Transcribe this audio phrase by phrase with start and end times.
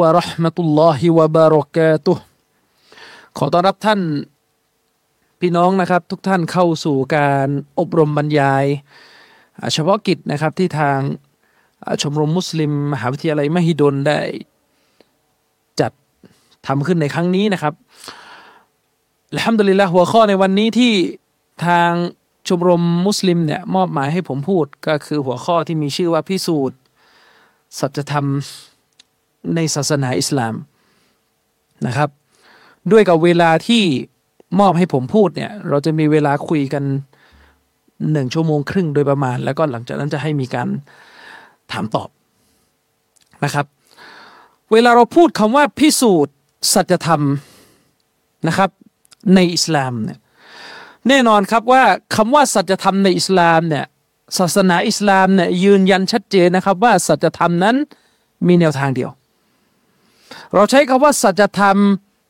[0.00, 2.12] วะราะห์มะตุลลอฮิวะบารอกะตุ
[3.38, 4.00] ขอต้อนรับท่าน
[5.40, 8.64] พี่น้องนะครับทุกท่านเข้าสู่การอบรมบรรยาย
[9.72, 10.98] เฉพาะกิจนะครับที่ทาง
[12.02, 14.20] ชมรมมุสลิมมหาวิทยาลัยมหิดลได้
[15.80, 15.92] จัด
[16.66, 17.74] ทำขึ้นในครั้งนี้นะครับ
[19.32, 20.92] และฮัมดุลิลละหัวข้อในวันนี้ที่
[21.66, 21.92] ทาง
[22.48, 26.78] ชมรมมุสลิมเนี่ยมอบหมายให้ผมพูดก็คือหัวข้อที่มีชื่อว่าพิสูจน์
[27.78, 28.26] สัจธรรม
[29.54, 30.54] ในศาสนาอิสลาม
[31.86, 32.08] นะครับ
[32.92, 33.82] ด้วยกับเวลาที่
[34.60, 36.84] มอบให้ผมพูดเนี่ย เราจะมีเวลาคุยกัน
[38.12, 40.68] หนึ่งชั่วโมงครึ่งโดยประมาณ แล้วก็หลังจากนั้นจะให้มีการ
[41.72, 42.08] ถามตอบ
[43.44, 43.66] นะครับ
[44.72, 46.34] เวลาเราพูดคำว่าพิสูจน์
[46.74, 47.22] สัจธรรม
[48.48, 48.70] นะครับ
[49.34, 50.18] ในอิสลามเนี่ย
[51.08, 51.82] แน่นอนครับว่า
[52.14, 53.84] คำว่าสัจธรรมในอิสลามเนี่ย
[54.38, 57.76] ศาสนาอิสลามเนี่ยยืนยันชัดเจนนะครับว่าสัจธรรมนั้น
[58.46, 59.10] มีแนวทางเดียว
[60.54, 61.76] เราใช้คำว่าสัจธรรม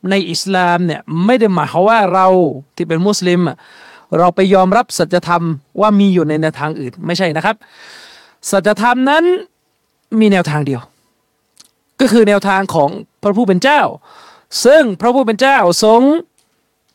[0.09, 2.27] ในอิสลามเนี่ยไม่ได้หมายความว่าเรา
[2.75, 3.57] ที่เป็นมุสลิมอะ
[4.17, 5.43] เราไปยอมรับสัจธรรม
[5.81, 7.55] ว่ามีอยู่ในแนวทางอื่นไม่ใช่นะครับ
[8.51, 9.23] สัจธรรมนั้น
[10.19, 10.81] มีแนวทางเดียว
[11.99, 12.89] ก็คือแนวทางของ
[13.21, 13.81] พระผู้เป็นเจ้า
[14.65, 16.01] ซึ่งพระผู้เป็นเจ้าทรง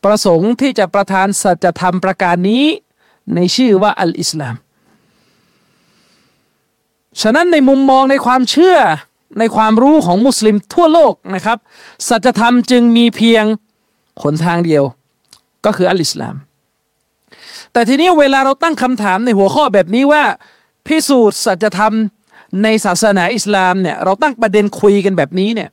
[0.03, 2.65] ประสงค์ที่จะประทานสัจธรรมประการนี้
[3.35, 4.55] ในชื่อว่าอัลอิสลาม
[7.21, 8.77] ฉะนั้นในมุมมองในความเชื่อ
[9.37, 11.57] ในความรู้ของมุสลิมทั่วโลกนะครับ
[12.07, 13.43] สัจธรรมจึงมีเพียง
[14.21, 14.83] หนทางเดียว
[15.65, 16.35] ก็คืออัลอิสลาม
[17.71, 20.23] แต่ทีนี้เวลาเราตั้งคำถามในหัวข้อแบบนี้ว่า
[20.87, 21.93] พิสูจน์สัจธรรม
[22.63, 25.69] ในศาสนาอิสลามเนี่ยเราตั้งประเด็นคุยกันแบบนี้เนี่ย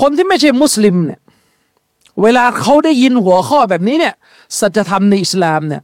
[0.00, 1.20] คนที่ไม่ใช่มุสลิมเนี่ย
[2.22, 4.14] เวลาเขาได้ยินหัวข้อแบบนี้เนี่ย
[4.60, 5.82] สัจธรรมในอิสลามเนี่ย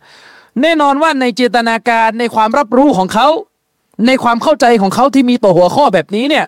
[0.62, 3.28] แน่นอนว่าในเจตนาการในความรับรู้ของเขา
[4.06, 6.46] ในความเข้าใจของเขาที่มีต่อหัวข้อแบบนี้เนี่ย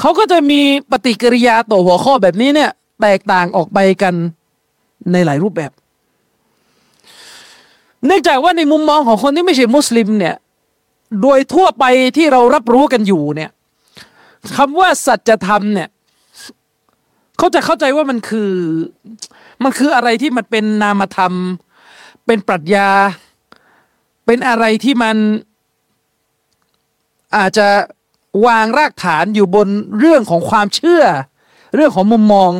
[0.00, 0.60] เขาก็จะมี
[0.90, 2.70] ปฏิกิริยาต่อหัวข้อแบบนี้เนี่ย
[3.00, 4.14] แตกต่างออกไปกัน
[5.12, 5.72] ในหลายรูปแบบ
[8.06, 10.34] เนื่องจากว่าในมุมมองของคนที่ไม่ใช่มุสลิมเนี่ย
[11.22, 11.84] โดยทั่วไป
[12.16, 13.50] ที่เรารับรู้กันอยู่เนี่ย
[14.56, 15.88] คำว่าสัจธรรมเนี่ย
[17.38, 18.52] เขาจะเข้าใจว่ามันคือ
[19.62, 21.32] มันคืออะไรที่มันเป็นนามธรรม
[22.26, 22.88] เป็นปรัชญา
[24.26, 25.16] เป็นอะไรที่มัน
[27.36, 27.68] อาจจะ
[28.46, 29.68] วางรากฐานอยู่บน
[29.98, 31.02] เรื่องของความเชื่อ
[31.74, 32.50] เรื่องของมุมมอง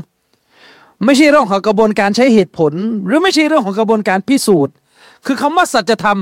[1.04, 2.72] ไม่ใช่เรื่องของกระบวนการใช้เหตุผล
[3.06, 4.74] หรือไม่ใช่เรื่องของกระบวนการพิสูจน์
[5.26, 6.20] คือคำว่าสัจธรรม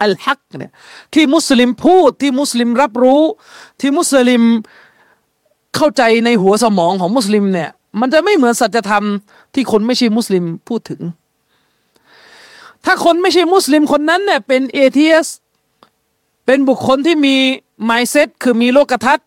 [0.00, 0.72] อัลฮักเนี่ย
[1.14, 3.22] ที่มุสลิมพูดที่มุสลิมรับรู้
[3.80, 4.42] ที่มุสลิม
[5.76, 7.70] เข้าใจในหัวสมองของมุสลิมเนี่ย
[8.00, 9.04] มันจะไม่เหมือนสัจธรรม
[9.54, 11.00] ที่คนไม่ใช่มุสลิมพูดถึง
[12.84, 15.26] ถ้าคนไม่ใช่มุสลิมคนนั้นเนี่ยเป็น atheist
[16.50, 17.36] เป็นบุคคลที่มี
[17.84, 19.26] mindset คือมีโลกทัศน์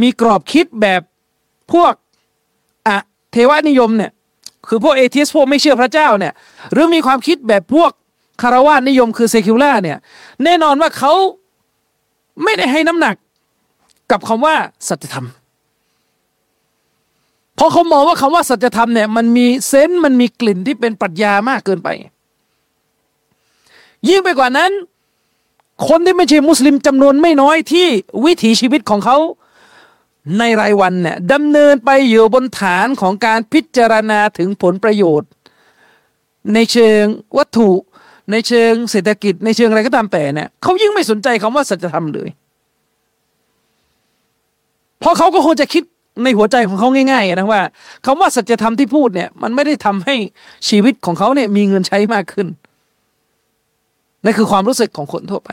[0.00, 1.02] มีกรอบคิดแบบ
[1.72, 1.92] พวก
[2.88, 2.96] อ
[3.32, 4.12] เทวนิยมเนี่ย
[4.68, 6.32] คือพวก atheist พวกไม่เชื่อพระเจ้าเนี่ย
[6.72, 7.90] หรือมีความคิดแบบพวก
[8.42, 9.98] คารวะนิยมคือเซคิวล่าเนี่ย
[10.44, 11.12] แน่นอนว่าเขา
[12.42, 13.14] ไม่ได้ให้น้ำหนัก
[14.10, 14.54] กับคำว่า
[14.88, 15.26] สัจธรรม
[17.56, 21.88] เพราะเขามองว่าคำว่าสัจธรรมเนี่ยมันมีเซนส์มันมีกลิ่นที่เป็นปรัชญามากเกินไป
[24.08, 24.70] ยิ่งไปกว่านั้น
[25.88, 27.86] คนที่ไม่ใช่มุสลิมจำนวนไม่น้อยที่
[28.24, 29.18] วิถีชีวิตของเขา
[30.38, 35.30] ในรายวันเนี่ยดำเนินไปอยู่บนฐานของการพิจารณาถึงผลประโยชน์
[36.54, 37.04] ในเชิง
[37.38, 37.70] วัตถุ
[38.30, 42.28] ในเชิงเศรษฐกิจ ในเชิงอะไรก็ตามแต่เนี่ยเขายิ่งไม่สนใจคำว่าสัจธรรมเลย
[45.00, 45.82] เพราะเขาก็คงจะคิด
[46.24, 47.62] ในหัวใจของเขาง่ายๆนะว่า
[48.06, 50.16] คำว่าสัจธรรมที่พูดเนี่ย มันไม่ได้ทำให้
[50.68, 52.46] ชีวิตของเขาเนี่ยมีเงินใช้มากขึ้น
[54.24, 55.50] นั่นคือความรู้สึกของคนทั่วไป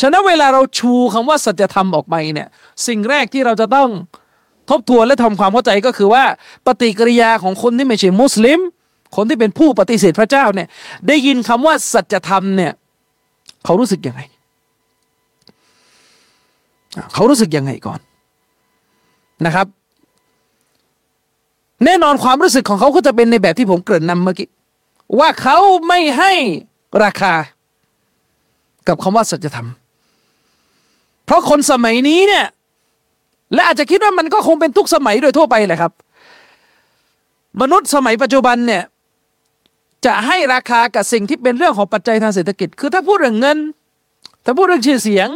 [0.00, 2.48] ฉะนั้นเวลาเราชูคำว่าสัจธรรมออกไปเนี่ย
[2.86, 3.88] สิ่งแรกที่เราจะต้อง
[4.70, 6.24] ทบทวนและทำความเข้าใจก็คือว่า
[6.66, 8.60] ปฏิกิริยาของคนที่ไม่ใช่มุสลิม
[9.16, 10.68] คนที่เป็นผู้ปฏิเสธพระเจ้าเนี่ย
[11.08, 12.72] ได้ยินคำว่าสัจธรรมเนี่ย
[13.64, 14.20] เขารู้สึกยังไง
[17.14, 18.00] เขารู้สึกยังไงก่อน
[19.46, 19.66] นะครับ
[21.84, 24.48] แน่นอนความรู้สึกของเขาก็จะเป็นในแบบที่ผมเกริ่นนำเมื่อกี้
[25.18, 25.58] ว่าเขา
[25.88, 26.32] ไม่ให้
[27.04, 27.32] ราคา
[28.88, 29.68] กับคำว่าสัจธรรม
[31.26, 32.46] เพราะคนสมัยนี้เนี่ย
[33.54, 35.92] และอาจจะคิดว่ามันก็คงเป็นทุกสมัยโดยทั่วไปแหละครับ
[37.60, 38.82] มนุษย์สมัยปัจจุบันเนี่ย
[40.06, 43.58] จะให้ราคากับสิ่งที่เป็นเรื่องของปัจจัยทางเศรษฐกิจ คือถ้าพูดเรื่องเงิน
[44.44, 45.28] ถ้าพูดเรื่องชื่อเสียง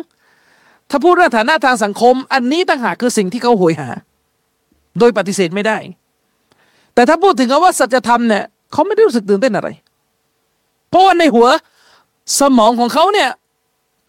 [0.90, 3.88] ถ้าพูดเรื่องฐานะทางสังคม อันนี้ต่างหากคือสิ่งที่เขาโหยหา
[4.98, 5.78] โดยปฏิเสธไม่ได้
[6.94, 9.68] แต่ถ้าพูดถึงคำว่าสัจธรรมเนี่ยเขาไม่ได้รู้สึกตื่นเต้นอะไร
[10.88, 11.46] เพราะว่าในหัว
[12.40, 13.28] สมองของเขาเนี่ย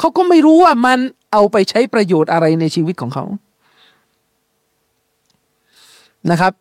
[0.01, 0.99] เขาก็ไม่รู้ว่ามัน
[1.31, 3.25] เอาไปใช้ประโยชน์อะไรในชีวิตของเขา
[6.31, 6.53] นะครับ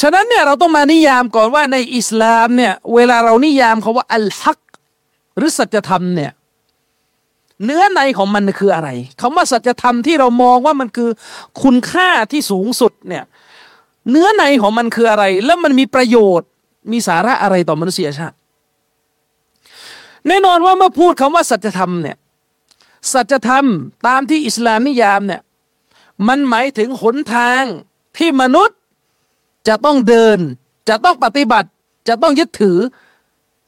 [0.00, 4.60] ฉะนั้นเนี่ยเราต้องมานิยามก่อนว่าในอิสลามเนี่ยเวลาเรานิยามเขาว่าอัลฮัก
[5.36, 6.32] หรือสัจธรรมเนี่ย
[7.64, 8.88] เนื้อในของมันคืออะไร
[9.20, 11.10] คาว่าสัจธรรมที่เรามองว่ามันคือ
[11.62, 13.24] คุณค่าที่สูงสุดเนี่ย
[14.10, 16.48] เนื้อในของมันคืออะไร แล้วมันมีประโยชน์
[16.92, 18.36] มีสาระอะไรต่อมนุษยชาติ
[20.28, 22.16] แน่นอนว่าเมื่อพูดคำว่าสัจธรรมเนี่ย
[23.12, 23.66] สัจธรรม
[24.06, 25.40] ตามที่อิสลามนิยามเนี่ย
[26.28, 27.62] มันหมายถึงหนทาง
[28.18, 28.78] ที่มนุษย์
[29.68, 30.38] จะต้องเดิน
[30.88, 31.68] จะต้องปฏิบัติ
[32.08, 32.78] จะต้องยึดถือ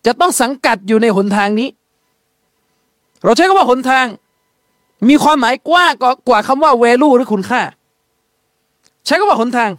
[0.07, 1.69] จะต้องสังกัดอยู่ในหนทางนี้
[3.25, 4.07] เราใช้คำว่าหนทาง
[5.09, 5.93] มีความหมายกว้าง
[6.29, 7.63] กว่าคำว่าเวลูหรือคุณค่า
[9.07, 9.71] ใช้คำว่าหนทาง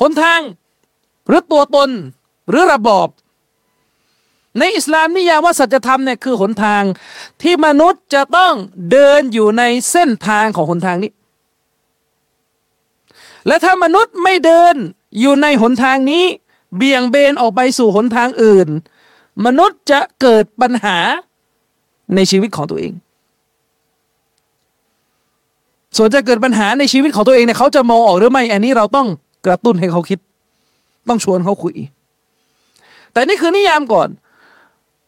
[0.00, 0.40] หนทาง
[1.26, 1.90] หรือตัวตน
[2.48, 3.08] หรือระบอบ
[4.58, 6.82] ในอิสลามนิยามว่าสัจธรรมเนี่ยคือหนทาง
[7.42, 8.54] ที่มนุษย์จะต้อง
[8.90, 11.12] เดินอยู่ในเส้นทางของหนทางนี้
[13.46, 14.74] และถ้ามนุษย์ไม่เดิน
[15.20, 16.24] อยู่ในหนทางนี้
[16.76, 18.68] เบี่ยงเบนออกไปสู่หนทางอื่น
[19.46, 20.98] มนุษย์จะเกิดปัญหา
[22.14, 22.92] ในชีวิตของตัวเอง
[25.96, 29.08] ส่วนจะเกิดปัญหาในชีวิตของตัวเองเนี่ยเขาจะมองออกหรือไม่ อันนี้เราต้อง
[29.46, 30.18] กระตุ้นให้เขาคิด
[31.08, 31.74] ต้องชวนเขาคุย
[33.12, 34.08] แต่นี่คือนิยามก่อน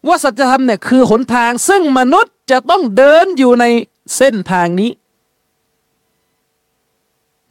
[0.09, 3.65] ว่าสัจธรรมเนี่ยคือหนทาง ซึ่งมนุษย์จะต้องเดินอยู่ใน
[4.17, 4.91] เส้นทางนี้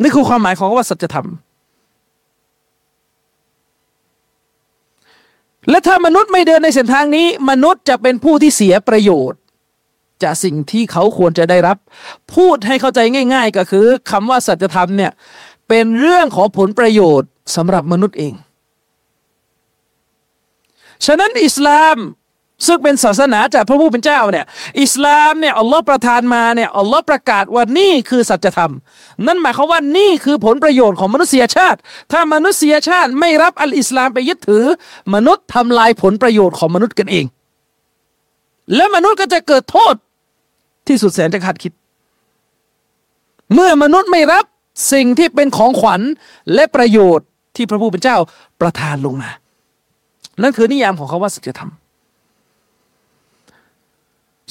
[0.01, 1.27] นี่คือความหมายของว่าสัจธรรม
[5.69, 9.39] และถ้ามนุษย์ไม่เดินในเส้นทางนี้ มนุษย์จะเป็นผู้ที่เสียประโยชน์
[10.23, 11.77] จากสิ่งที่เขาควรจะได้รับ
[12.35, 12.99] พูดให้เข้าใจ
[13.33, 15.11] ง่าย ๆ ก็คือคำว่าสัจธรรมเนี่ย
[15.67, 18.33] เป็นเรื่องของผลประโยชน์สำหรับมนุษย์เอง
[21.05, 21.97] ฉะนั้นอิสลาม
[22.65, 24.45] ซึ่งเป็นศาสนาจากพระผู้เป็นเจ้าเนี่ย
[24.81, 28.73] อิสลามเนี่ยอัลลอฮ์ประทานมาเนี่ยอัลลอฮ์ประกาศว่านี่คือสัจธรรม
[29.27, 31.79] นั่นหมายความว่านี่คือผลประโยชน์ของมนุษยชาติ
[32.11, 34.65] ถ้ามนุษยชาติไม่รับอัลอิสลามไปยึดถือ
[35.13, 37.25] มนุษย์ทำลายผลประโยชน์ของมนุษย์กันเอง
[38.75, 39.95] และมนุษย์ก็จะเกิดโทษ
[40.87, 41.73] ที่สุดแสนจะขาดคิด
[43.53, 44.45] เมื่อมนุษย์ไม่รับ
[44.93, 46.01] สิ่งที่เป็นของขวัญ
[46.53, 48.17] และประโยชน์ที่พระผู้เป็นเจ้า
[48.61, 49.29] ประทานลงมา
[50.41, 51.71] นั่นคือนิยามของเขาว่าสัจธรรม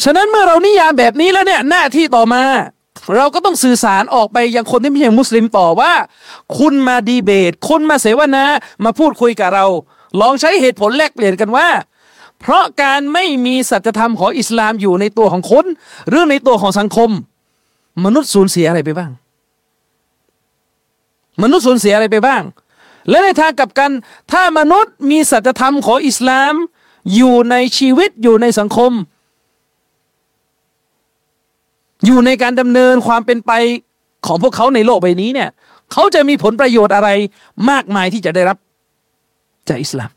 [0.02, 2.42] ฉะนั้นเมื่อเรานิยามแบบนี้แล้วเนี่ยหน้าที่ต่อมา
[3.16, 5.92] เราก็ต้องสื่อสารออกไปยังคนที่ไม่ใช่มุสลิมต่อว่า
[6.58, 8.44] คุณมาดีเบต คุณมาเสวนา
[8.84, 9.66] มาพูดคุยกับเรา
[10.20, 11.68] ลองใช้เหตุผลแลกเปลี่ยนกันว่า
[12.40, 15.66] เพราะการไม่มีสัจธรรมของอิสลามอยู่ในตัวของคน
[16.08, 17.10] หรือในตัวของสังคม
[18.04, 19.10] มนุษย์สูญเสียอะไรไปบ้าง
[21.42, 22.42] มนุษย์สูญเสียอะไรไปบ้าง
[23.08, 23.90] และในทางกลับกัน
[24.32, 26.54] ถ้ามนุษย์มีสัจธรรมของอิสลาม
[27.14, 28.92] อยู่ในชีวิตอยู่ในสังคม
[32.06, 33.52] อยู่ในการดำเนินความเป็นไป
[34.26, 35.50] ของพวกเขาในโลกใบนี้เนี่ย
[35.92, 37.08] เขาจะมีผลประโยชน์อะไร
[37.70, 38.56] มากมายที่จะได้รับ
[39.68, 40.10] จากอิสลาม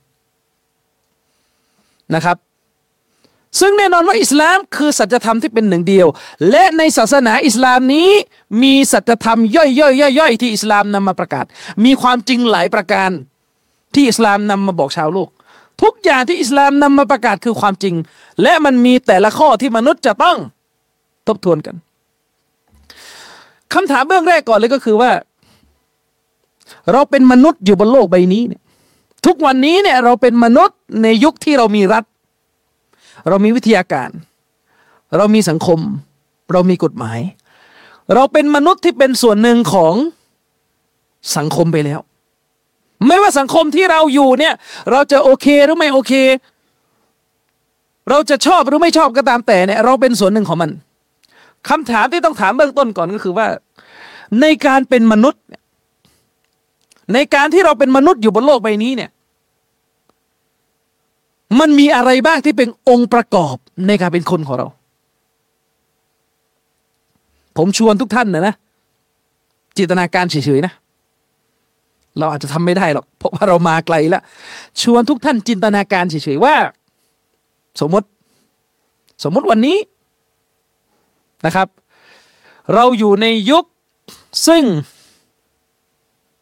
[2.15, 2.37] นะครับ
[3.59, 6.07] ซึ่งแน่นอนว่าอิสลามคือสัจธรรมที่เป็นหนึ่งเดียว
[6.49, 8.09] และในศาสนาอิสลามนี้
[8.63, 11.45] มีสัจธรรมย่อยๆย่อยๆที่อิสลามนำมาประกาศ
[11.85, 13.09] มีความจริงหลายประการ
[13.93, 15.29] ที่อิสลามนำมาบอกชาวโลก
[15.81, 17.95] ทุกอย่างที่อิสลามนำมาประกาศคือความจริง
[18.41, 20.37] และมันมีแต่ละข้อที่มนุษย์จะต้อง
[21.27, 21.75] ทบทวนกัน
[23.73, 25.11] คำถามเบื้องแรกก่อนเลยก็คือว่า
[26.91, 28.61] เราเป็นมนุษย์อยู่บนโลกใบนี้เนี่ย
[29.25, 32.03] ทุกวันนี้เนี่ย เราเป็นมนุษย์ในยุคที่เรามีรัฐ
[33.29, 34.09] เรามีวิทยาการ
[35.17, 35.79] เรามีสังคม
[36.51, 37.19] เรามีกฎหมาย
[38.13, 39.93] เราเป็นมนุษย์ที่เป็นส่วนหนึ่งของ
[41.37, 41.99] สังคมไปแล้ว
[43.07, 44.53] ไม่ว่าสังคมที่เราอยู่เนี่ย
[44.91, 46.13] เราจะโอเคหรือไม่โอเค
[48.09, 50.71] เราจะชอบหรือไม่ชอบก็ตามแต่เนี่ย เราเป็นส่วนหนึ่งของมัน
[51.69, 53.47] คำถามที่ต้องถามเบื้องต้นก่อนก็คือว่า
[54.41, 55.43] ในการเป็นมนุษย์
[57.13, 59.11] ในการที่เราเป็นมนุษย์อยู่บนโลกใบนี้เนี่ย
[61.59, 63.55] มันมีอะไรบ้างที่เป็นองค์ประกอบ
[63.87, 64.67] ในการเป็นคนของเรา
[67.57, 68.55] ผมชวนทุกท่านนะนะ
[69.77, 70.73] จินตนาการเฉยๆนะ
[72.19, 74.23] เราอาจจะทำไม่ได้หรอกเพราะว่าเรามาไกลแล้ว
[74.81, 76.55] ชวนทุกท่านจินตนาการเฉยๆว่า
[77.81, 78.07] สมมติ
[79.23, 79.77] สมมติวันนี้
[81.45, 81.67] นะครับ
[82.73, 83.63] เราอยู่ในยุค
[84.47, 84.63] ซึ่ง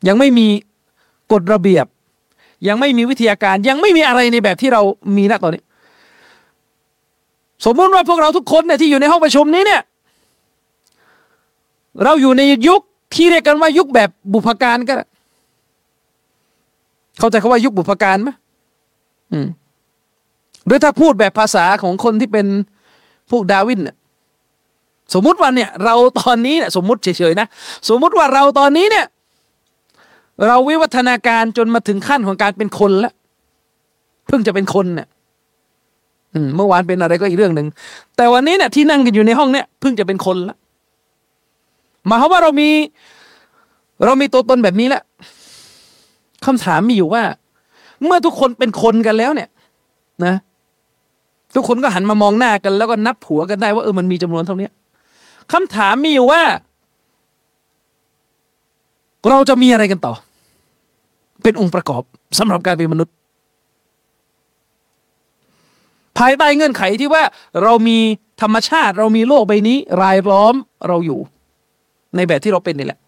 [0.07, 0.47] ยังไม่มี
[1.31, 1.85] กฎระเบียบ
[2.67, 4.81] ยังไม่มีวิทยาการยังไม่มีอะไรในแบบที่เรา
[5.17, 5.63] มีณตอนนี้
[7.65, 9.81] สมมติว่าพวกเราทุกคนเนี่ยที่อยู่ในห้องประชุมนี้เนี่ย
[12.03, 12.81] เราอยู่ในยุค
[13.15, 14.93] ที่เรียกกันว่ายุคแบบบุพการก็
[17.19, 18.29] เข้าใจคาว่ายุคบุพการไหม
[19.31, 19.47] อืม
[20.65, 22.47] หรือถ้าพูดแบบภาษาของคนที่เป็น
[23.31, 23.95] พวกดาวินเนี่ย
[25.13, 27.47] สมมุติว่าเนี่ยเราตอนนี้เนี่ยสมมุติเฉยๆนะ
[27.89, 29.05] สมมุติว่าเราตอนนี้เนี่ย
[30.47, 33.13] เราวิวัฒนาการจนมาถึงขั้นของการเป็นคนแล้ว
[34.27, 35.07] เพิ่งจะเป็นคนเนี่ย
[36.55, 37.67] เมื่อวานเป็นอะไรก็อีกเรื่องหนึ่ง
[38.17, 40.57] แต่วันนี้เนี่ยที่นั่งกันอยู่ในห้องเนี่ยเพิ่งจะเป็นคนล้ว
[42.05, 42.69] หมายความว่าเรามี
[44.05, 45.03] เรามีตัวตนแบบนี้แหละ
[46.45, 47.23] คำถามมีอยู่ว่า
[48.05, 49.49] เมื่อทุกคนเป็นคนกันแล้วเนี่ย
[50.25, 50.35] นะ
[51.55, 54.69] ทุกคนก็หันมามองหน้ากัน แล้วก็นับผัวกันได้ว่าเออมันมีจำนวนเท่านี้
[55.51, 56.43] คำถามมีอยู่ว่า
[59.29, 60.13] เราจะมีอะไรกันต่อ
[61.43, 62.03] เป็นองค์ประกอบ
[62.39, 63.13] สำหรับการเป็นมนุษย์
[66.17, 67.23] ภายใต้เงื่อนไขที่ว่า
[67.63, 67.97] เรามี
[68.41, 70.55] ธรรมชาติเรามีโลกใบนี้ รายล้อม
[70.87, 71.19] เราอยู่
[72.15, 72.99] ในแบบที่เราเป็นนี่แหละ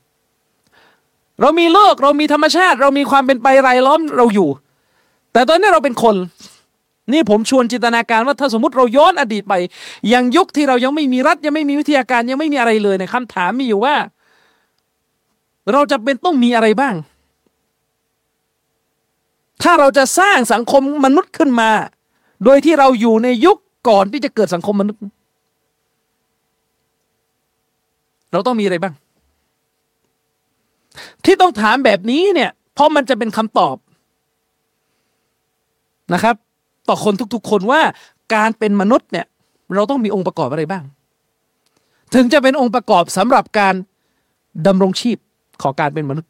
[1.42, 4.50] เรามีโลกเรามีธรรมชาติ เรามีความเป็นไปรายล้อมเราอยู่
[5.34, 6.16] แต่ตอนนี้เราเป็นคน
[7.12, 9.54] นี่ผมชวนจินตนาการว่าถ้าสมมติเราย้อนอดีตไป
[10.14, 13.96] ยังยุคที่เรายังไม่มีรัฐยังไม่มีวิทยาการยังไม่มีอะไรเลยในคำถามมีอยู่ว่า
[15.72, 16.96] เราจะเป็นต้องมีอะไรบ้าง
[19.64, 21.70] ถ้าเราจะสร้างสังคมมนุษย์ขึ้นมา
[22.46, 23.58] โดยที่เราอยู่ในยุค
[23.90, 25.02] ก่อนที่จะเกิดสังคมมนุษย์
[28.32, 28.94] เราต้องมีอะไรบ้าง
[31.26, 33.76] ที่ต้องถามแบบนี้เนี่ย เพราะมันจะเป็นคำตอบ
[36.14, 36.36] นะครับ
[36.90, 37.82] ต่อคนทุกๆ คนว่า
[38.36, 39.26] การเป็นมนุษย์เนี่ย
[39.76, 40.84] เราต้องมีองค์ประกอบอะไรบ้าง
[42.14, 43.76] ถึงจะเป็นองค์ประกอบสำหรับการ
[44.68, 45.18] ดำรงชีพ
[45.62, 46.30] ของการเป็นมนุษย์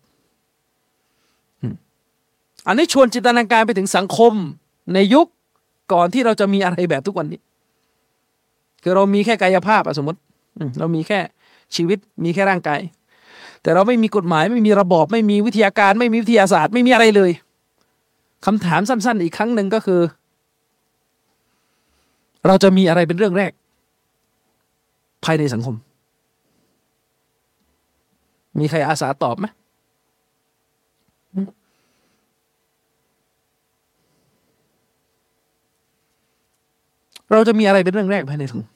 [2.68, 4.34] อันนี้ชวนจินตนาการไปถึงสังคม
[4.94, 5.28] ในยุค
[5.94, 7.40] ก่อนที่เราจะมีอะไรแบบทุกวันนี้
[8.84, 10.20] คือเรามีแค่กายภาพสมมติ
[10.80, 11.20] เรามีแค่
[11.76, 12.80] ชีวิตมีแค่ร่างกาย
[13.62, 17.32] แต่เราไม่มีกฎหมายไม่มีระบอบ ไม่มีวิทยาการ ไม่มีวิทยาศาสตร์ ไม่มีอะไรเลย
[18.46, 20.00] คำถามสั้นๆ อีกครั้งหนึ่งก็คือ
[22.48, 23.52] เราจะมีอะไรเป็นเรื่องแรก
[25.26, 25.76] ภายในสังคม
[28.60, 29.46] มีใครอาสาตอบไหม
[37.32, 38.74] เราจะมีอะไรเป็นเรื่องแรกภายในสังคม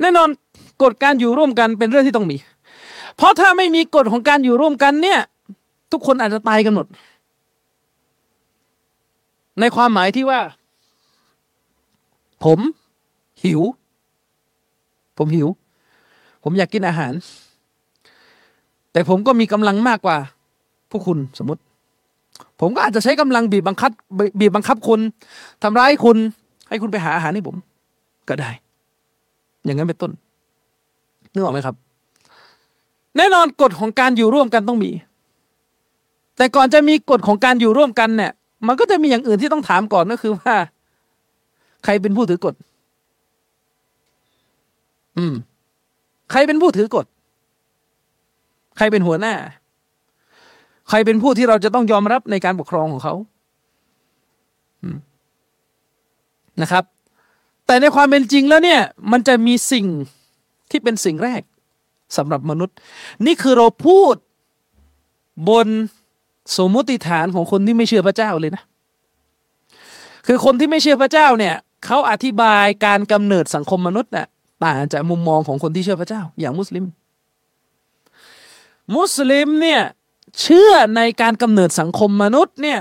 [0.00, 0.28] แน่นอน
[0.82, 2.36] กฎการอยู่ร่วมกันเป็นเรื่องที่ต้องมี
[3.16, 5.20] เพราะถ้าไม่มีกฎของการอยู่ร่วมกันเนี่ย
[5.92, 6.86] ทุกคนอาจจะตายกันหมด
[9.60, 10.40] ในความหมายที่ว่า
[12.44, 12.58] ผม
[13.44, 13.60] หิว
[15.18, 15.48] ผมหิว
[16.42, 17.12] ผมอยากกินอาหาร
[18.92, 20.16] แต่ผมก็มีกำลังมากกว่า
[20.90, 21.62] ผู้คุณสมมติ
[22.60, 23.90] ผมก็อาจจะใช้กำลังบีบบังคับ
[24.40, 25.00] บีบบังคับคุณ
[25.62, 26.16] ทำร้ายคุณ
[26.68, 27.56] ให้คุณไปหาอาหารให้ผม
[28.28, 28.50] ก็ได้
[29.64, 30.12] อย่างนั้นเป็นต้น
[31.32, 31.76] นึกออกไหมครับ
[33.16, 34.90] แน่นอนกฎของการอยู่ร่วมกันต้องมี
[36.36, 38.32] แต่ก่อนจะมีกฎของการอยู่ร่วมกันเนี่ย
[38.66, 40.54] มันก็จะมีอย่างอื่นที่ต้องถามก่อนก็คือว่า
[41.84, 42.54] ใครเป็นผู้ถือกฎ
[45.18, 45.34] อืม
[46.30, 47.06] ใครเป็นผู้ถือกฎ
[48.76, 49.34] ใครเป็นหัวหน้า
[50.88, 53.14] ใครเป็นผู้ที่เราจะต้องยอมรับในการปกครองของเขา
[56.62, 56.84] นะครับ
[57.66, 58.80] แต่ในความเป็นจริงแล้วเนี่ย
[59.12, 59.86] มันจะมีสิ่ง
[60.70, 61.42] ที่เป็นสิ่งแรก
[62.16, 62.76] สำหรับมนุษย์
[63.26, 64.14] นี่คือเราพูด
[65.48, 65.68] บน
[66.56, 68.62] สมมติฐานของคนที่ไม่เชื่อพระเจ้าเลยนะ
[70.26, 71.54] คือคนที่ไม่เชื่อพระเจ้าเนี่ย
[71.84, 74.26] เขาอธิบายการกำเนิดสังคมมนุษย์เนี่ย
[74.64, 76.84] ต่างจากมุมมองของคนที่เชื่อพระเจ้า อย่างมุสลิม
[78.96, 79.82] มุสลิมเนี่ย
[80.40, 82.80] เชื่อในการกำเนิดสังคมมนุษย์เนี่ย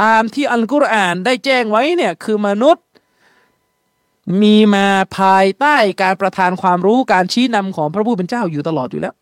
[0.00, 2.84] ตามที่อัลกุรอานได้แจ้งไว้เนี่ยคือมนุษย์
[4.42, 4.86] มีมา
[5.18, 9.14] ภายใต้การประทานความรู้การชี้นำของพระผู้เป็นเจ้าอยู่ตลอดอยู่แล้ว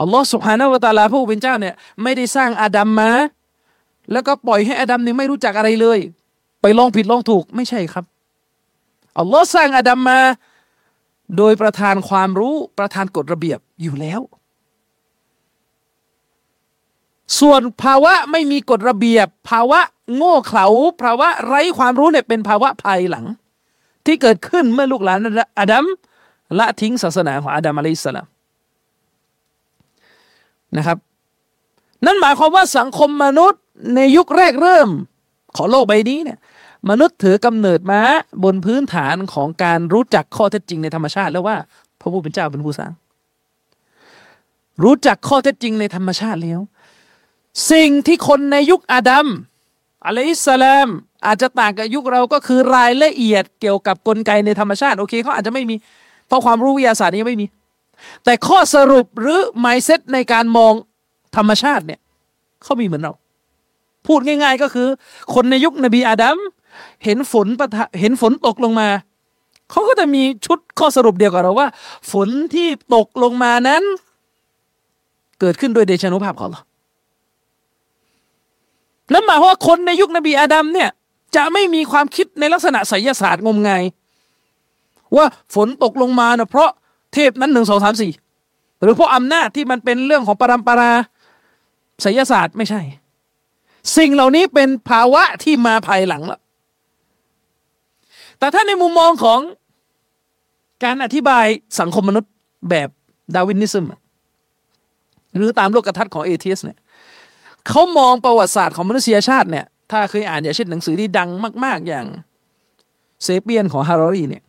[0.00, 3.10] อัลลอฮ์สุฮานาวะตาลาผู้เป็นเจ้าเนี่ยไม่ได้สร้างอาดัมมา
[4.12, 5.98] แล้วก็ปล่อยให้อาดัมเนี่ยไม่รู้จักอะไรเลย
[6.62, 8.04] ไปลองผิดลองถูกไม่ใช่ครับ
[9.18, 10.20] อัลลอฮ์สร้างอาดัมมา
[11.36, 14.20] โดยประทานความรู้ประทานกฎระเบียบอยู่แล้ว
[17.40, 19.80] ส่วนภาวะไม่มีกฎระเบียบ ภาวะ
[20.16, 20.66] โง่เขลา
[21.02, 23.26] ภาวะไร้ความรู้เนี่ยเป็นภาวะภายหลัง
[24.06, 25.18] ที่เกิดขึ้นเมื่อลูกหลาน
[25.58, 25.84] อาดัม
[26.58, 28.26] ละทิ้งศาสนาของอาดัมอะลัยฮิสสลาม
[30.76, 30.98] นะครับ
[32.04, 33.62] นั่นหมายความว่าสังคมมนุษย์
[33.96, 34.88] ในยุคแรกเริ่ม
[35.56, 36.38] ของโลกใบนี้เนี่ย
[36.90, 38.00] มนุษย์ถือกำเนิดมา
[38.44, 41.56] บนพื้นฐานของการรู้จักข้อเท็จจริงในธรรมชาติแล้วว่า
[42.00, 42.92] พระผู้เป็นเจ้าเป็นผู้สร้าง
[44.82, 46.60] รู้จักข้อเท็จจริงในธรรมชาติแล้ว
[47.72, 49.26] สิ่งที่คนในยุคอาดัม
[50.06, 50.88] อะลัยสสลาม
[51.26, 55.74] อาจจะต่างกับยุคเราก็คือรายละเอียดเกี่ยวกับกลไกในธรรมชาติ โอเคเขาอาจจะไม่มี
[56.26, 57.46] เพราะความรู้วิทยาศาสตร์นี้ไม่มี
[58.24, 60.74] แต่ข้อสรุปหรือ mindset ในการมอง
[61.36, 62.00] ธรรมชาติเนี่ย
[62.62, 63.12] เขามีเหมือนเรา
[64.06, 64.88] พูดง่าย ๆ ก็คือ
[65.34, 66.36] คนในยุคนบีอาดัม
[67.04, 68.88] เห็นฝนประทะเห็นฝนตกลงมา
[69.70, 71.68] เขาก็จะมีชุดข้อสรุปเดียวกับเราว่า
[72.12, 73.82] ฝนที่ตกลงมานั้น
[75.40, 76.60] เกิดขึ้นโดยเดชานุภาพของเรา
[79.10, 80.90] แล้วหมายว่าคนในยุคนบีอาดัมเนี่ย
[81.36, 83.82] จะไม่มีความคิดในลักษณะไสยศาสตร์งมงาย
[85.16, 86.70] ว่าฝนตกลงมาเนะเพราะ
[87.14, 88.12] เทพนั้นหนึ่งสองสามสี่
[88.82, 90.92] หรือเพราะอำนาจที่มันเป็นเรื่องของปรำปรา
[92.02, 92.82] ไสยศาสตร์ไม่ใช่
[93.96, 96.40] สิ่งเหล่านี้เป็นภาวะที่มาภายหลังและ
[98.38, 99.40] แต่ถ้าในมุมมองของ
[100.84, 101.46] การอธิบาย
[101.80, 102.32] สังคมมนุษย์
[102.70, 102.88] แบบ
[103.34, 103.86] Darwinism
[105.36, 106.78] หรือตามโลกทัศน์ของ atheist เนี่ย
[107.68, 111.28] เขามองประวัติศาสตร์ของมนุษยชาติเนี่ยถ้าเคยอ่านอย่างเช่นหนังสือที่ดัง
[111.64, 112.06] มาก ๆ อย่าง
[113.22, 114.42] Sapiens ของฮารอรีเนี่ย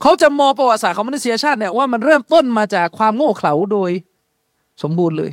[0.00, 3.90] เขาจะมองประวัติศาสตร์ของมนุษยชาติเนี่ยว่ามันเริ่มต้นมาจากความโง่เขลาโดย
[4.82, 5.32] สมบูรณ์เลย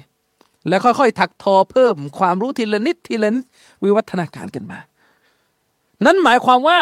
[0.67, 3.43] แล้วค่อยๆถักทอเพิ่มความรู้ทีละนิดทีละนิด
[3.83, 4.79] วิวัฒนาการกันมา
[6.05, 6.77] นั่นหมายความว่า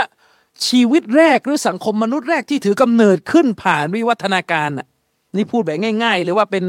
[0.67, 4.87] ชีวิตแรกหรือสังคมมนุษย์แรกที่ถือกำเนิดขึ้นผ่านวิวัฒนาการน่ะ
[5.35, 6.63] นี่พูดแบบง่ายๆเลยว่าเป็น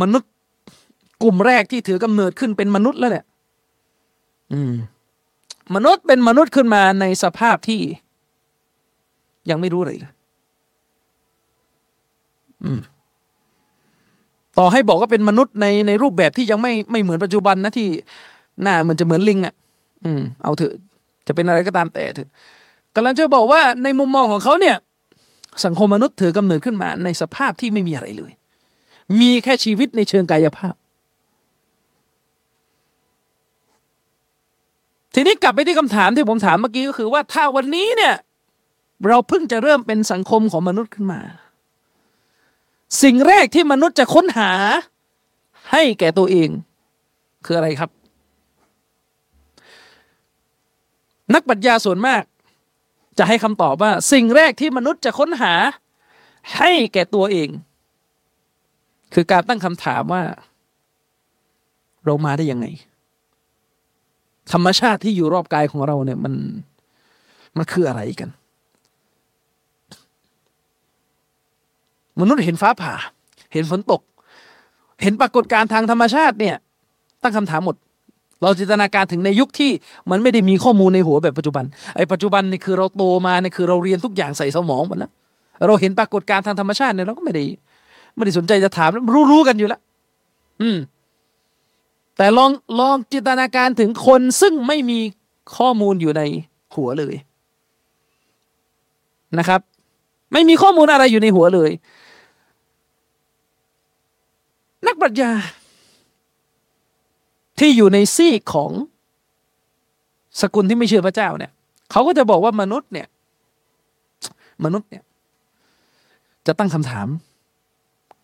[0.00, 0.30] มนุษย์
[1.22, 3.26] กลุ่มแรกที่ถือกำเนิดขึ้นเป็นมนุษย์แล้วเนี่ย
[4.52, 4.74] อืม
[5.74, 7.80] มนุษย์เป็นมนุษย์ขึ้นมาในสภาพที่
[9.50, 9.98] ยังไม่รู้เลย
[14.58, 17.88] ต่อให้บอกว่าเป็นมนุษย์ในในรูปแบบที่ยังไม่ไม่เหมือนปัจจุบันนะที่
[18.62, 19.54] หน้ามันจะเหมือนลิงอะ
[20.04, 20.74] อืม เอาเถอะ
[21.26, 22.28] จะเป็นอะไรก็ตามแต่เถอะ
[22.96, 24.76] กำลังจะบอกว่าในมุมมองของเขาเนี่ย
[25.64, 28.32] สังคมมนุษย์ถือกำเนิดขึ้นมา ในสภาพที่ไม่มีอะไรเลย
[29.20, 30.74] มีแค่ชีวิตในเชิงกายภาพ
[35.14, 38.14] ทีนี้กลับไปที่คำถามที่ผมถามเมื่อกี้ก็คือว่าถ้าวันนี้เนี่ย
[39.08, 41.20] เราเพิ่งจะเริ่มเป็นสังคมของมนุษย์ขึ้นมา
[43.02, 44.52] สิ่งแรกที่มนุษย์จะค้นหา
[45.72, 46.48] ให้แก่ตัวเอง
[47.44, 47.90] คืออะไรครับ
[51.34, 52.22] นักปรัชญาส่วนมาก
[53.18, 55.54] จะให้คำตอบว่า สิ่งแรกที่มนุษย์จะค้นหา
[56.58, 57.48] ให้แก่ตัวเอง
[59.14, 60.22] คือการตั้งคำถามว่า
[62.04, 62.66] เรามาได้ยังไง
[64.52, 66.34] ธรรมชาติที่อยู่รอบกายของเราเนี่ยมัน
[67.56, 68.28] มันคืออะไรกัน
[72.20, 72.92] มนุษย์เห็นฟ้าผ่า
[73.52, 74.00] เห็นฝนตก
[75.02, 76.56] เห็นปรากฏการณ์ทางธรรมชาติเนี่ย
[77.22, 77.76] ตั้งคำถามหมด
[78.42, 79.70] เราจินตนาการถึงในยุคที่
[80.10, 81.64] มันไม่ได้มีข้อมูลในหัวแบบปัจจุบัน
[81.96, 85.10] ไอ้ปัจจุบันนี่คือเราโตมาเนี่ยคือเราเรียนทุกอย่างใส่สมองหมดแล้ว
[85.66, 87.44] เราเห็นปรากฏการณ์ทางธรรมชาติเนี่ยเราก็ไม่ได้
[88.14, 89.80] ไม่ได้สนใจจะถามรู้รู้กันอยู่แล้ว
[90.60, 90.78] อืม
[92.16, 94.98] แต่ลองลองจินตนาการถึงคนซึ่งไม่มี
[95.56, 96.22] ข้อมูลอยู่ใน
[96.74, 97.14] หัวเลย
[99.38, 99.60] นะครับ
[100.32, 101.70] ไม่มีข้อมูลอะไรอยู่ในหัวเลย
[104.86, 105.32] นักปรัชญา
[107.58, 108.70] ที่อยู่ในซีกของ
[110.40, 111.52] สกุลที่ไม่เชื่อพระเจ้าเนี่ย
[111.90, 113.06] เขาก็จะบอกว่ามนุษย์เนี่ย
[114.64, 115.02] มนุษย์เนี่ย
[116.46, 117.08] จะตั้งคำถาม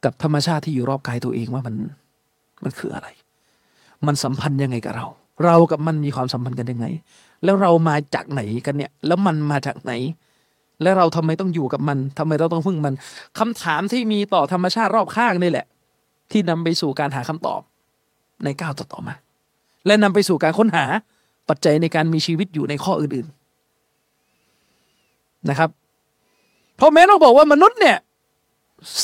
[0.04, 1.74] กับธรรมชาติที่อยู่รอบกายตัวเองว่ามัน
[2.62, 3.08] มันคืออะไร
[4.06, 5.06] มันสัมพันธ์ยังไงกับเรา
[5.44, 6.86] เรากับมันมีความสัมพันธ์กันยังไง
[7.44, 9.92] แล้วเรามาจากไหนกันเนี่ย แล้วมันมาจากไหน
[10.82, 12.94] แล้วเราทำไมต้องอยู่กับมันทำไมเราต้องพึ่งมัน
[13.38, 15.66] คำถามที่มีต่อธรรมชาติรอบข้างนี่แหละ
[16.30, 17.60] ที่นำไปสู่การหาคำตอบ
[18.44, 19.14] ในก้าวต่อๆมา
[19.86, 20.84] และนำไปสู่การค้นหา
[21.48, 25.70] ปัจจัยในการมีชีวิตอยู่ในข้ออื่นๆนะครับ
[26.76, 27.96] เพราะแม้เราบอกว่ามนุษย์เนี่ย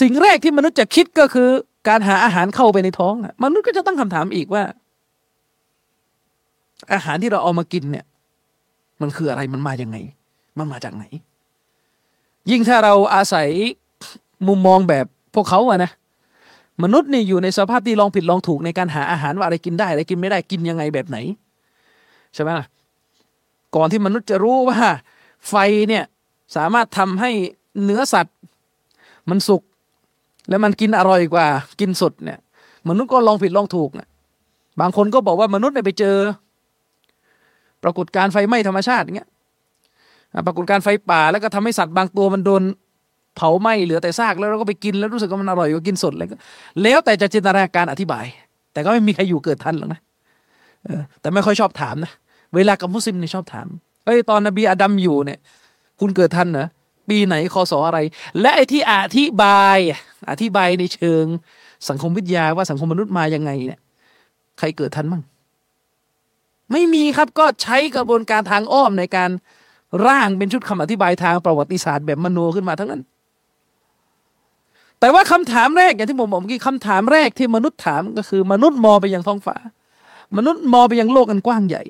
[0.01, 1.49] สิ่งแรกที่มนุษย์จะคิดก็คือ
[1.89, 4.63] การหาอาหารเข้าไปในท้อง มนุษย์ก็จะตั้งคำถามอีกว่า
[6.93, 8.05] อาหารที่เราเอามากินเนี่ย
[9.01, 9.97] มันคืออะไรมันมาอย่างไง
[10.59, 11.05] มันมาจากไหน
[12.51, 13.49] ยิ่งถ้าเราอาศัย
[14.49, 15.91] มุมมองแบบพวกเขาอะนะ
[16.83, 21.17] มนุษย์นี่อยู่ในสภาพที่ลองผิดลองถูกในการหาอาหารว่าอะไรกินได้อะไรกินไม่ได้กินยังไงแบบไหน
[22.35, 22.51] ใช่ไหม
[23.77, 24.79] ก่อนที่มนุษย์จะรู้ว่า
[25.49, 25.55] ไฟ
[25.89, 26.05] เนี่ย
[26.57, 27.31] สามารถทำให้
[27.85, 28.37] เนื้อสัตว์
[29.31, 29.63] มันสุก
[30.49, 31.47] แล้วมันกินอร่อยกว่า
[31.81, 32.39] กินสดเนี่ย
[32.89, 34.09] มนุษย์ก็ลองผิดลองถูกนี่ย
[34.81, 36.17] บางคนก็บอกว่ามนุษย์เนี่ยไปเจอ
[37.83, 39.29] ปรากฏการไฟไหม้ธรรมชาติอย่างเงี้ย
[40.47, 42.63] ปรากฏการไฟป่าแล้วก็ทำให้สัตว์บางตัวมันโดน
[43.37, 46.37] เผาไหม้เหลือแต่ซากแล้วเราก็ไปกินแล้วรู้สึกว่ามันอร่อยกว่ากินสดเลยก็
[46.83, 48.25] แล้วแต่จะจินตนาการอธิบาย
[48.73, 50.01] แต่ก็ไม่มีใครอยู่เกิดทันหรอกนะ
[51.21, 52.13] แต่ไม่ค่อยชอบถามนะ
[52.55, 53.67] เวลากับมุสลิมนี่ชอบถาม
[54.05, 55.39] เอ้ยตอนนบีอาดัมอยู่เนี่ย
[56.01, 56.67] คุณเกิดทันเหรอ
[57.09, 57.99] ปีไหนคอสออะไร
[58.41, 59.79] และไอ้ที่อธิบาย
[60.31, 61.25] อธิบายในเชิง
[61.89, 63.81] สังคมวิทยาว่าสังคมมนุษย์มายังไงเนี่ย
[64.59, 65.23] ใครเกิดทันมั่ง
[66.73, 69.31] ไม่มีครับก็ใช้กระบวนการทางอ้อมในการ
[70.07, 73.03] ร่างเป็นชุดคำอธิบายทางประวัติศาสตร์แบบมโนขึ้นมาทั้งนั้น
[75.03, 79.57] แต่ว่าคำถามแรกอย่างที่ผมบอกเมื่อกี้คำถามแรกที่มนุษย์ถามก็คือ มนุษย์มองไปยังท้องฟ้า
[80.37, 81.85] มนุษย์มองไปยังโลกอันกว้างใหญ่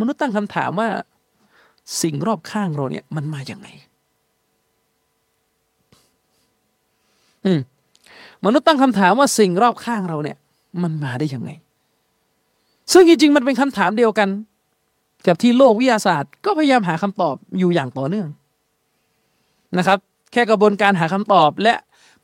[0.00, 0.88] มนุษย์ตั้งคำถามว่า
[2.02, 3.68] สิ่งรอบข้างเราเนี่ย มันมาอย่างไง
[7.44, 7.60] อืม
[8.44, 10.36] มนุษย์ตั้งคำถามว่าสิ่งรอบข้างเราเนี่ย
[10.82, 11.50] มันมาได้ยังไง
[12.92, 14.28] ซึ่งจริงๆมันเป็นคำถามเดียวกัน
[15.26, 18.28] กับที่โลกวิทยาศาสตร์ ก็พยายามหาคำตอบอยู่อย่างต่อเนื่อง
[19.78, 19.98] นะครับ
[20.32, 21.74] แค่กระบวนการหาคำตอบและ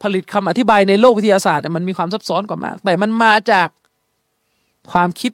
[0.02, 3.68] ผลิตคำอธิบายในโลกวิทยาศาสตร์มันมีความซับซ้อนกว่ามาก แต่มันมาจาก
[4.92, 5.32] ความคิด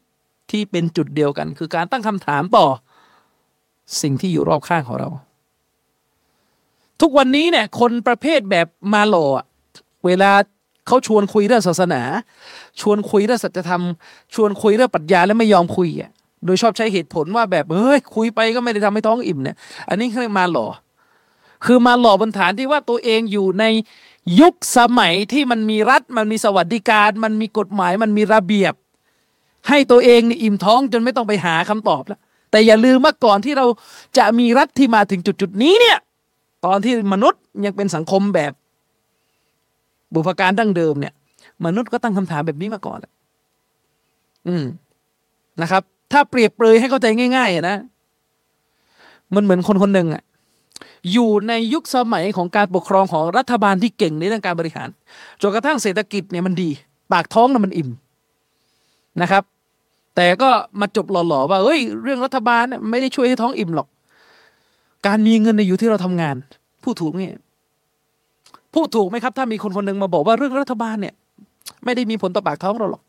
[0.50, 2.66] ที่เป็นจุดเดียวกัน คือการตั้งคำถามต่อ
[4.02, 5.08] สิ่งที่อยู่รอบข้างของเรา
[7.00, 9.26] ทุกวันนี้เนี่ย คนประเภทแบบมาหล่อ
[10.06, 10.30] เวลา
[10.86, 12.02] เขาชวนคุยเรื่องศาสนา
[12.80, 13.82] ชวนคุยเรื่องสัจธรรม
[14.34, 16.10] ชวนคุยเรื่องปรัชญาแล้วไม่ยอมคุยอะ
[16.44, 19.56] โดยชอบใช้เหตุผลว่าแบบเฮ้ยคุยไปก็ไม่ได้ทำให้ท้องอิ่มเนี่ย
[19.88, 20.66] อันนี้เรียกมาหล่อ
[21.64, 23.64] คือมาหล่อบนฐานที่ว่าตัวเองอยู่ใน
[24.40, 28.74] ยุคสมัยที่มันมีรัฐมันมีสวัสดิการ มันมีกฎหมายมันมีระเบียบ
[29.68, 33.66] ให้ตัวเองนี่อิ่มท้องจนไม่ต้องไปหาคำตอบแล้วแต่อย่าลืมว่าก่อนที่เรา
[34.18, 35.98] จะมีรัฐที่มาถึงจุดจุดนี้เนี่ย
[36.64, 38.52] ตอนที่มนุษย์ยังเป็นสังคมแบบ
[40.14, 41.14] บุพการดั้งเดิมเนี่ย
[41.64, 42.98] มนุษย์ก็ตั้งคำถามแบบนี้มาก่อน
[44.48, 44.64] อืม
[45.62, 45.82] นะครับ
[46.12, 47.06] ถ้าเปรียบเปรยให้เข้าใจ
[47.36, 47.76] ง่ายๆนะ
[49.34, 50.22] มันเหมือนคนคนหนึ่งอะ
[51.12, 54.88] อยู่ในยุคสมัยของการปกครองของรัฐบาลที่เก่งในเรื่องการบริหาร
[55.42, 56.70] จนกระทั่งเศรษฐกิจเนี่ยมันดี
[57.12, 57.90] ปากท้องน่ะมันอิ่ม
[59.22, 59.42] นะครับ
[60.16, 63.88] แต่ก็มาจบหล่อๆว่าเฮ้ยเรื่องรัฐบาลเนี่ยไม่ได้ช่วยให้ท้องอิ่มหรอก
[65.06, 66.36] การมีเงินในอยู่ที่เราทำงาน
[66.84, 67.20] พูดถูกไหม
[68.74, 71.14] พูดถูกไหมครับ ถ้ามีคนคนหนึ่งมาบอกว่าเรื่องรัฐบาลเนี่ย
[71.84, 73.02] ไม่ได้มีผลต่อปากท้องเราหรอก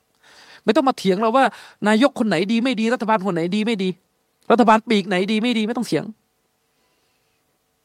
[0.64, 1.46] ไม่ต้องมาเถียงเราว่า
[1.88, 3.90] นายกคนไหนดีไม่ดีรัฐบาลคนไหนดีไม่ดี
[4.52, 6.06] รัฐบาลปีกไหนดีไม่ดีไม่ต้องเถียง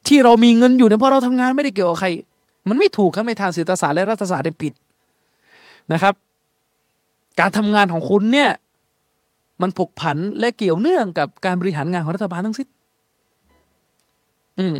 [0.09, 2.09] ที่เรามีเงินอยู่เนี่ยเพราะเราทำงานไม่ได้เกี่ยวกับใคร
[2.68, 4.73] มันไม่ถูกครับในทางเศรษฐศาสตร์และรัฐศาสตร์ได้ผิด
[5.92, 6.14] นะครับ
[7.40, 8.51] การทำงานของคุณเนี่ย
[9.62, 12.68] มันผกผันและเกี่ยวเนื่องกับการบริหารงานของรัฐบาลทั้งสิ้น
[14.59, 14.77] อืม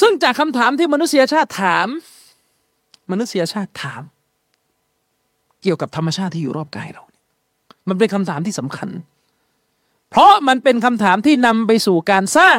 [0.00, 1.88] ซึ่งจากคำถามที่มนุษยชาติถาม
[3.10, 4.02] มนุษยชาติถาม
[5.62, 7.02] เกี่ยวกับธรรมชาติที่อยู่รอบกายเรา
[7.88, 8.88] มันเป็นคำถามที่สำคัญ
[10.10, 12.58] เพราะมันเป็นคำถามที่นำไปสู่การสร้าง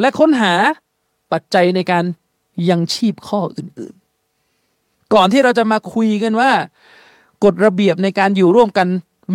[0.00, 0.54] และค้นหา
[1.32, 2.04] ปัจจัยในการ
[2.68, 6.50] ยังชีพข้ออื่นๆ ก่อนที่เราจะมาคุยกันว่า
[7.44, 8.88] กฎระเบียบในการอยู่ร่วมกัน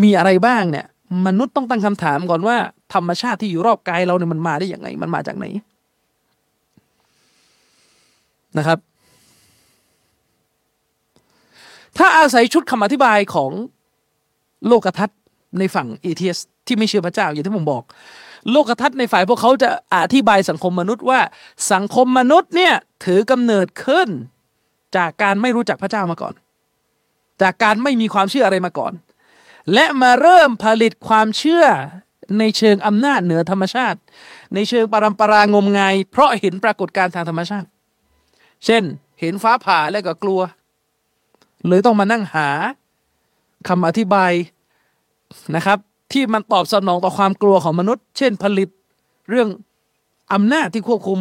[0.04, 0.86] มีอะไรบ้างเนี่ย
[1.26, 2.58] มนุษย์ต้องตั้งคำถามก่อนว่า
[2.94, 5.46] ธรรมชาติที่อยู่รอบกายเราเนี่ยมันมาได้อย่างไง มันมาจากไหน
[8.58, 8.80] นะครับ
[11.98, 13.52] ถ้าอาศัยชุดคำอธิบายของ
[14.68, 15.20] โลกทัศน์
[15.60, 16.38] ในฝั่งเอเทียส
[16.68, 17.84] ที่ไม่เชื่อพระเจ้าอย่างที่ผมบอก
[18.52, 21.20] โลกทัศน์ในฝ่ายพวกเขาจะอธิบายสังคมมนุษย์ว่า
[21.72, 22.74] สังคมมนุษย์เนี่ย
[23.06, 24.08] ถือกำเนิดขึ้น
[24.98, 26.34] จากการไม่รู้จักพระเจ้ามาก่อน
[27.42, 28.94] จากการไม่มีความเชื่ออะไรมาก่อน
[29.74, 31.66] และมาเริ่มผลิตความเชื่อ
[32.40, 34.00] ในเชิงอำนาจเหนือธรรมชาติ
[34.54, 37.68] ในเชิงปรำปรางมงาย เพราะเห็นปรากฏการณ์ทางธรรมชาติ
[38.66, 38.84] เช่น
[39.20, 40.42] เห็นฟ้าผ่าแล้วก็กลัว
[41.68, 42.50] เลยต้องมานั่งหา
[43.68, 44.32] คำอธิบาย
[45.56, 45.78] นะครับ
[46.12, 48.70] ที่มันตอบสนองต่อความกลัวของมนุษย์ เช่นผลิต
[49.30, 49.48] เรื่อง
[50.34, 51.20] อำนาจที่ควบคุม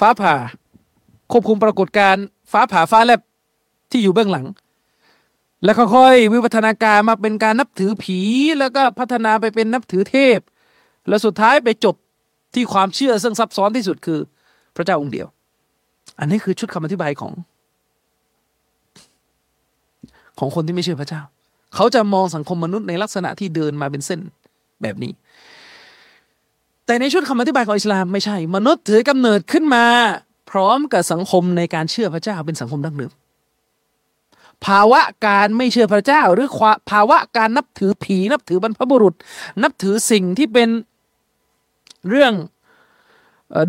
[0.00, 0.34] ฟ้าผ่า
[1.32, 3.20] ควบคุมปรากฏการณ์ฟ้าผ่าฟ้าแลบ
[3.90, 4.46] ที่อยู่เบื้องหลัง
[5.64, 8.18] แล้วค่อยๆวิวัฒนาการมาเป็นการนับถือผี
[8.58, 10.38] แล้วก็พัฒนาไปเป็นนับถือเทพ
[11.08, 11.94] แล้วสุดท้ายไปจบ
[12.54, 14.20] ที่ความเชื่อซึ่งซับซ้อนที่สุดคือ
[14.76, 15.26] พระเจ้าองค์เดียว
[16.18, 17.32] อันนี้คือชุดคำอธิบายของ
[20.38, 21.20] ของคนที่ไม่เชื่อพระเจ้า
[21.74, 24.20] เขาจะมองสังคมมนุษย์ในลักษณะที่เดินมาเป็นเส้น
[24.82, 25.12] แบบนี้
[26.86, 29.84] แต่ในชุดคำอธิบายของอิสลามไม่ใช่ มนุษย์ถือกำเนิดขึ้นมา
[30.50, 33.12] พร้อมกับสังคมในการเชื่อพระเจ้าเป็นสังคมดั้งเดิม
[34.66, 36.48] ภาวะการไม่เชื่อพระเจ้า หรือ
[36.90, 39.14] ภาวะการนับถือผีนับถือบรรพบุรุษ
[39.62, 40.68] นับถือสิ่งที่เป็น
[42.10, 42.32] เรื่อง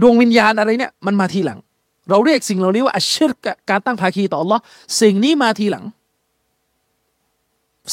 [0.02, 1.60] ดวงวิญญาณอะไรเนี่ยมันมาทีหลัง
[2.10, 4.60] เราเรียกสิ่งเหล่านี้ว่าอัชรกการตั้งภาคีต่อ Allah
[5.02, 5.86] สิ่งนี้มาทีหลัง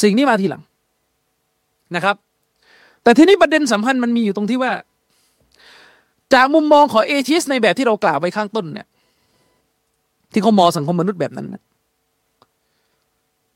[0.02, 0.62] สิ่งนี้มาทีหลัง
[1.94, 2.16] นะครับ
[3.02, 4.72] แต่ทีนี้ประเด็นสำคัญมันมีอยู่ตรงที่ว่า
[6.34, 8.86] จากมุมมองของเอชิสในแบบที่เรากล่าวไปข้างต้นเนี่ย
[10.32, 11.62] ที่เขามองสังคมมนุษย์แบบนั้นนะ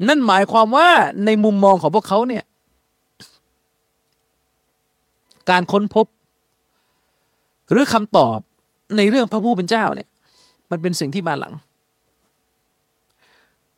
[0.09, 0.89] นั่นหมายความว่า
[1.27, 2.45] ในมุมมองของพวกเขาเนี่ย
[5.51, 6.07] การค้นพบ
[7.71, 8.39] หรือคำตอบ
[8.97, 10.09] ในเรื่องพระผู้เป็นเจ้าเนี่ย
[10.71, 11.53] มันเป็นสิ่งที่มาหลัง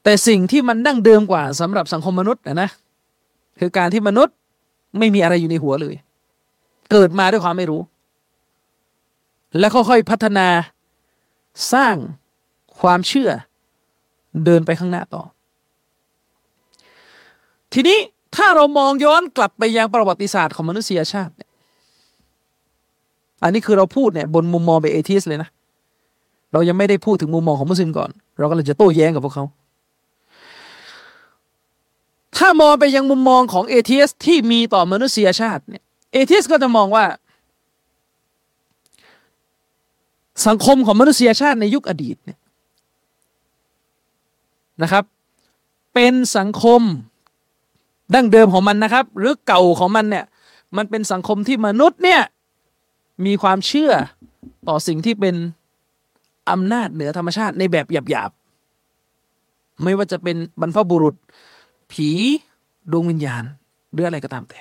[0.08, 2.68] แต่สิ่งที่มันดั้งเดิมกว่าสำหรับสังคมมนุษย์นะนะ
[3.58, 4.34] คือการที่มนุษย์
[4.98, 5.94] ไม่มีอะไรอยู่ในหัวเลย
[6.90, 7.80] เกิดมาด้วยความไม่รู้
[9.58, 10.48] และค่อยๆพัฒนา
[11.72, 11.96] สร้าง
[12.80, 13.30] ความเชื่อ
[14.44, 15.22] เดินไปข้างหน้าต่อ
[17.72, 17.98] ทีนี้
[18.36, 21.50] ถ้าเรามองย้อนกลับไปยังประวัติศาสตร์ของมนุษยชาติเนี่ย
[23.42, 25.48] อันนี้คือเราพูดเนี่ยบนมุมมองไปเอทิสเลยนะ
[26.52, 29.46] เรายังไม่ได้พูดถึงมุมมองของมุสลิมก่อน เราก็เลยจะโต้แย้งกับพวกเขา
[32.36, 37.04] ถ้ามองไปยังมุมมองของเอทิสที่มีต่อมนุษยชาติเนี่ยเอทิสก็จะมองว่า
[40.46, 42.38] สังคมของมนุษยชาติในยุคอดีตเนี่ย
[44.82, 45.04] นะครับ
[45.94, 46.80] เป็นสังคม
[48.14, 50.24] ดั้งเดิมของมันนะครับ หรือเก่าของมันเนี่ย
[50.76, 52.22] มันเป็นสังคมที่มนุษย์เนี่ย
[53.26, 53.92] มีความเชื่อ
[54.68, 55.34] ต่อสิ่งที่เป็น
[56.50, 61.14] อำนาจเหนือธรรมชาติในแบบหยาบๆไม่ว่าจะเป็นบรรพบุรุษ
[61.92, 62.10] ผี
[62.92, 63.44] ดวงวิญญาณ
[63.92, 64.60] หรืออะไรก็ตามแต่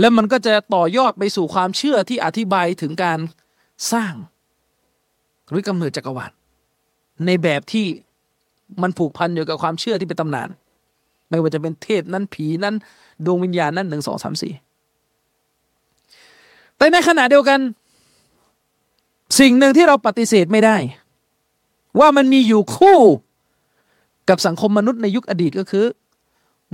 [0.00, 3.18] แล้วมันก็จะต่อยอดไปสู่ความเชื่อที่อธิบายถึงการ
[3.92, 4.14] สร้าง
[5.50, 6.32] หรือกำเนิดจักรวาล
[7.26, 7.86] ในแบบที่
[8.82, 10.48] มันผูกพันอยู่กับความเชื่อที่เป็นตำนาน
[11.28, 12.74] ไม่ว่าจะเป็นเทพนั้นผีนั้น
[13.24, 14.52] ดวงวิญญาณนั้นหนึ่งสองสามสี่
[16.76, 17.60] แต่ในขณะเดียวกัน
[19.40, 20.76] สิ่งหนึ่งที่เราปฏิเสธไม่ได้
[21.98, 22.98] ว่ามันมีอยู่คู่
[24.28, 25.86] กับสังคมมนุษย์ในยุคอดีตก็คือ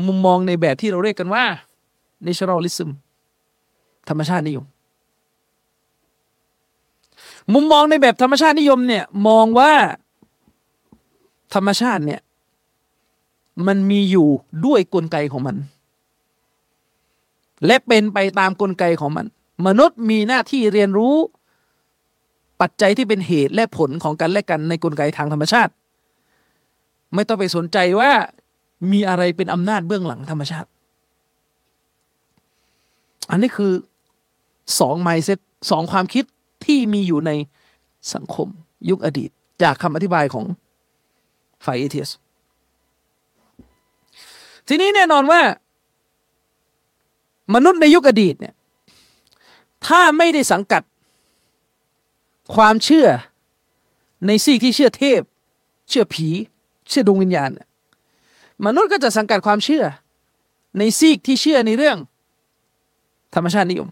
[0.07, 1.45] มุมมองในแบบที่เราเรียกกันว่า
[2.27, 2.89] naturalism
[4.09, 4.65] ธรรมชาตินิยม
[7.55, 9.73] มุมมองในแบบธรรมชาตินิยมเนี่ยมองว่า
[11.55, 12.21] ธรรมชาติเนี่ย
[13.67, 14.29] มันมีอยู่
[14.67, 15.57] ด้วยกลไกของมัน
[17.67, 19.27] และเป็นไปตามกลไกของมัน
[19.67, 21.17] มนุษย์มีหน้าที่เรียนรู้
[22.61, 25.73] ปัจจัยที่เป็นเหตุและผลของกันและกันในกลไกทางธรรมชาติ
[27.14, 28.12] ไม่ต้องไปสนใจว่า
[28.92, 30.68] มีอะไรเป็นอำนาจเบื้องหลังธรรมชาติ
[33.31, 33.73] อันนี้คือ
[34.81, 35.38] สองไมเซ็ต
[35.70, 36.25] สองความคิด
[36.64, 37.31] ที่มีอยู่ใน
[38.14, 38.49] สังคม
[38.90, 39.31] ยุคอดีต
[39.62, 40.44] จากคำอธิบายของ
[41.64, 42.11] ฝ่ายเอเทียส
[44.68, 45.40] ทีนี้แน่นอนว่า
[47.55, 48.55] มนุษย์ในยุคอดีตเนี่ย
[49.87, 50.83] ถ้าไม่ได้สังกัด
[52.55, 53.09] ความเชื่อ
[54.27, 55.20] ในซีกที่เชื่อเทพ
[55.88, 56.29] เชื่อผี
[56.90, 57.50] เชื่อดวงวิญญาณ
[58.66, 59.85] มนุษย์ก็จะสังกัดความเชื่อ
[60.79, 61.96] ในซีกที่เชื่อในเรื่อง
[63.35, 63.88] ธรรมชาตินิยม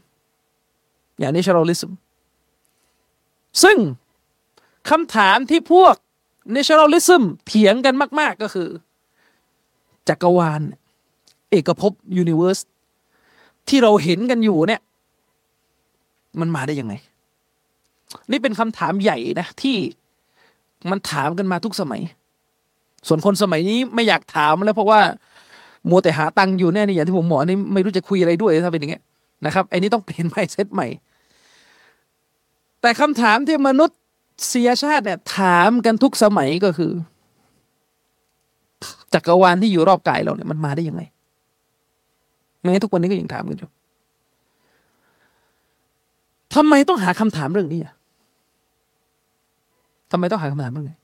[1.19, 1.93] อย่างนี้ชาร์ลิสม
[3.63, 3.77] ซึ่ง
[4.91, 5.95] คำถามที่พวก
[6.55, 8.69] naturalism เถียงกันมาก ๆก็คือ
[10.09, 10.61] จักรวาล
[11.51, 12.59] เอกภพยูนิเวอร์ส
[13.69, 14.81] ที่เราเห็นกันอยู่เนี่ย
[16.41, 16.95] มันมาได้ยังไง
[18.31, 19.77] นี่เป็นคำถามใหญ่นะที่
[20.91, 22.03] มันถามกันมาทุกสมัย
[23.07, 25.01] ส่วนคนสมัยนี้ไม่อยากถามแล้วเพราะว่า
[25.91, 29.03] มัวแต่หาตังค์อยู่แน่นี่อย่างที่ผมบอกนี่ไม่รู้จะคุยอะไรด้วยถ้าเป็นอย่างเงี้ย
[29.47, 30.87] นะครับไอ้นี้ต้องเปลี่ยนไมเซตใหม่
[32.81, 33.99] แต่คำถามที่มนุษย์
[34.49, 36.93] เสียชาติเนี่ยถามกันทุกสมัยก็คือ
[39.15, 41.03] จักรวาลที่อยู่รอบกายเราเนี่ยมันมาได้ยังไง
[42.63, 43.71] แม้ทุกวันนี้ก็ยังถามกันอยู่
[46.55, 47.95] ทำไมต้องหาคำถามเรื่องนี้อะ
[50.11, 50.97] ทำไมต้องหาคำถามเรื่องนี้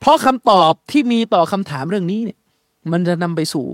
[0.00, 2.38] เพราะคำตอบที่มีต่อคำถามเรื่องนี้เนี่ย
[2.92, 3.66] มันจะนำไปสู่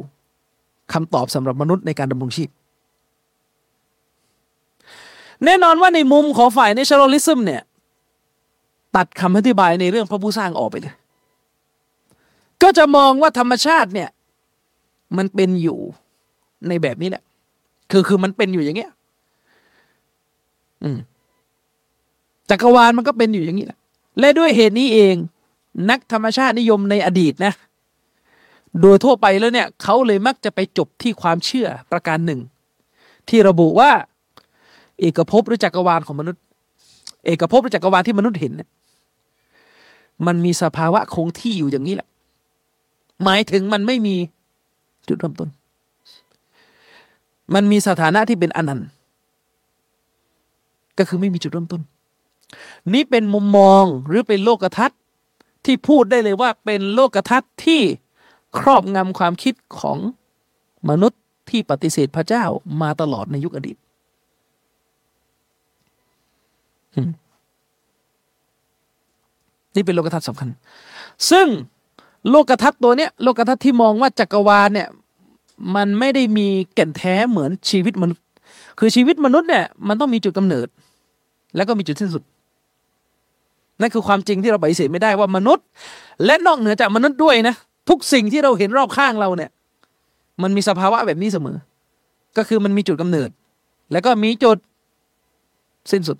[0.92, 2.50] คำตอบสำหรับมนุษย์ในการดำรงชีพ
[5.44, 7.62] แน่นอนว่าในมุมของฝ่ายเนเชอรัลิซึมเนี่ย
[8.96, 10.94] ตัดคำอธิบายในเรื่องพระผู้สร้างออกไปเลย
[12.62, 14.08] ก็จะมองว่าธรรมชาติเนี่ย
[15.16, 15.78] มันเป็นอยู่
[16.68, 17.22] ในแบบนี้แหละ
[17.90, 18.90] คือคือมันเป็นอยู่อย่างเงี้ย
[20.82, 20.98] อืม
[22.50, 23.78] จักรวาลมันก็เป็นอยู่อย่างนี้แหละ
[24.18, 25.14] และด้วยเหตุนี้เอง
[25.90, 27.52] นักธรรมชาตินิยมในอดีตนะ
[28.80, 32.40] โดยทั่วไปแล้วเนี่ยเขาเลยมักจะไปจบที่ความเชื่อประการหนึ่ง
[33.28, 33.90] ที่ระบุว่า
[35.00, 36.42] เอกภพหรือจักรวาลของมนุษย์
[37.26, 38.68] เอกภพหรือจักรวาลที่มนุษย์เห็นเนี่ย
[40.26, 42.08] มันมีสภาวะคงที่อยู่อย่างนี้แหละ
[43.24, 44.14] หมายถึงมันไม่มี
[45.08, 45.48] จุดเริ่มต้น
[47.54, 48.88] มันมีสถานะที่เป็นอนันต์
[50.98, 51.82] ก็คือไม่มีจุดเริ่มต้น
[52.92, 54.98] นี่เป็นมุมมองหรือเป็นโลกทัศน์
[55.64, 57.82] ที่พูดได้เลยว่าเป็นโลกทัศน์ที่
[58.58, 59.98] ครอบงำความคิดของ
[60.88, 62.44] มนุษย์ที่ปฏิเสธพระเจ้า
[62.82, 63.76] มาตลอดในยุคอดีต
[69.74, 70.48] นี่เป็นโลกทัศน์สำคัญ
[71.30, 71.46] ซึ่ง
[72.30, 74.88] โลกทัศน์ตัวเนี้ยโลกทัศน์ที่มองว่าจักรวาลเนี่ย
[75.74, 78.24] มันไม่ได้มีแก่นแท้เหมือนชีวิตมนุษย์
[78.78, 80.68] คือชีวิตมนุษย์เนี่ย มันต้องมีจุดกำเนิด
[81.56, 82.22] แล้วก็มีจุดสิ้นสุด
[83.80, 85.64] นั่นคือความจริงที่เราปฏิเสธไม่ได้ว่ามนุษย์
[86.24, 87.54] และนอกเหนือจากมนุษย์ด้วยนะ
[87.88, 89.50] ทุกสิ่งที่เราเห็นรอบข้างเราเนี่ย
[90.42, 91.56] มันมีสภาวะแบบนี้เสมอ
[92.36, 93.30] ก็คือมันมีจุดกำเนิด
[93.92, 94.58] แล้วก็มีจุด
[95.90, 96.18] สิ้นสุด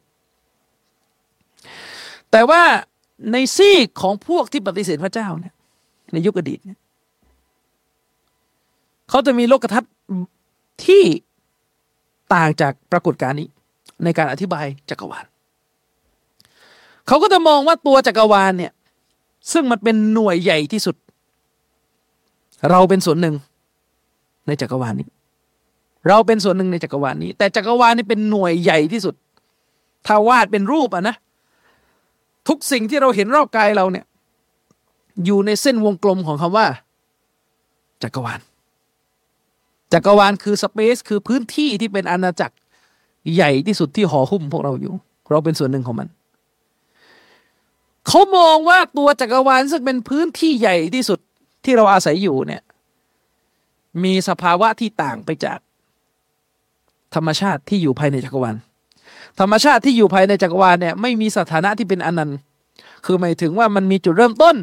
[2.31, 2.63] แต่ว่า
[3.33, 5.55] ในซีกของพวกที่ปฏิเสธพระเจ้าเนี่ย
[6.13, 6.79] ในยุคอดีตเนี่ย
[9.11, 9.93] เขาจะมีโลกทัศน์
[10.87, 11.05] ที่
[12.35, 13.49] ต่างจากปรากฏการณ์นี้
[14.05, 15.25] ในการอธิบายจักรวาล
[17.07, 18.73] เขาก็จะมองว่าตัวจักรวาลเนี่ย
[19.53, 20.97] ซึ่งมันเป็นหน่วยใหญ่ที่สุด
[22.71, 23.35] เราเป็นส่วนหนึ่ง
[24.47, 25.09] ในจักรวาลนี้
[26.09, 29.15] เราเป็นส่วนหนึ่งในจักรวาลนี้ แต่จักรวาลนี่เป็นหน่วยใหญ่ที่สุด
[30.07, 31.15] ถ้าวาดเป็นรูปอะนะ
[32.49, 34.05] ทุกสิ่งที่เราเห็นรอบกายเราเนี่ย
[35.25, 36.67] อยู่ในเส้นวงกลมของคำว่า
[38.03, 38.41] จักรวาล
[39.93, 42.55] จักรวาลคือสเปซคือพื้นที่ที่เป็นอาณาจักร
[43.35, 44.95] ใหญ่ที่สุดที่ห่อหุ้มพวกเราอยู่
[45.31, 46.09] เราเป็นส่วนหนึ่งของมัน
[48.09, 51.19] เขามองว่าตัวจักรวาลซึ่งเป็นพื้นที่ใหญ่ที่สุด
[51.65, 52.63] ที่เราอาศัยอยู่เนี่ย
[54.05, 55.59] มีสภาวะที่ต่างไปจาก
[57.15, 58.57] ธรรมชาติที่อยู่ภายในจักรวาล
[59.41, 62.39] ธรรมชาติที่อยู่ภายในจักรวาลเนี่ยไม่มีสถานะที่เป็นอนันต์
[63.05, 64.57] คือหมายถึงว่ามันมีจุดเริ่มต้น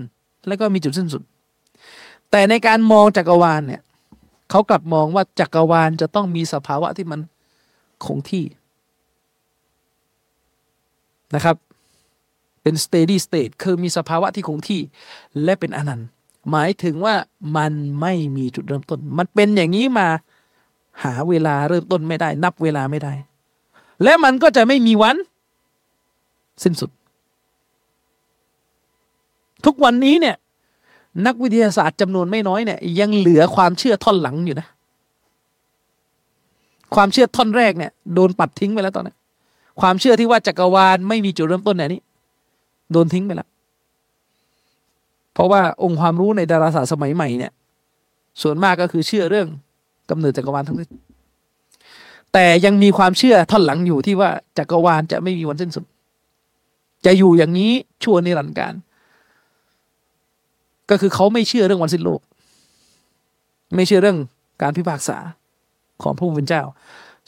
[0.47, 1.23] แล้วก็มีจุดสิ้นสุด
[2.31, 3.81] แต่ในการมองจักรวาลเนี่ย
[4.49, 7.19] เขากลับมองว่าจักรวาลจะต้องมีสภาวะที่มัน
[8.05, 8.45] คงที่
[11.35, 11.55] นะครับ
[12.63, 14.81] เป็น steady state คือมีสภาวะที่คงที่
[15.43, 16.07] และเป็นอนันต์
[16.51, 17.15] หมายถึงว่า
[17.57, 20.07] มันไม่มีจุดเริ่มต้น มันเป็นอย่างนี้มา
[21.03, 23.13] หาเวลาเริ่มต้นไม่ได้ นับเวลาไม่ได้
[24.03, 25.15] และมันก็จะไม่มีวัน
[26.63, 26.89] สิ้นสุด
[29.65, 30.35] ทุกวันนี้เนี่ย
[31.25, 34.67] นักวิทยาศาสตร์จำนวนไม่น้อยเนี่ย ยังเหลือความเชื่อท่อนหลังอยู่นะ
[36.95, 39.15] ความเชื่อท่อนแรกเนี่ย โดนปัดทิ้งไปแล้วตอนนี้
[39.81, 42.01] ความเชื่อที่ว่าจักรวาลไม่มีจุดเริ่มต้นเนี่ยนี้
[42.91, 43.49] โดนทิ้งไปแล้ว
[45.33, 47.51] เพราะว่าองค์ความรู้ในดาราศาสตร์สมัยใหม่เนี่ย
[48.41, 49.47] ส่วนมากก็คือเชื่อเรื่อง
[50.09, 50.89] กำเนิดจักรวาลทั้งสิ้น
[52.33, 55.85] แต่ยังมีความเชื่อท่อนหลังอยู่ที่ว่าจักรวาลจะไม่มีวันสิ้นสุด
[57.05, 57.71] จะอยู่อย่างนี้
[58.03, 58.73] ชั่วนิรันดร์การ
[60.89, 62.21] ก็คือเขาไม่เชื่อเรื่องวันสิ้นโลก
[63.75, 64.17] ไม่เชื่อเรื่อง
[64.61, 65.17] การพิพากษา
[66.03, 66.63] ของพระผู้เป็นเจ้า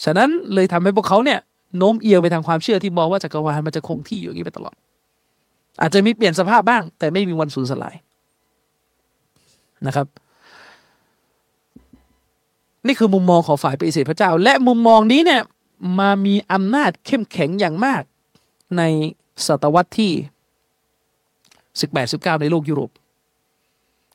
[0.03, 1.39] ฉะนั้นเลยทำให้พวกเขาเนี่ย
[1.77, 4.75] โน้มเอียงไปทางความเชื่อที่มองว่าจักรวาลมันจะคงที่อยู่อย่างนี้ไปตลอด
[5.81, 7.95] อาจจะมีเปลี่ยนสภาพบ้าง แต่ไม่มีวันสูญสลาย
[9.87, 10.07] นะครับ
[12.87, 15.41] นี่คือมุมมองของฝ่ายปฏิเสธพระเจ้า และมุมมองนี้เนี่ย
[15.99, 18.01] มามีอำนาจเข้มแข็งอย่างมาก
[18.77, 18.81] ใน
[19.47, 20.11] ศตวรรษที่
[21.79, 22.91] สิบแปดสิบเก้าในโลกยุโรป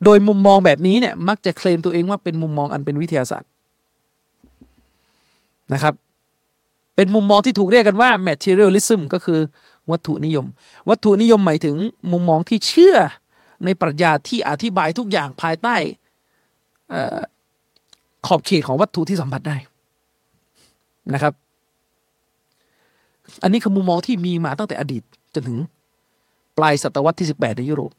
[0.05, 3.51] โดยมุมมองแบบนี้เนี่ยมักจะเคลมตัวเองว่าเป็นมุมมองอันเป็นวิทยาศาสตร์
[5.73, 5.95] นะครับ
[6.97, 9.41] เป็นมุมมองที่ถูกเรียกกันว่า materialism ก็คือ
[9.91, 10.47] วัตถุนิยม
[10.89, 11.77] วัตถุนิยมหมายถึง
[12.13, 12.97] มุมมองที่เชื่อ
[13.65, 15.77] ในปรัชญาที่อธิบายทุกอย่างภายใต้
[18.27, 19.57] ขอบเขตของวัตถุที่สัมผัสได้
[21.15, 21.33] นะครับ
[23.43, 25.03] อันนี้คือมุมมองที่มีมาตั้งแต่อดีต
[25.35, 25.59] จนถึง
[26.59, 27.93] ปลายศตวรรษที่ 18 ในยุโรป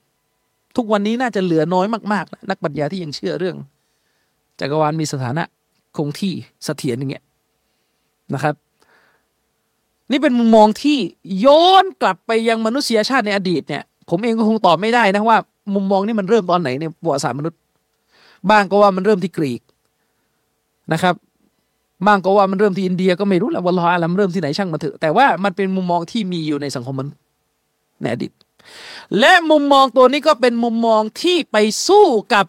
[0.75, 3.57] ทุกวันนี้น่าจะเหลือน้อยมากๆ นักปัญญาที่ยังเชื่อเรื่อง
[4.59, 5.43] จักรวาลมีสถานะ
[5.97, 6.33] คงที่
[6.65, 7.23] เสถียรอย่างเงี้ย
[8.33, 8.55] นะครับ
[10.11, 10.97] นี่เป็นมุมมองที่
[11.45, 15.37] ย้อนกลับไปยังมนุษยชาติในอดีตเนี่ย ผมเองก็คงตอบไม่ได้นะว่า
[15.75, 17.59] มุมมองนี้มันเริ่มตอนไหนในประวัติศาสตร์มนุษย์
[18.49, 19.61] บ้างก็ว่ามันเริ่มที่กรีก
[20.93, 21.15] นะครับ
[22.05, 27.19] บ้างก็ว่ามันเริ่มที่อินเดียก็ไม่รู้แหละว่าลออะไรมันเริ่มที่ไหนช่างมาเถอะแต่ว่ามันเป็นมุมมองที่มีอยู่ในสังคมมนุษย์
[28.01, 28.31] ในอดีต
[29.19, 32.45] และมุมมองตัวนี้ก็เป็นมุมมองที่ไปสู้กับ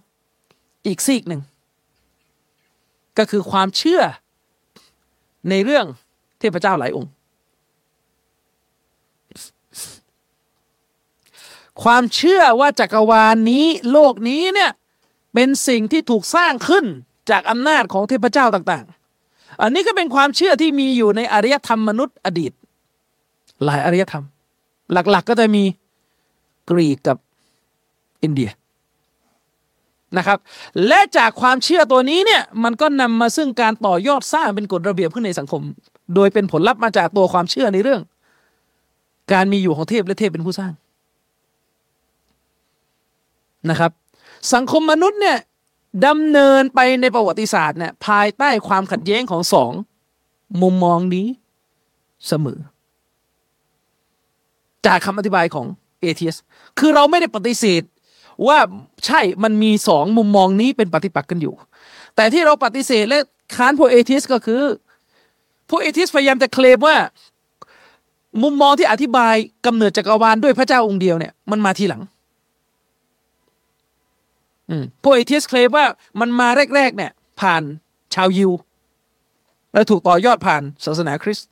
[0.86, 1.42] อีกซีกหนึ่ง
[3.18, 4.02] ก็คือความเชื่อ
[5.50, 5.84] ในเรื่อง
[6.38, 7.10] เทพเจ้าหลายองค์
[11.82, 14.70] ความเชื่อว่าจักรวาลนี้โลกนี้เนี่ย
[15.34, 16.84] เป็นสิ่งที่ถูกสร้างขึ้น
[17.30, 18.84] จากอำนาจของเทพเจ้าต่าง
[19.22, 22.52] ๆ อันนี้ก็เป็นความเชื่อที่มีอยู่ในอารยธรรมมนุษย์อดีต
[23.64, 24.24] หลายอารยธรรม
[24.92, 25.64] หลักๆกก็จะมี
[26.70, 27.16] กรีกกับ
[28.22, 28.50] อินเดีย
[30.16, 30.38] นะครับ
[30.86, 35.62] และจากความเชื่อตัวนี้เนี่ยมันก็นำมาซึ่งการต่อยอดสร้างเป็นกฎระเบียบขึ้นในสังคม
[36.14, 38.02] โดยเป็นผลลัพธ์มาจากตัวความเชื่อในเรื่อง
[39.32, 40.72] การมีอยู่ของเทพและเทพเป็นผู้สร้าง
[43.70, 43.90] นะครับ
[44.54, 45.38] สังคมมนุษย์เนี่ย
[46.06, 49.72] ดำเนินไปในประวัติศาสตร์เนี่ยภายใต้ความขัดแย้งของสอง
[50.62, 51.26] มุมมองนี้
[52.26, 52.60] เสมอ
[54.86, 55.66] จากคำอธิบายของ
[56.00, 56.36] เอเทียส
[56.78, 57.82] คือเราไม่ได้ปฏิเสธ
[58.46, 58.58] ว่า
[59.06, 61.54] ใช่มันมีสองมุมมองนี้เป็นปฏิปักษ์กันอยู่
[62.16, 63.18] แต่ที่เราปฏิเสธและ
[63.56, 64.62] ค้านพวกเอทีสก็คือ
[65.68, 66.96] พวกเอทีสพยายามจะเคลมว่า
[68.42, 69.34] มุมมองที่อธิบาย
[69.66, 72.02] กำเนิดจักรวาลด้วยพระเจ้าองค์เดียวเนี่ยมันมาทีหลัง
[75.02, 75.84] พวกเอเทียสเคลมว่า
[76.20, 77.62] มันมาแรกๆเนี่ย ผ่าน
[78.14, 78.50] ชาวยิว
[79.72, 81.48] แล้วถูกต่อยอดผ่านศาสนาคริสต์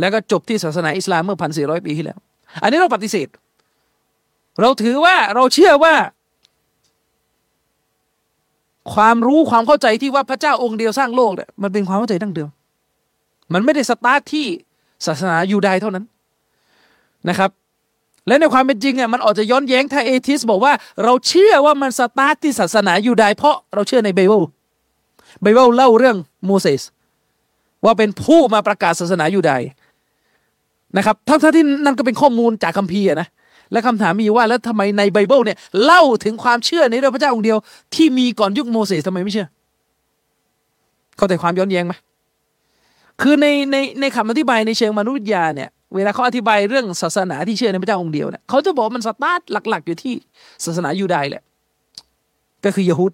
[0.00, 2.18] แล้วก็จบที่ศาสนาอิสลามเมื่อพันสี่ร้อยปีที่แล้ว
[2.62, 3.28] อันนี้เราปฏิเสธ
[4.60, 5.94] เราถือว่าเราเชื่อว่า
[8.94, 12.48] ความรู้ความเข้าใจที่ว่าพระเจ้าองค์เดียวสร้างโลกเนี่ยมันเป็นความเข้าใจดั้งเดิม
[13.52, 14.46] มันไม่ได้สตาร์ทที่
[15.06, 16.04] ศาสนายูดายเท่านั้น
[17.28, 17.50] นะครับ
[18.26, 20.72] และในความเป็นจริงอะมันอาจจะย้อนแย้งถ้า atheist บอกว่า
[21.04, 24.42] เราเชื่อว่ามันสตาร์ทที่ศาสนายูดายเพราะเราเชื่อในไบเบิล
[25.42, 26.16] ไบเบิลเล่าเรื่อง
[26.46, 26.82] โมเสส
[27.84, 29.52] ว่าเป็นผู้มาประกาศศาสนายูดาย
[30.96, 33.28] นะครับทั้งที่นั่นก็เป็นข้อมูลจากคัมภีร์นะ
[33.72, 37.58] และคำถามมีว่าแล้วทำไมในไบเบิลเนี่ยเล่าถึงความเชื่อในเรื่องพระเจ้าองค์เดียว
[37.94, 39.48] ที่มีก่อนยุคโมเสสทำไมไม่เชื่อ
[41.16, 41.94] เข้าใจความย้อนแย้งไหม
[43.22, 50.14] คือในในในคำอธิบายในเชิงมนุษยวิทยาเนี่ยเวลาเขาอธิบายเรื่องศาสนาที่เชื่อในพระเจ้าองค์เดียวเนี่ยเขาจะบอกมันสตาร์ทหลัก ๆ อยู่ที่
[50.64, 51.42] ศาสนายูดายแหละ
[52.64, 53.12] ก็คือยะฮูด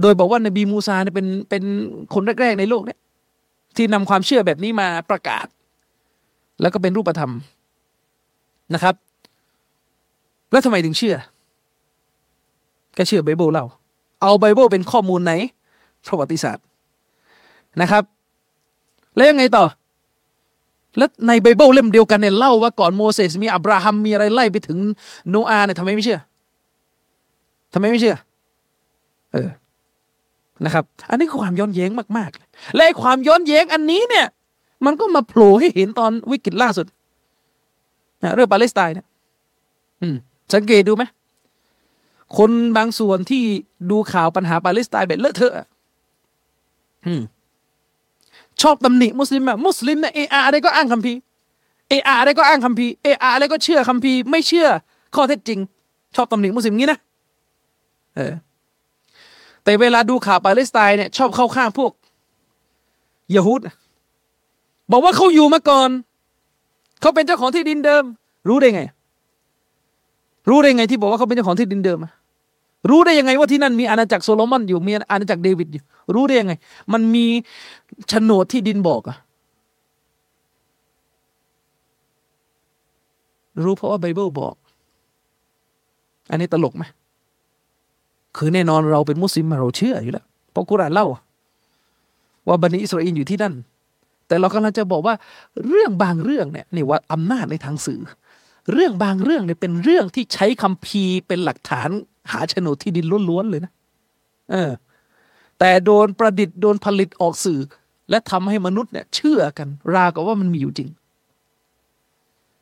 [0.00, 1.62] โดยบอกว่านบีมูซาเนี่ยเป็นเป็น
[2.14, 2.98] คนแรกๆในโลกเนี่ย
[3.76, 5.46] ที่นำความเชื่อแบบนี้มาประกาศ
[6.60, 7.32] แล้วก็เป็นรูปธรรม
[8.74, 8.94] นะครับ
[10.50, 11.16] แล้วทำไมถึงเชื่อ
[12.96, 13.64] ก็เชื่อไบเบิลเล่า
[14.22, 15.32] เอาไบเบิลเป็นข้อมูลใน
[16.06, 16.64] ประวัติศาสตร์
[17.80, 18.02] นะครับ
[19.16, 19.64] แล้วยังไงต่อ
[20.98, 24.78] แล้วในไบเบิลเล่มเดียวกันเนี่ยเล่าว่าก่อนโมเสสมีอับราฮัมมีอะไรไล่ไปถึง
[25.30, 26.20] โนอาห์เนี่ยทำไมไม่เชื่อ
[27.72, 28.16] ทำไมไม่เชื่อ
[29.32, 29.50] เออ
[30.64, 34.26] นะครับ อันนี้คือความย้อนแย้งมากๆและความย้อนแย้งอันนี้เนี่ย
[34.84, 36.86] มันก็มาโผล่ให้เห็นตอนวิกฤตล่าสุด
[38.34, 39.06] เรื่องปาเลสไตน์เนี่ย
[40.54, 41.04] สังเกตดูไหม
[42.36, 43.42] คนบางส่วนที่
[43.90, 45.68] ดูข่าวปัญหาปาเลสไตน์แบบเลอะเทอะ
[48.62, 51.18] ชอบตำหนิมุสลิมอะมุสลิมเนี่ยเอะอะอะไรก็อ้างคัมภีร์
[51.88, 54.68] เอะอะอะไรก็อ้างคัมภีร์เอะอะอะไรก็เชื่อคัมภีร์ไม่เชื่อ
[55.14, 55.58] ข้อเท็จจริง
[56.16, 56.98] ชอบตำหนิมุสลิมงี้นะ
[58.16, 58.32] เออ
[59.64, 61.92] แต่เวลาดูข่าวปาเลสไตน์เนี่ยชอบเข้าข้างพวก
[63.34, 63.60] ยะฮูด
[64.90, 65.90] บอกว่าเขาอยู่มาก่อน
[67.00, 68.04] เขาเป็นเจ้าของที่ดินเดิม
[68.48, 68.82] รู้ได้ไง
[70.48, 71.98] รู้ได้ไงที่บอกว่าเขาเป็นเจ้าของที่ดินเดิม
[72.90, 75.82] รู้ได้ยังไงว่าที่นั่นมีอาณาจักรโซโลมอนอยู่มีอาณาจักรเดวิดอยู่
[76.14, 76.54] รู้ได้ยังไง
[76.92, 77.26] มันมี
[78.08, 79.16] โฉนดที่ดินบอกอะ
[83.64, 84.54] รู้เพราะว่าไบเบิลบอก
[86.30, 86.84] อันนี้ตลกไหม
[88.36, 91.06] คือแน่นอนเราเป็นมุสลิมเราเชื่ออยู่แล้วเพราะกุรานเล่า
[92.48, 93.54] ว่าบันิอิสราเอลอยู่ที่นั่น
[94.26, 95.14] แต่เรากำลังจะบอกว่า
[95.68, 98.00] เรื่องบางเรื่องเนี่ยนี่ว่าอำนาจในทางสื่อ
[98.72, 101.88] เรื่องบางเรื่องเนี่ยเป็นเรื่องที่ใช้คัมภีร์เป็นหลักฐาน
[102.32, 103.72] หาโฉนดที่ดินล้วนๆเลยนะ
[104.50, 104.70] เออ
[105.64, 107.60] แต่โดนประดิษฐ์โดนผลิตออกสื่อ
[108.10, 110.90] และทำให้มนุษย์เนี่ยเชื่อกัน ราวกับว่ามันมีอยู่จริง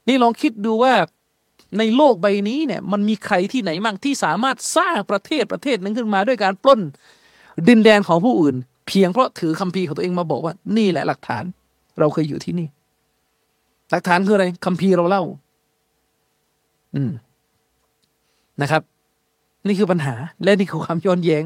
[0.09, 0.95] นี่ลองคิดดูว่า
[1.79, 6.81] ในโลกใบนี้เนี่ย มันมีใครที่ไหนมั่งที่สามารถสร้างประเทศประเทศนั้นขึ้นมาด้วยการปล้น
[7.69, 8.57] ดินแดนของผู้อื่น
[8.89, 11.45] เพียงเพราะถือคัมภีร์ของตัวเองมาบอกว่า นี่แหละหลักฐาน
[11.99, 12.69] เราเคยอยู่ที่นี่
[13.91, 15.23] หลักฐานคืออะไรคัมภีร์เราเล่า
[16.95, 17.13] อืม
[18.63, 18.83] นะครับ
[19.67, 21.45] นี่คือปัญหาและนี่คือความย้อนแย้ง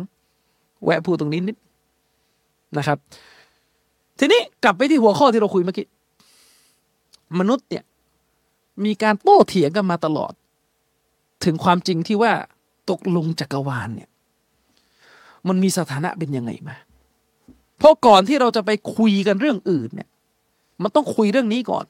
[0.85, 1.57] แวะพูดตรงนี้นิด
[2.79, 2.99] นะครับ
[4.19, 5.87] ทีนี้กลับไปที่หัวข้อที่เราคุยเมื่อกี้
[7.39, 7.85] มนุษย์เนี่ย
[8.85, 10.33] มีการโต้เถียงกันมาตลอด
[11.45, 12.33] ถึงความจริงที่ว่า
[12.91, 14.09] ตกลงจักรวาลเนี่ย
[15.49, 16.77] มันมีสถานะเป็นยังไงมา
[17.79, 20.09] เพราะก่อนที่เราจะไปคุยกันเรื่องอื่นเนี่ย
[20.83, 21.85] มันต้องคุยเรื่องนี้ก่อน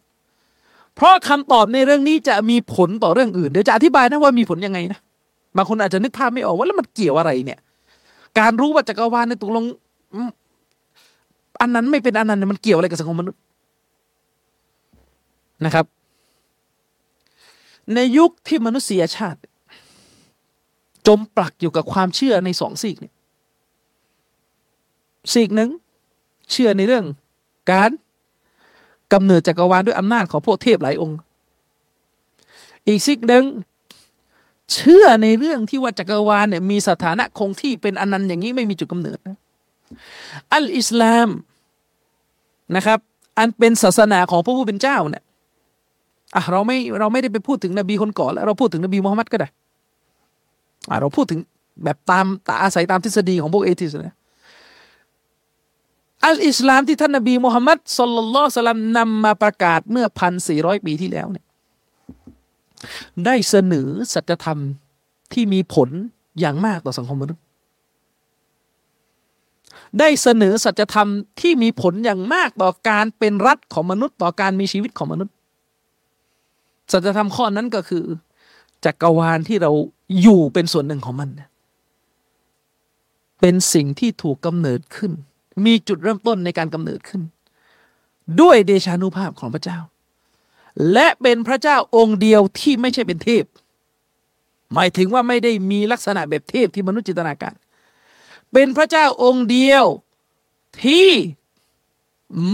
[0.94, 4.98] เพราะคำตอบในเรื่องนี้จะมีผลต่อเรื่องอื่นเดี๋ยวจะอธิบายนะว่ามีผลยังไงนะ
[5.56, 7.58] บางคนอาจจะนึกภาพไม่ออกว่าแล้วมันเกี่ยวอะไรเนี่ย
[8.38, 9.64] การรู้ว่าจักรวาลในตกลง
[11.60, 13.40] อันนั้นไม่เป็นอันนั้นมันเกี่ยวอะไรกับสังคมมนุษย์
[15.64, 15.86] นะครับ
[17.94, 19.40] ในยุคที่มนุษยชาติ
[21.06, 23.14] จมปลักอยู่กับความเชื่อในสองสิ่งเนี่ย
[25.34, 25.70] สิ่งหนึ่ง
[26.50, 27.04] เชื่อในเรื่อง
[27.72, 27.90] การ
[29.12, 31.18] กำเนิดจักรวาลด้วยอำนาจของพวกเทพหลายองค์
[32.86, 33.44] อีกสิ่งหนึ่ง
[34.72, 39.36] เชื่อในเรื่องที่ว่าจักรวาลเนี่ยมีสถานะคงที่เป็นอนันต์อย่างนี้ไม่มีจุดกำเนิดนะ
[40.54, 41.28] อัลอิสลาม
[42.76, 42.98] นะครับ
[43.38, 45.22] อันเป็นศาสนาของพระผู้เป็นเจ้าเนี่ย
[46.36, 49.48] อะเราไม่เราไม่ได้ไปพูดถึงนบีคนก่อนแล้ว เราพูดถึงนบีมุฮัมมัดก็ได้
[50.90, 51.40] อะเราพูดถึง
[51.84, 54.16] แบบตามตาอาศัยตามทฤษฎีของพวกเอทิสนะ
[56.26, 61.44] อัลอิสลามที่ท่านนบีมุฮัมมัดสุลลัลลสลัมนำมาประกาศเมื่อพันสี่ร้อยปีที่แล้วเนี่ย
[63.26, 64.58] ได้เสนอสัจธรรม
[65.32, 65.88] ที่มีผล
[66.40, 67.42] อย่างมากต่อสังคมมนุษย์
[69.98, 71.08] ได้เสนอสัจธรรม
[71.40, 75.34] ที่มีผลอย่างมากต่อการเป็นรัฐของมนุษย์ต่อการมีชีวิตของมนุษย์
[76.92, 78.04] สัจธรรมข้อนั้นก็คือ
[78.84, 79.70] จักรวาลที่เรา
[80.20, 81.28] อยู่เป็นส่วนหนึ่งของมัน
[83.40, 85.12] เป็นสิ่งที่ถูกกำเนิดขึ้น
[85.66, 87.22] มีจุดเริ่มต้นในการกำเนิดขึ้น
[88.40, 89.78] ด้วยเดชานุภาพของพระเจ้า
[90.92, 93.44] และเป็นพระเจ้าองค์เดียวที่ไม่ใช่เป็นเทพ
[94.74, 97.54] หมายถึงว่าไม่ได้มีลักษณะแบบเทพที่มนุษย์จินตนาการ
[98.52, 99.84] เป็นพระเจ้าองค์เดียว
[100.84, 101.10] ที่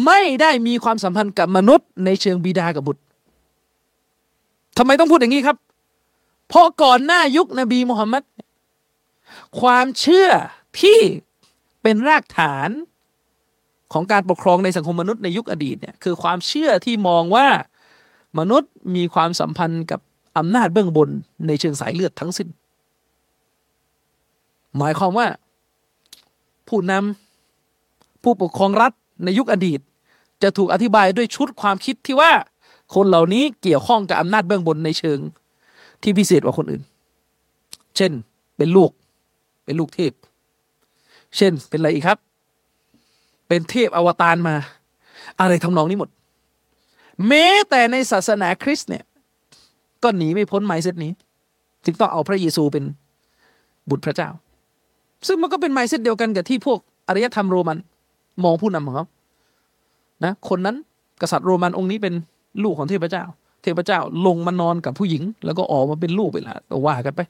[0.04, 3.02] ไม่ได้มีความสัมพันธ์กับมนุษย์ ในเชิงบิดากับบุตร
[4.78, 5.56] ทำไมต้องพูดอย่างนี้ครับ
[6.48, 8.22] เพราะก่อนหน้ายุคนบีมุฮัมมัด
[9.60, 10.28] ความเชื่อ
[10.80, 11.00] ที่
[11.82, 12.70] เป็นรากฐาน
[13.92, 17.48] ของการปกครองในสังคมมนุษย์ในยุคอดีตเนี่ยคือความเชื่อที่มองว่า
[18.38, 20.00] มนุษย์มีความสัมพันธ์กับ
[20.38, 21.08] อำนาจเบื้องบน
[21.46, 22.48] ในเชิงสายเลือดทั้งสิ้น
[24.76, 25.26] หมายความว่า
[26.68, 28.92] ผู้นำผู้ปกครองรัฐ
[29.24, 29.80] ในยุคอดีต
[30.42, 32.30] จะถูกอธิบายด้วยชุดความคิดที่ว่า
[32.94, 35.18] คนเหล่านี้เกี่ยวข้องกับอำนาจเบื้องบนในเชิง
[36.02, 36.82] ที่พิเศษกว่าคนอื่น
[37.96, 38.12] เช่น
[38.56, 38.90] เป็นลูก
[39.64, 40.12] เป็นลูกเทพ
[41.36, 42.18] เช่น เป็นอะไรอีกครับ
[43.48, 44.54] เป็นเทพอวตารมา
[45.40, 46.10] อะไรทำนองนี้หมด
[47.28, 49.04] แม้แต่ในศาสนาคริสต์เนี่ย
[50.02, 51.12] ก็หนีไม่พ้นไมเซตนี้
[51.84, 52.84] จึงต้องเอาพระเยซูเป็น
[53.90, 54.28] บุตรพระเจ้า
[55.26, 57.78] ซึ่งมันก็เป็นไมเซตเดียวกันกับที่พวกอารยธรรมโรมัน
[58.44, 59.06] มองผู้นำของเขา
[60.24, 60.76] นะคนนั้น
[61.20, 62.14] กษัตริย์โรมันองค์นี้เป็น
[62.62, 63.24] ลูกของเทพเจ้า
[63.62, 66.56] เทพเจ้าลงมานอนกับผู้หญิง แล้วก็ออกมาเป็นลูกไปละ
[66.86, 67.20] ว่ากันไป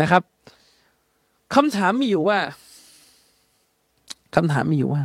[0.00, 0.22] นะครับ
[1.54, 2.38] คำถามมีอยู่ว่า
[4.34, 5.02] คำถามมีอยู่ว่า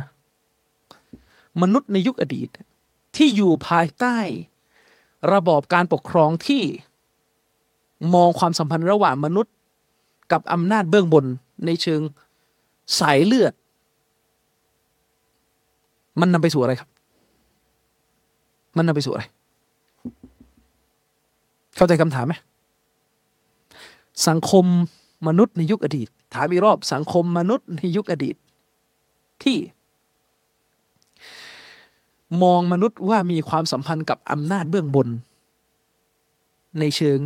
[1.62, 2.48] มนุษย์ในยุคอดีต
[3.16, 4.16] ที่อยู่ภายใต้
[5.32, 6.62] ระบอบการปกครองที่
[8.14, 9.54] มองความสัมพันธ์ระหว่างมนุษย์
[10.32, 11.24] กับอำนาจเบื้องบน
[11.66, 12.00] ในเชิง
[12.98, 13.52] สายเลือด
[16.20, 16.88] มันนำไปสู่อะไรครับ
[18.76, 19.24] มันนำไปสู่อะไร
[21.76, 22.34] เข้าใจคำถามไหม
[24.28, 24.64] สังคม
[25.26, 28.36] มนุษย์ในยุคอดีต ถามอีกรอบสังคมมนุษย์ในยุคอดีต
[29.42, 29.56] ที่
[32.42, 35.08] มองมนุษย์ว่ามีความสัมพันธ์กับอำนาจเบื้องบน
[36.80, 37.18] ในเชิง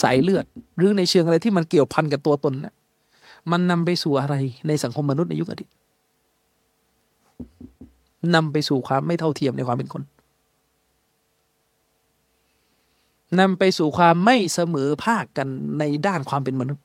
[0.00, 0.44] สายเลือด
[0.76, 2.74] หรือในเชิงอะไรที่มันเกี่ยวพันกับตัวตนนะ
[3.50, 4.34] มันนำไปสู่อะไร
[4.66, 5.70] ในสังคมมนุษย์ในยุคอดีต
[8.34, 10.02] นำไปสู่ความไม่เท่าเทียมในความเป็นคน
[13.40, 15.48] นำไปสู่ความไม่เสมอภาคกัน
[15.78, 16.84] ในด้านความเป็นมนุษย์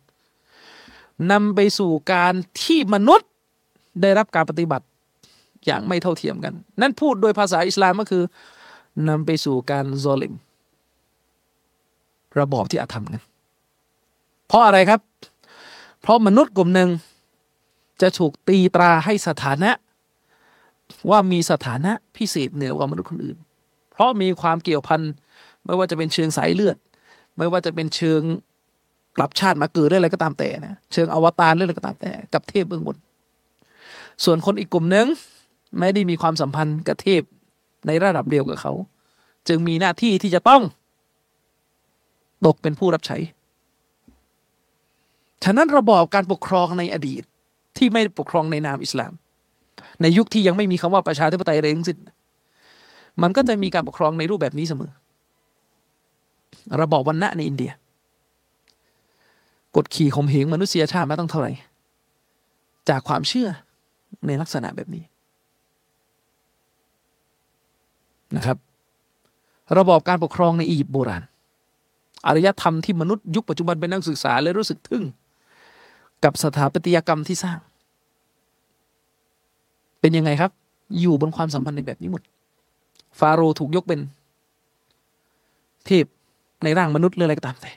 [1.32, 3.30] นำไปสู่การที่มนุษย์
[4.02, 4.86] ได้รับการปฏิบัติ
[5.66, 8.24] อย่างไม่เท่าเทียมกัน นั่นพูดโดยภาษาอิสลามก็คือ
[9.10, 10.34] นำไปสู่การโซลิม
[12.40, 13.22] ระบอบที่อาธรรมกัน
[14.48, 15.02] เพราะอะไรครับ
[16.02, 16.90] เพราะมนุษย์กลุ่มหนึ่ง
[18.02, 19.72] จะถูกตีตราให้สถานะ
[21.10, 23.38] ว่ามีสถานะพิเศษเหนือกว่ามนุษย์คนอื่น
[23.92, 25.02] เพราะมีความเกี่ยวพัน
[25.66, 26.78] ไม่ว่าจะเป็นเชิงสายเลือด
[27.38, 28.22] ไม่ว่าจะเป็นเชิง
[29.18, 32.98] กลับชาติมาเกิดได้อะไรก็ตามแต่นะเชิงอวตารเรื่องอะไรก็ตามแต่ กับเทพเบื้องบน
[34.24, 35.08] ส่วนคนอีกกลุ่มหนึ่ง
[35.80, 37.22] ไม่ได้มีความสัมพันธ์กับเทพ
[37.88, 38.74] ในระดับเดียวกับเขา
[39.48, 40.62] จึงมีหน้าที่ที่จะต้อง
[42.46, 43.18] ตกเป็นผู้รับใช้
[45.44, 47.24] ฉะนั้นระบอบการปกครองในอดีต
[47.78, 49.14] ที่ไม่ปกครองในนามอิสลาม
[50.02, 51.98] ในยุคที่ยังไม่มีคำว่าประชาธิปไตยอะไรทั้งสิ้น
[53.22, 54.92] มันก็จะมีการปกครองในรูปแบบนี้เสมอ
[56.82, 57.72] ระบอบวันณะในอินเดีย
[59.76, 61.52] กดขี่ข่มเหงมนุษยชาติมาตั้งเท่าไหร่
[62.90, 63.50] จากความเชื่อ
[64.28, 65.04] ในลักษณะแบบนี้
[68.36, 68.58] นะครับ
[69.78, 71.24] ระบอบการปกครองในอียิปต์โบราณ
[72.26, 75.04] อารยธรรมที่มนุษย์ยุคปัจจุบันเป็นนักศึกษาและรู้สึกทึ่ง
[76.24, 77.60] กับสถาปัตยกรรมที่สร้าง
[80.00, 80.52] เป็นยังไงครับ
[81.00, 82.22] อยู่บนความสัมพันธ์ในแบบนี้หมด
[83.20, 84.00] ฟาโรห์ถูกยกเป็น
[85.86, 86.06] เทพ
[86.64, 87.72] ในร่างมนุษย์หรืออะไรก็ตามแต่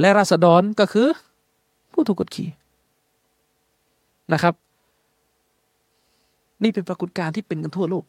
[0.00, 1.06] และราษฎรก็คือ
[1.92, 2.48] ผู้ถูกกดขี่
[4.32, 4.54] นะครับ
[6.62, 8.04] นี่เป็นปรากฏการณ์ที่เป็นกันทั่วโลก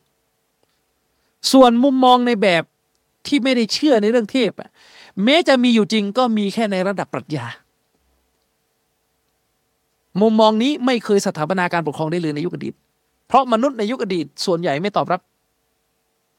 [1.52, 2.64] ส่วนมุมมองในแบบ
[3.28, 4.70] ที่ไม่ได้เชื่อในเรื่องเทพอะ
[5.24, 7.46] แม้จะมีอยู่จริงก็มีแค่ในระดับปรัชญา
[10.22, 12.74] มุมมองนี้ไม่เคยสถาปนาการปกครองได้เลยในยุคอดีต
[13.28, 15.22] เพราะมนุษย์ในยุคอดีต ส่วนใหญ่ไม่ตอบรับ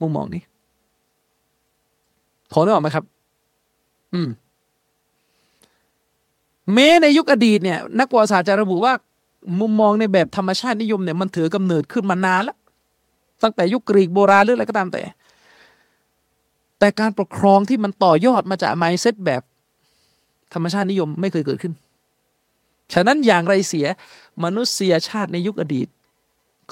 [0.00, 0.42] มุมมองนี้
[2.52, 3.04] พอได้หรอไหมครับ
[4.14, 4.28] อืม
[6.74, 8.92] แม้ในยุคอดีตเนี่ย นักประวัติศาสตร์จะระบุว่า
[9.60, 12.56] มุมมองในแบบธรรมชาตินิยมเนี่ยมันถือกำเนิดขึ้นมานานแล้ว
[13.42, 15.02] ตั้งแต่ยุคกรีกโบราณหรืออะไรก็ตามแต่
[16.78, 19.42] แต่การปกครองที่มันต่อยอดมาจากไมเซ็ตแบบ
[20.54, 21.74] ธรรมชาตินิยมไม่เคยเกิดขึ้น
[22.92, 23.86] ฉะนั้นอย่างไรเสีย
[24.44, 25.88] มนุษยชาติในยุคอดีต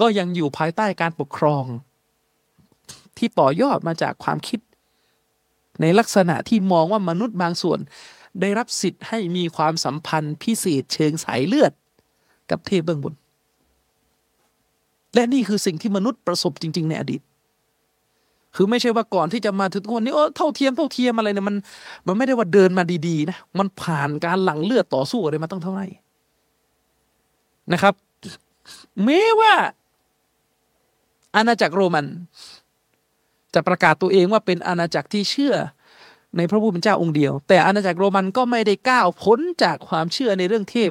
[0.00, 1.64] ก็ยังอยู่ภายใต้การปกครอง
[3.16, 4.60] ที่ต่อยอดมาจากความคิด
[5.80, 7.78] ในลักษณะที่มองว่ามนุษย์บางส่วน
[8.40, 11.72] ได้รับสิทธิ์ให้มีความสัมพันธ์พิเศษเชิงสายเลือด
[12.50, 13.14] กับเทพเบื้องบน
[15.18, 17.20] และนี่คือสิ่งที่มนุษย์ประสบจริง ๆ ในอดีต
[18.56, 21.56] คือไม่ใช่ว่าก่อนที่จะมาถึงวันนี้โอ้เท่าเทียมเท่าเทียมอะไรเนี่ยมัน
[22.06, 25.86] มันไม่ได้ว่าเดินมาดีๆนะมันผ่านการหลั่งเลือดต่อสู้อะไรมาตั้งเท่าไหร่
[27.72, 27.94] นะครับ
[29.04, 29.52] แม้ว่า
[31.34, 32.06] อาณาจักรโรมัน
[33.54, 35.54] จะประกาศตัวเองว่าเป็นอาณาจักรที่เชื่อ
[36.36, 40.90] ในพระผู้เป็นเจ้าองค์เดียว แต่อาณาจักรโรมันก็ไม่ได้ก้าวพ้นจากความเชื่อในเรื่องเทพ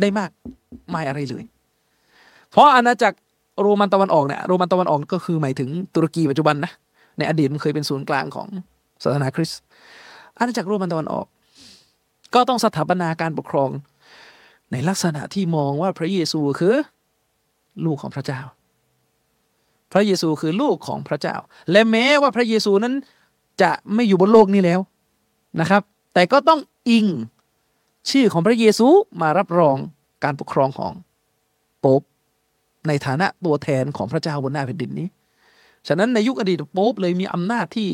[0.00, 0.30] ได้มาก
[0.90, 1.44] ไม่อะไรเลย
[2.54, 3.18] เพราะอาณาจักร
[3.60, 6.72] โรมันตะวันออกเนี่ยโรมันตะวันออกก็คือหมายถึงตุรกีปัจจุบันนะ
[7.18, 8.46] ในอดีตมันเคยเป็นศูนย์กลางของ
[9.02, 9.60] ศาสนาคริสต์
[10.38, 11.26] อาณาจักรโรมันตะวันออก
[12.34, 13.70] ก็ต้องสถาปนาการปกครอง
[14.72, 16.74] ในลักษณะที่มองว่าพระเยซูคือ
[17.84, 18.40] ลูกของพระเจ้า
[19.92, 21.36] พระเยซูคือลูกของพระเจ้า
[21.70, 22.94] และแม้ว่าพระเยซูนั้น
[23.62, 24.80] จะไม่อยู่บนโลกนี้แล้ว
[25.60, 25.82] นะครับ
[26.14, 27.06] แต่ก็ต้องอิง
[28.10, 28.86] ชื่อของพระเยซู
[29.22, 29.76] มารับรอง
[30.24, 30.92] การปกครองของ
[31.80, 32.02] โป๊ป
[32.88, 35.08] ในฐานะตัวแทนของพระเจ้าบนหน้าแผ่นดินนี้
[35.88, 37.88] ฉะนั้นในยุคอดีตโป๊ปเลยมีอำนาจที่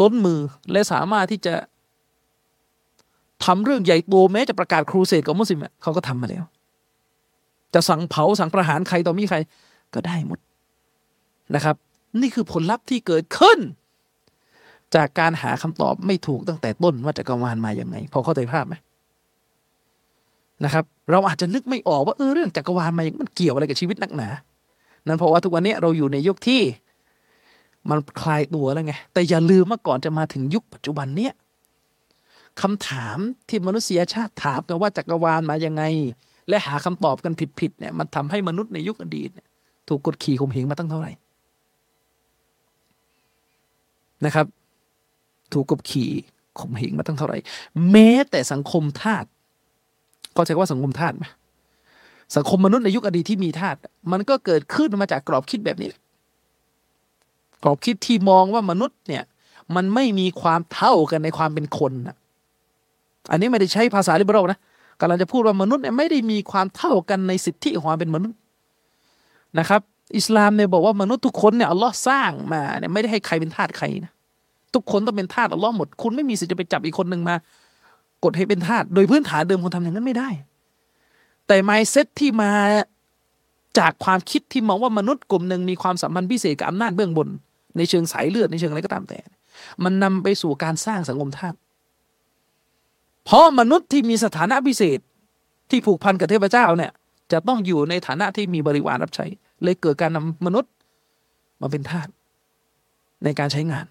[0.00, 0.40] ล้นมือ
[0.72, 1.54] และสามารถที่จะ
[3.44, 6.44] ทำเรื่องใหญ่โตแม้จะประกาศครูเสดกับมุสลิมเขาก็ทำมาแล้ว
[7.74, 9.38] จะสั่งเผาสั่งประหารใครต่อมีใคร
[9.94, 10.38] ก็ได้หมด
[11.54, 11.76] นะครับ
[12.20, 13.58] นี่คือผลลัพธ์ที่เกิดขึ้น
[14.94, 18.74] จากการหาคำตอบไม่ถูกตั้งแต่ต้นว่าจักรวาลมาอย่างไง พอเข้าใจภาพไหม
[20.64, 24.28] นะครับ เราอาจจะนึกไม่ออกว่าเออเรื่องจักรวาลมาอย่างมันเกี่ยวอะไรกับชีวิตนักหนา
[25.06, 26.62] นั่นเพราะว่าทุกวันนี้เราอยู่ในยุคที่
[27.90, 31.32] มันคลายตัวแล้วไง แต่อย่าลืมว่าก่อนจะมาถึงยุคปัจจุบันเนี้ย
[32.60, 35.82] คำถามที่มนุษยชาติถามกันว่าจักรวาลมายังไง
[36.48, 39.30] และหาคำตอบกันผิดๆเนี่ยมันทำให้มนุษย์ในยุคอดีต
[39.88, 41.12] ถูกกดขี่ข่มเหงมาตั้งเท่าไหร่
[44.24, 44.46] นะครับ
[45.52, 46.10] ถูกกดขี่
[46.60, 47.38] ข่มเหงมาตั้งเท่าไหร่
[47.90, 49.24] แม้แต่สังคมทาส
[50.36, 51.24] ก็ใช้ว่าสังคมทาสไหม
[52.36, 53.76] สังคมมนุษย์ในยุคอดีตที่มีทาส
[54.12, 55.90] มันก็เกิดขึ้นมาจากกรอบคิดแบบนี้
[57.62, 59.24] กรอบคิดที่มองว่ามนุษย์เนี่ย
[59.74, 62.16] มันไม่มีความเท่ากันในความเป็นคนนะ
[63.30, 64.58] อันนี้ไม่ได้ใช้ภาษาลิเบอรัลนะ
[65.00, 68.38] กำลังจะพูดว่ามนุษย์เนี่ยไม่ได้มีความเท่ากันในสิทธิของความเป็นมนุษย์
[69.58, 69.80] นะครับ
[70.16, 74.12] อิสลามเนี่ยบอกว่ามนุษย์ทุกคนเนี่ยอัลลอฮ์สร้างมาเนี่ยไม่ได้ให้ใครเป็นทาสใครนะ
[74.74, 77.34] ทุกคนต้องเป็นทาสอัลลอฮ์หมด คุณไม่มีสิทธิ์จะไปจับอีกคนหนึ่งมา
[78.24, 80.28] กดให้เป็นทาสโดยพื้นฐานเดิมคนทำอย่างนั้นไม่ได้
[81.46, 82.52] แต่ไมเซ็ตที่มา
[83.78, 87.28] จากความคิดที่มองว่ามนุษย์กลุ่มหนึ่งมีความสัมพันธ์พิเศษกับอำนาจเบื้องบน
[87.76, 89.18] ในเชิงสายเลือดในเชิงอะไรก็ตามแต่
[89.84, 91.54] มันนำไปสู่การสร้างสังคมทาส
[93.24, 94.98] เพราะมนุษย์ที่มีสถานะพิเศษ
[95.70, 96.92] ที่ผูกพันกับเทพเจ้าเนี่ย
[97.32, 99.26] จะต้องอยู่ในฐานะที่มีบริวารรับใช้
[99.62, 100.72] เลยเกิดการนำมนุษย์
[101.60, 102.08] มาเป็นทาส
[103.24, 103.84] ในการใช้งาน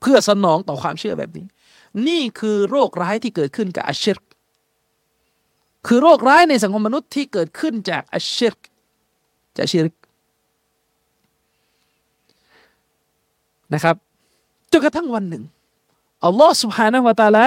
[0.00, 1.46] เพื่อสนองต่อความเชื่อแบบนี้
[2.08, 4.18] นี่คือโรคร้ายที่เกิดขึ้นกับอัชชิร
[5.86, 8.54] คือโรคร้ายในสังคมมนุษย์ที่เกิดขึ้นจากอัชชิร
[9.56, 9.86] จากชิร
[13.74, 13.96] นะครับ
[14.70, 15.44] จนกระทั่งวันหนึ่ง
[16.24, 17.46] อัลลอฮ์สุบฮานะวะตาลา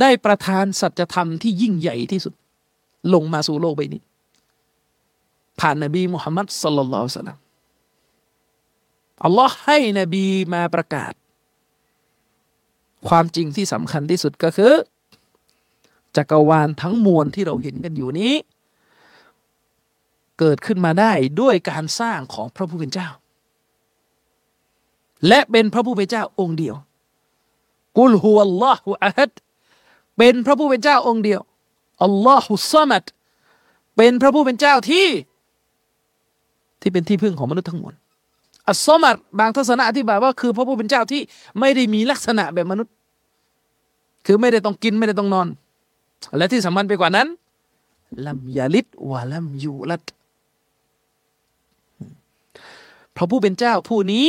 [0.00, 2.34] ได้ประทานสัจธรรมที่ยิ่งใหญ่ที่สุด
[3.14, 4.02] ลงมาสู่โลกใบนี้
[5.60, 7.38] ผ่านนบีมุฮัมมัดสลลัลลอฮุสซาลัม
[9.24, 11.12] อัลลอฮ์ให้นบีมาประกาศ
[13.08, 14.72] ความจริงที่สำคัญที่สุดก็คือ
[16.16, 18.34] จักรวาลทั้งมวลที่เราเห็นกันอยู่นี้
[20.38, 23.08] เกิดขึ้นมาได้ด้วยการสร้างของพระผู้เป็นเจ้า
[25.28, 26.76] และเป็นพระผู้เป็นเจ้าองค์เดียว
[27.98, 29.30] กุลฮุวัลลอฮุอะฮัด
[30.18, 31.40] เป็นพระผู้เป็นเจ้าองค์เดียว
[32.02, 33.04] อัลลอฮุซามัด
[33.96, 35.06] เป็นพระผู้เป็นเจ้าที่
[36.80, 37.94] ที่เป็นที่พึ่งของมนุษย์ทั้งหมด
[38.68, 41.20] อัลซมัดบางทศนะอธิบายว่าคือพระผู้เป็นเจ้าที่
[41.60, 42.94] ไม่ได้มีลักษณะแบบมนุษย์
[44.26, 45.48] คือไม่ได้ต้องกินไม่ได้ต้องนอน
[46.36, 47.28] และที่สำคัญไปกว่านั้น
[48.26, 50.02] ลัมยาลิดวะลัมยูลัด
[53.16, 54.26] พระผู้เป็นเจ้าผู้นี้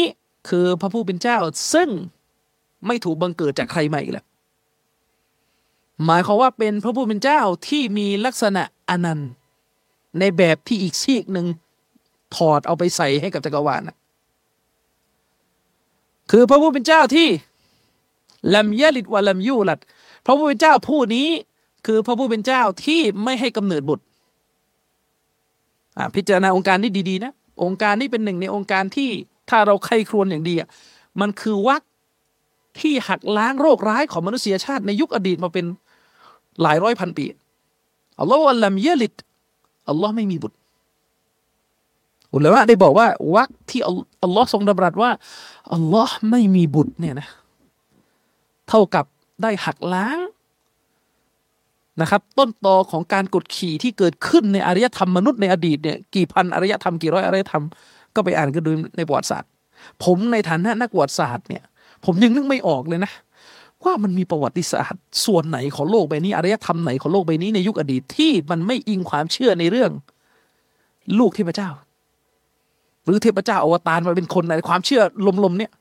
[0.50, 1.38] คือพระผู้เป็นเจ้า
[1.74, 1.90] ซึ่ง
[2.88, 4.26] ไม่ถูกบังเกิดจากใครใหม่แล้ว
[6.06, 9.30] หมายความว่าเป็นพระผู้เป็นเจ้าที่มีลักษณะอนันต์
[10.20, 11.48] ในแบบที่อีกซีกหนึ่ง
[12.36, 13.98] ถอดเอาไปใส่ให้กับจักรวาลนะ
[16.32, 17.28] คือพระผู้เป็นเจ้าที่
[18.56, 19.80] ลัมยลิดวะลัมยูลัด
[20.26, 21.28] พระผู้เป็นเจ้าผู้นี้
[21.86, 24.04] คือพระผู้เป็นเจ้าที่ไม่ให้กำเนิดบุตร
[26.16, 29.10] พิจารณาองค์การนี้ดีๆนะองค์การนี้เป็นหนึ่งในองค์การที่
[29.50, 30.68] ถ้าเราใครครวญอย่างดีอะ
[31.22, 31.82] มันคือวัก
[32.80, 35.66] ที่หักล้างโรคร้ายของมนุษยชาติในยุคอดีตมาเป็น
[36.62, 37.26] หลายร้อยพันปี
[38.20, 39.14] อัลลอฮฺอัลลัมเยลิด
[39.90, 40.58] อัลลอฮ์ไม่มีบุตร
[42.34, 43.82] อุลามะได้บอกว่าวักที่
[44.24, 45.12] อัลลอฮ์ทรงดำรัสว่า
[45.74, 47.28] อัลลอฮ์ไม่มีบุตรเนี่ยนะ
[48.70, 49.06] เท่ากับ
[49.42, 50.20] ได้หักล้าง
[52.02, 57.64] นะครับ ต้นตอของการกดขี่ที่เกิดขึ้นในอารยธรรมมนุษย์ในอดีตเนี่ยกี่พันอารยธรรมกี่ร้อยอารยธรรม
[58.16, 59.50] ก็ไปอ่านกันดูในประวัติศาสตร์
[60.04, 61.64] ผมในฐานะนักประวัติศาสตร์เนี่ย
[62.06, 63.12] ผมยังนึกไม่ออกเลยนะ
[63.84, 69.92] ว่ามันมีประวัติศาสตร์ ส่วนไหนของโลกใบนี้อารยธรรมไหนของโลกใบนี้ในยุคอดีตที่มันไม่อิงความเชื่อในเรื่อง
[71.20, 71.70] ลูกเทพเจ้า
[73.10, 75.02] รือเทพเจ้าอวตารมาเป็นคนในความเชื่อ
[75.44, 75.72] ลมๆเนี่ย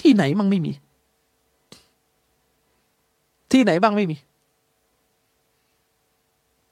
[0.00, 0.72] ที่ไหนมั่งไม่มี
[3.52, 4.16] ที่ไหนบ้างไม่มี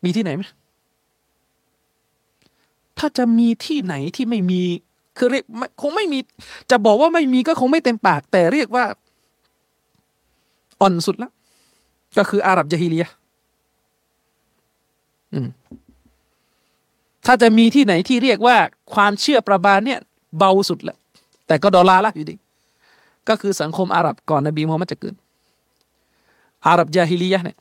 [0.05, 0.43] มีที่ไหนไหม
[2.99, 4.63] ถ้าจะมีที่ไหนที่ไม่มี
[5.17, 5.45] คือเรียก
[5.81, 6.19] คงไม่มี
[6.71, 8.85] จะบอกว่าไม่มีก็คงไม่เต็มปาก แต่เรียกว่า
[10.81, 11.33] อ่อนสุดแล้ว
[12.17, 13.07] ก็คืออาหรับยะฮิเลีย
[15.33, 15.49] อืม
[17.27, 18.57] ถ้าจะมีที่ไหนที่เรียกว่า
[18.95, 20.01] ความเชื่อประบาลเนี่ย
[20.39, 20.99] เบาสุดแล้ว
[21.47, 22.35] แต่ก็ดอลลาร์ละอยู่ดี
[23.29, 25.15] ก็คือสังคมอาหรับก่อนนบีมูฮัมมัดจะเกิด
[26.67, 27.57] อาหรับยาฮิลียะเนี่ย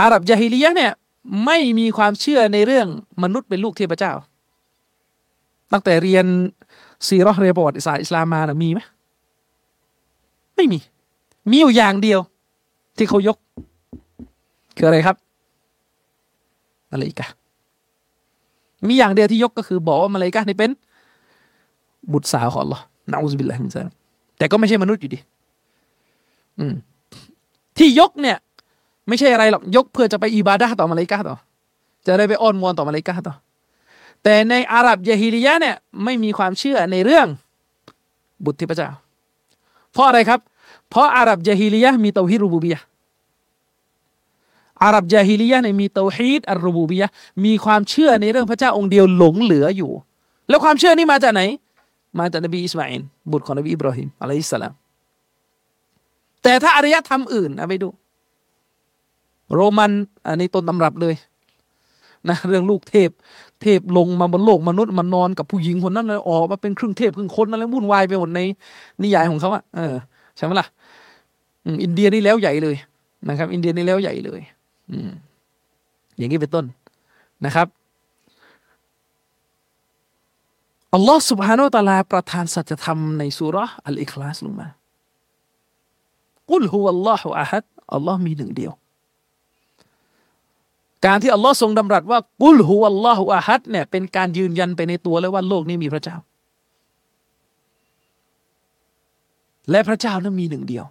[0.00, 0.92] อาหรับยาฮิลียะเนี่ย
[1.44, 2.86] ไม่มีความเชื่อในเรื่อง
[3.22, 4.12] มนุษย์เป็นลูกเทพเจ้า
[5.72, 6.26] ตั้งแต่เรียน
[7.06, 8.80] ซีรอเรียประวัติศาสตร์อิสลามมานะมีไหม
[10.56, 10.78] ไม่มี
[11.50, 12.20] มีอยู่อย่างเดียว
[12.96, 13.36] ที่เขายก
[14.76, 15.16] คืออะไรครับ
[16.90, 17.28] อะไรอีกอะ
[18.86, 20.70] มีอย่างเดียวที่ยกก็คือบอกว่ามาเลยกะนี่เป็น
[22.12, 22.80] บุตรสาวของ Allah
[23.10, 23.82] นะอุสบิลลาฮิมินซา
[24.38, 25.18] แต่ก็ไม่ใช่มนุษย์อยู่ดี
[26.58, 26.74] อืม
[27.78, 28.36] ที่ยกเนี่ย
[29.08, 31.36] ไม่ใช่อะไรหรอกยกเพื่อจะไปอิบาดะต่อมาเลกะต่อ
[32.06, 33.34] จะได้ไปอ้อนวอนต่อมาเลกะต่อ
[34.22, 37.26] แต่ในอาหรับยะฮิลียะเนี่ย ไม่มีความเชื่อในเรื่อง
[38.44, 38.88] บุตรเทพเจ้า
[39.92, 40.40] เพราะอะไรครับ
[40.90, 42.80] เพราะอาหรับยะฮิลียะมีเตาฮีรูบูบียะ
[44.82, 47.08] อาหรับยะฮิลียะเนี่ยมีเตาฮีดอัลรูบูบียะ
[47.44, 49.90] มีความเชื่อในเรื่องพระเจ้าองค์เดียวหลงเหลืออยู่
[50.48, 51.42] แล้วความเชื่อนี้มาจากไหน
[52.18, 54.72] มาจากนบีอิสมาอินบุตรของนบีอิบราฮิมอะลัยฮิสสลาม
[56.42, 57.88] แต่ถ้าอารยธรรมอื่นเอาไปดู
[59.54, 59.92] โรมัน
[60.26, 61.14] อันนี้ต้นตำรับเลย
[62.28, 63.10] นะเรื่องลูกเทพ
[63.62, 68.40] เทพลงมาบนโลกมนุษย์มานอนกับผู้หญิงคนนั้นเลยออกมาเป็นครึ่งเทพครึ่งคนนั่นแล้ววุ่นวายไปหมดใน
[69.02, 69.94] นิยายของเขาอะเออ
[70.36, 70.66] ใช่ไหมล่ะ
[71.84, 72.76] อินเดียนี่แล้วใหญ่เลย
[73.28, 74.40] นะครับ อินเดียนี่แล้วใหญ่เลย
[76.16, 76.64] อย่างนี้เป็นต้น
[77.44, 77.66] นะครับ
[80.94, 84.68] อัลลอฮ์สุบฮานุตาลาประทานสัจธรรมในสุราอัลอิคลาสลงมา
[86.50, 87.64] กุลฮุวัลลอฮุอาฮัด
[87.94, 88.72] อัลลอฮ์มีหนึ่งเดียว
[91.06, 96.16] การที่อัลลอฮ์ทรงดำรัสว่ากุลฮุวัลลอฮุอาฮัดเนี่ยเป็นการยืนยันไปในตัวแล้วว่าโลกนี้มีพระเจ้า
[99.70, 100.84] และพระเจ้านั้นมีหนึ่งเดียว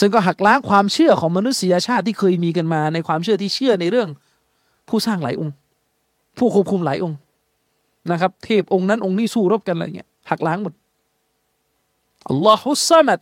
[0.00, 4.08] ซึ่งก็หักล้างความเชื่อของมนุษยชาติที่เคยมีกันมาในความเชื่อที่เชื่อในเรื่อง
[4.88, 5.54] ผู้สร้างหลายองค์
[6.38, 7.18] ผู้ควบคุมหลายองค์
[8.10, 10.74] นะครับ เทพองค์นั้นองค์นี้สู้รบกันอะไรเงี้ยหักล้างหมด
[12.28, 13.20] อัลลอฮุสซามัด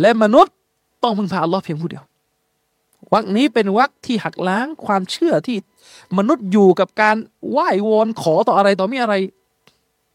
[0.00, 0.54] และมนุษย์
[1.02, 2.04] ต้องพึ่งพาอัลลอฮ์เพียงผู้เดียว
[3.12, 5.56] วักนี้เป็นวักที่หักล้างความเชื่อที่
[6.18, 7.16] มนุษย์อยู่กับการ
[7.50, 9.14] ไหว้วอนขอต่ออะไรต่อมีอะไร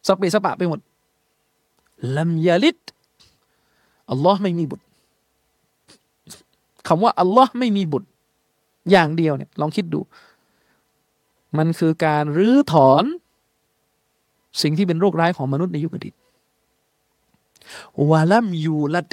[0.08, 0.80] สเปสปะไปหมด
[2.18, 2.78] ลัมยาลิด
[4.12, 4.86] อัลลอฮ์ไม่มีบุตร
[6.88, 8.08] คำว่าอัลลอฮ์ไม่มีบุตร
[8.92, 10.00] อย่างเดียวเนี่ย ลองคิดดู
[11.58, 13.04] มันคือการรื้อถอน
[14.62, 16.14] สิ่งที่เป็นโรคร้ายของมนุษย์ในยุคอดีต
[18.10, 19.10] วาลัมยูลัด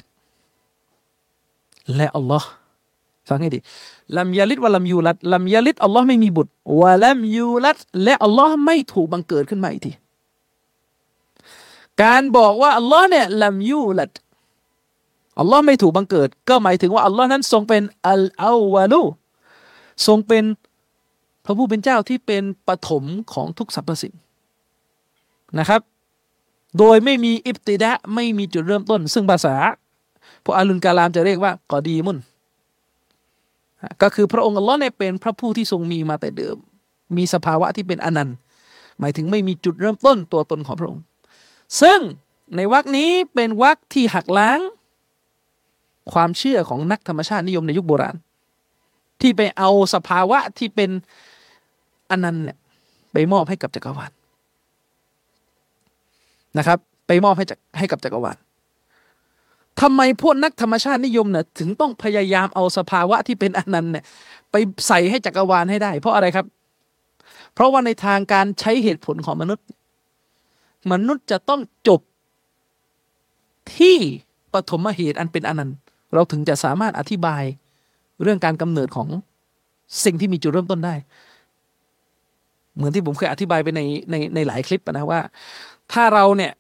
[1.97, 2.49] และอัลลอฮ์
[3.29, 3.59] ฟังให้ดี
[4.17, 9.93] ลัมยาลิดวะลัมยูลัดลัมยาลิดอัลลอฮ์ไม่มีบุตรวะลัมยูลัดและอัลลอฮ์ไม่ถูกบังเกิดขึ้นมาอีกที
[12.03, 14.13] การบอกว่าอัลลอฮ์เนี่ยลัมยูลัด
[15.39, 19.03] อัลลอฮ์ไม่ถูกบังเกิด ก็หมายถึงว่าอัลลอฮ์นั้นทรงเป็นอัลอาวาลู
[20.07, 20.45] ทรงเป็น
[21.45, 24.15] พระผู้เป็นเจ้าที่เป็นปฐมของทุกสรรพสิ่ง
[25.59, 25.81] นะครับ
[26.79, 29.55] โดยไม่มีอิบติดะไม่มีจุดเริ่มต้น ซึ่งภาษา
[30.45, 32.19] พวกอาลุนกาลามจะเรียกว่ากอดีมุน
[34.03, 36.57] ก็คือพระองค์อัลลอฮ์เนี่ยเป็นพระผู้ที่ทรงมีมาแต่เดิม
[37.17, 38.37] มีสภาวะที่เป็นอนันต์
[38.99, 41.03] หมายถึงไม่มีจุดเริ่มต้นตัวตนของพระองค์
[41.81, 41.99] ซึ่ง
[42.57, 44.59] ในวรรคนี้เป็นวรรคที่หักล้าง
[46.13, 48.17] ความเชื่อของนักธรรมชาตินิยมในยุคโบราณ
[49.21, 50.91] ที่ไปเอาสภาวะที่เป็น
[52.11, 52.57] อนันต์เนี่ย
[53.13, 54.13] ไปมอบให้กับจักรวาล
[56.59, 57.45] นะครับ ไปมอบให้
[57.79, 58.37] ให้กับจักรวาล
[59.81, 64.05] ทำไมพวกนักธรรมชาตินิยมเนี่ยถึงต้องพยายามเอาสภาวะที่เป็นอนันต์เนี่ย
[64.51, 64.55] ไป
[64.87, 66.47] ใส่ให้จักรวาลให้ได้ เพราะอะไรครับ
[67.55, 69.67] เพราะว่าในทางการใช้เหตุผลของมนุษย์
[70.93, 72.01] มนุษย์จะต้องจบ
[73.77, 73.97] ที่
[74.53, 75.77] ปฐมเหตุอันเป็นอนันต์
[76.15, 77.43] เราถึงจะสามารถอธิบาย
[78.23, 79.09] เรื่องการกำเนิดของ
[80.05, 80.95] สิ่งที่มีจุดเริ่มต้นได้
[82.77, 85.21] เหมือนที่ผมเคยอธิบายไปในในในหลายคลิปนะว่า
[85.93, 86.53] ถ้าเราเนี่ย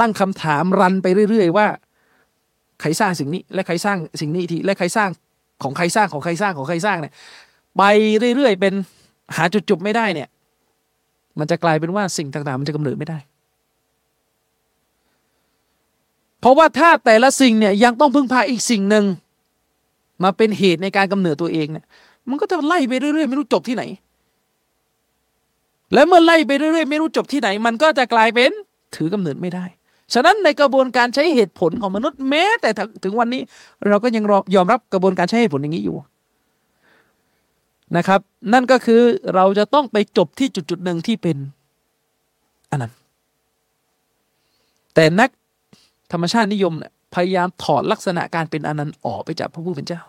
[0.00, 1.66] ตั้งคำถามรันไปเรื่อย ๆ ว่า
[2.80, 5.10] ใครสร้างสิ่งนี้ และใครสร้างสิ่งนี้ทีและใครสร้าง
[5.62, 7.12] ของใครสร้างของใครสร้างของใครสร้างเนี่ย
[7.76, 7.82] ไป
[8.36, 8.74] เรื่อยๆเป็น
[9.36, 10.28] หาจุดจบไม่ได้เนี่ย
[11.38, 19.04] มันจะกลายเป็นว่าสิ่งต่างๆ มันจะกำเนิดไม่ได้ เพ ราะว่าถ้าแต่ละสิ่งเนี่ยยังต้องพึ่งพาอีกสิ่งหนึ่ง
[20.22, 21.84] มาเป็นเหตุในการกำเนิดตัวเองเนี่ย
[22.28, 23.84] มันก็จะไล่ไปเรื่อยๆ ไม่รู้จบที่ไหน
[25.94, 28.50] แล้วเมื่อไล่ไปเรื่อยๆ ไม่รู้จบที่ไหน มันก็จะกลายเป็น
[28.94, 29.64] ถือกำเนิดไม่ได้
[30.14, 32.70] ฉะนั้นในกระบวนการใช้เหตุผลของมนุษย์แม้ แต่
[33.04, 33.42] ถึงวันนี้
[33.88, 34.24] เราก็ยัง
[34.54, 35.96] ยอมรับกระบวนการใช้เหตุผลอย่างนี้อยู่
[37.96, 38.20] นะครับ
[38.52, 39.00] นั่นก็คือ
[39.34, 41.36] เราจะต้องไปจบที่จุดจุดหนึ่งที่เป็น
[42.70, 42.92] อันนั้น
[44.94, 45.30] แต่นัก
[46.12, 50.00] ธรรมชาตินิยมเนี่ยพยายามถอดลักษณะการเป็นอนันต์ออกไปจากพระผู้เป็นเจ้า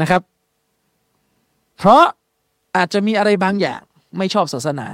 [0.00, 0.22] นะครับ
[1.78, 2.02] เพราะ
[2.76, 3.80] อาจจะมีอะไรบางอย่าง
[4.18, 4.88] ไม่ชอบศาสนา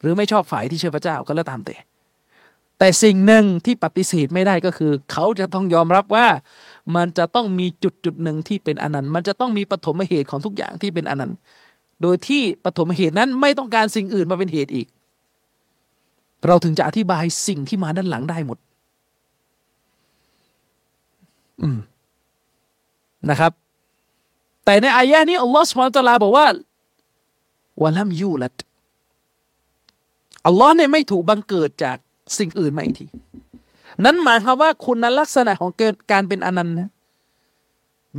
[0.00, 1.76] หรือไม่ชอบฝ่ายที่เชื่อพระเจ้าก็แล้วตามแต่
[2.78, 6.26] แต่สิ่งหนึ่งที่ปฏิเสธไม่ได้ก็คือ เขาจะต้องยอมรับว่า
[6.96, 11.36] มันจะต้องมีจุดจุดหนึ่งที่เป็นอนันต์ มันจะต้องมีปฐมเหตุของทุกอย่างที่เป็นอนันต์
[12.02, 14.86] โดยที่ปฐมเหตุนั้นไม่ต้องการสิ่งอื่นมาเป็นเหตุอีก
[16.46, 18.58] เราถึงจะอธิบายสิ่งที่มาด้านหลังได้หมด
[21.62, 21.78] อืม
[23.30, 23.52] นะครับ
[24.64, 26.46] แต่ในอายะนี้อัลลอฮฺสุบฮานตะลาบอกว่า
[27.82, 28.56] วะลัมยูลัด
[30.46, 31.96] อัลลอฮ์เนี่ยไม่ถูกบังเกิดจาก
[32.38, 33.06] สิ่งอื่นมาอีกที
[34.04, 35.70] นั้นหมายความว่าคุณลักษณะของ
[36.12, 36.90] การเป็นอนันต์นะ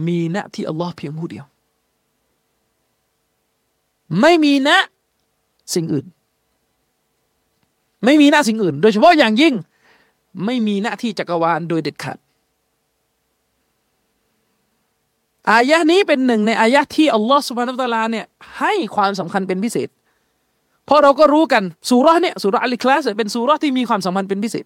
[0.07, 1.45] มีณที่อัลลอฮ์เพียงผู้เดียว
[4.21, 4.69] ไม่มีณ
[5.73, 6.05] สิ่งอื่น
[8.05, 9.53] ไม่มีณสิ่งอื่น โดยเฉพาะอย่างยิ่ง
[10.45, 12.17] ไม่มีณที่จักรวาลโดยเด็ดขาด
[15.51, 18.25] อายะนี้เป็นหนึ่งในอายะที่อัลลอฮ์สุบฮานาตะลาเนี่ย
[18.59, 19.89] ให้ความสำคัญเป็นพิเศษ
[20.85, 24.65] เพราะเราก็รู้กันสุราเนี่ยสุราอัลลิคลาสเป็นสุราที่มีความสำคัญเป็นพิเศษ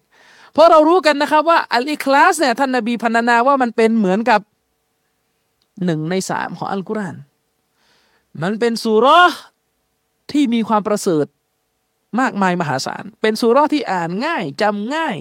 [0.52, 4.40] เพราะเรารู้กันนะครับว่าอัลอิคลาสเนี่ยท่านนบีพรรณนาว่ามันเป็นเหมือนกับ
[5.84, 7.16] หนึ่งในสามของอัลกุรอาน
[8.42, 9.06] มันเป็นสุร
[10.30, 11.26] ที่มีความประเสริฐ
[12.20, 15.16] มากมายมหาศาล เป็นสุรที่อ่านง่ายจำง่าย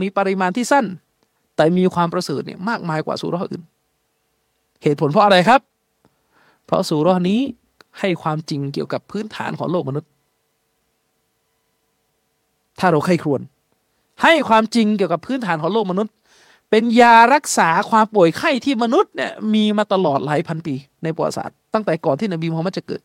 [0.00, 0.86] มีปริมาณที่สั้น
[1.56, 3.64] แต่มีความประเสริฐเนี่ยมากมายกว่าสุรอื่น
[4.82, 5.60] เหตุผลเพราะอะไรครับ
[6.66, 7.40] เพราะสุรนี้
[8.00, 10.10] ให้ความจริงเกี่ยวกับพื้นฐานของโลกมนุษย์
[12.78, 13.40] ถ้าเราใครครวญ
[14.22, 16.12] ให้ความจริงเกี่ยวกับพื้นฐานของโลกมนุษย์
[16.70, 23.02] เป็นยารักษาความป่วยไข้ที่มนุษย์เนี่ยมีมาตลอดหลายพันปี ในประวัติศาสตร์ตั้งแต่ก่อนที่นบีมูฮัมมัดจะเกิด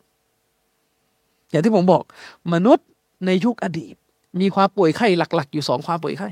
[1.50, 2.04] อย่างที่ผมบอก
[2.54, 2.86] มนุษย์
[3.26, 3.96] ในยุคอดีต
[4.42, 6.30] มีความป่วยไข้หลัก ๆ อยู่สองความป่วยไข้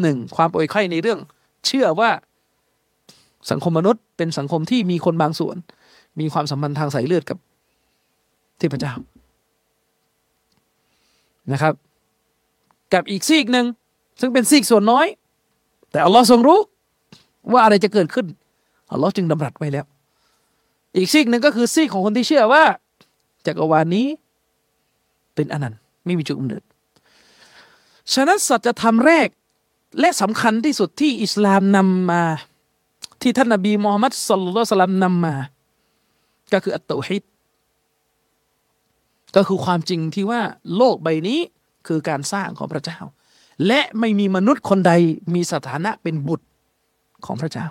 [0.00, 1.18] หนึ่งความป่วยไข้ในเรื่อง
[1.66, 2.10] เชื่อว่า
[3.50, 5.56] สังคมมนุษย์เป็นสังคมที่มีคนบางส่วน
[6.20, 7.38] มีความสัมพันธ์ทางสายเลือดกับ
[8.58, 8.92] เทพเจ้า
[11.52, 11.74] นะครับ
[12.92, 13.66] กับอีกซีกหนึ่ง
[14.20, 15.06] ซึ่งเป็นซีกส่วนน้อย
[15.90, 16.60] แต่อัลลอฮ์ทรงรู้
[17.52, 18.26] ว่าอะไรจะเกิดขึ้น
[18.92, 19.84] อัลลอฮ์จึงดำรัสไว้แล้ว
[20.96, 22.64] อีกซีกหนึ่งก็คือซีกของคนที่เชื่อว่า
[23.46, 24.06] จักรวาลนี้
[25.34, 26.62] เป็นอนันต์ ไม่มีจุดกำเนิด
[28.12, 29.28] ฉะนั้นสัจธรรมแรก
[30.00, 32.22] และสำคัญที่สุดที่อิสลามนำมา
[33.22, 35.34] ที่ท่านนบีมูฮัมมัดสุลลัลสลัมนำมา
[36.52, 37.22] ก็คืออัตตฮิด
[39.36, 40.40] ก็คือความจริงที่ว่า
[40.76, 41.40] โลกใบนี้
[41.86, 42.98] คือการสร้างของพระเจ้า
[43.66, 44.92] และไม่มีมนุษย์คนใด
[45.34, 46.46] มีสถานะเป็นบุตร
[47.26, 47.66] ของพระเจ้า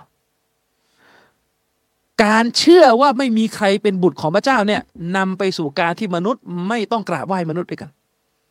[2.24, 4.82] การเชื่อว่าไม่มีใครเป็นบุตรของพระเจ้าเนี่ย
[5.16, 7.90] นำไปสู่การที่มนุษย์ไม่ต้องกราบไหว้มนุษย์ด้วยกัน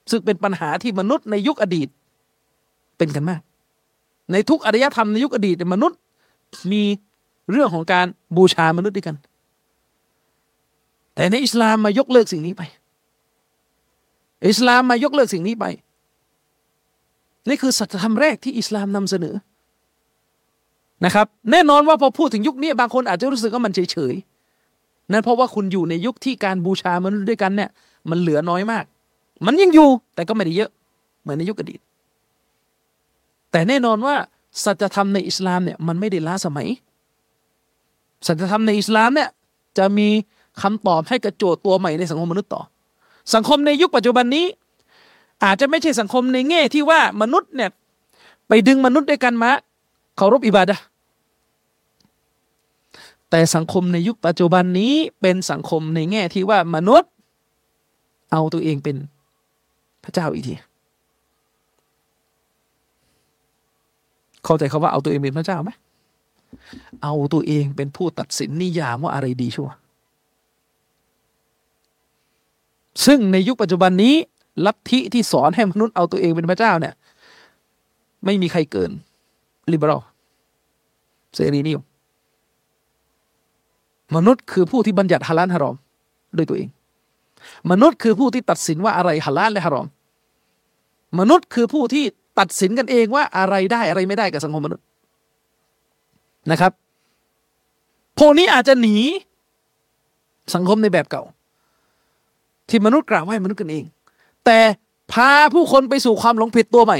[0.09, 1.87] ซึ่งเป็นปัญหาที่มนุษย์ในยุคอดีต
[2.97, 3.41] เป็นกันมาก
[4.31, 5.99] ในทุกอารยธรรมในยุคอดีตมนุษย์
[6.71, 6.83] มี
[7.51, 8.05] เรื่องของการ
[8.37, 9.15] บูชามนุษย์ด้วยกัน
[11.15, 12.63] แต่ในอิสลามมายกเลิกสิ่งนี้ไป
[14.49, 15.65] อิสลามมายกเลิกสิ่งนี้ไป
[17.47, 19.35] นี่คือสัจธรรมแรกที่อิสลามนำเสนอ
[21.05, 27.69] นะครับ แน่นอนว่าพอพูดถึงยุคนี้บางคนอาจจะรู้สึกว่ามันเฉยๆนั่นเพราะว่าคุณอยู่ในยุคที่การบูชามันด้วยกันเนี่ย
[28.09, 28.85] มันเหลือน้อยมาก
[29.45, 30.71] มันยังอยู่แต่ก็ไม่ได้เยอะ
[31.21, 31.79] เหมือนในยุคอดีต
[33.51, 34.15] แต่แน่นอนว่า
[34.63, 36.67] สัจธรรมในอิสลามเนี่ยมันไม่ได้ล้าสมัย
[38.27, 39.29] สัจธรรมในอิสลามเนี่ย
[39.77, 40.07] จะมี
[40.61, 42.61] คำตอบให้กระโจทย์ตัวใหม่ในสังคมมนุษย์ต่อ
[43.33, 44.45] สังคมในยุคปัจจุบันนี้
[45.43, 47.71] อาจจะไม่ใช่สังคมในแง่ที่ว่ามนุษย์เนี่ย
[48.47, 49.51] ไปดึงมนุษย์ด้วยกันมา
[50.17, 50.77] เคารพอิบาดะ
[53.29, 57.11] แต่สังคมในยุคปัจจุบันนี้เป็นสังคมในแง่ที่ว่ามนุษย์
[58.31, 58.95] เอาตัวเองเป็น
[60.03, 60.55] พระเจ้าอีกที
[64.43, 65.71] เข้าใจคาว่าเอาตัวเองเป็นพระเจ้าไหม
[67.03, 69.69] เอาตัวเองเป็นผู้ตัดสินนิยามว่าอะไรดีชั่ว
[73.05, 74.15] ซึ่งในยุคปัจจุบันนี้
[74.65, 76.93] ลัทธิที่สอนให้มนุษย์เอาตัวเองเป็นพระเจ้าเนี่ย
[78.25, 78.91] ไม่มีใครเกิน
[79.71, 80.01] ลิเบอรัล
[81.35, 81.83] เสรีนิยม
[84.15, 85.75] มนุษย์คือผู้ที่บัญญัติฮาลาลฮารอม
[86.37, 86.69] ด้วยตัวเอง
[87.71, 89.87] มนุษย์คือผู้ที่ตัดสินว่าอะไรฮาลาลและฮารอม
[91.19, 92.03] มนุษย์คือผู้ที่
[92.39, 94.85] ตัดสินกันเองว่าอะไรได้อะไรไม่ได้กับสังคมมนุษย์
[96.51, 96.71] นะครับ
[98.19, 98.95] พวกนี้อาจจะหนี
[100.55, 101.23] สังคมในแบบเก่า
[102.69, 103.83] ที่มนุษย์กล่าวไหว้มนุษย์กันเอง
[104.45, 104.59] แต่
[105.11, 106.99] พาผู้คนไปสู่ความหลงผิดตัวใหม่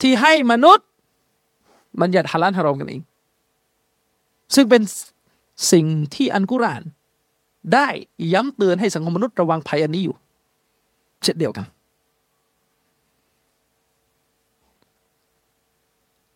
[0.00, 0.86] ที่ให้มนุษย์
[2.00, 3.02] บัญญัติฮาลาลฮารอมกันเอง
[4.54, 4.82] ซึ่งเป็น
[5.72, 6.82] สิ่งที่อันกุราน
[7.74, 7.88] ได้
[8.32, 10.14] ย้ำเตือนให้สังคมมนุษย์ระวังภัยอันนี้อยู่
[11.22, 11.66] เช่นเดียวกัน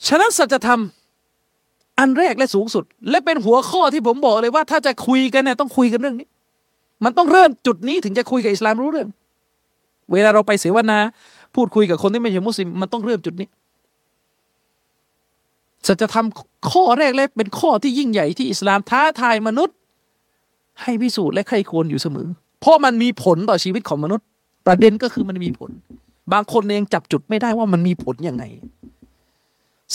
[0.07, 0.81] ฉะนั้นสัจธรรม
[1.99, 6.29] อันแรกและสูงสุด และเป็นหัวข้อที่ผมบอกเลยว่า ถ้าจะคุยกันเนี่ยต้องคุยกันเรื่องนี้
[7.05, 9.09] มันต้องเริ่มจุดนี้ถึงจะคุยกับอิสลามรู้เรื่อง
[10.13, 10.99] เวลาเราไปเสวนา
[11.55, 13.49] พูดคุยกับคนที่ไม่ใช่มุสลิมมันต้องเริ่มจุดนี้
[15.87, 16.27] สัจธรรม
[16.71, 19.77] ข้อแรกเลยเป็นข้อที่ยิ่งใหญ่ที่อิสลามท้าทายมนุษย์
[20.83, 22.29] ให้พิสูจน์และใครควรอยู่เสมอ
[22.61, 24.27] เพราะมันมีผลต่อชีวิตของมนุษย์
[24.67, 25.71] ประเด็นก็คือมันมีผล
[26.33, 28.45] บางคนเองจับจุดไม่ได้ว่ามันมีผลยังไง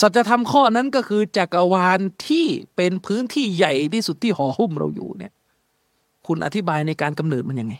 [0.00, 5.32] สัจธรรมข้อนั้นก็คือจักรวาลที่เป็นพื้นที่ใหญ่ที่สุดที่ห่อหุ้มเราอยู่เนี่ย
[6.26, 7.74] คุณอธิบายในการกำเนิดมันยังไง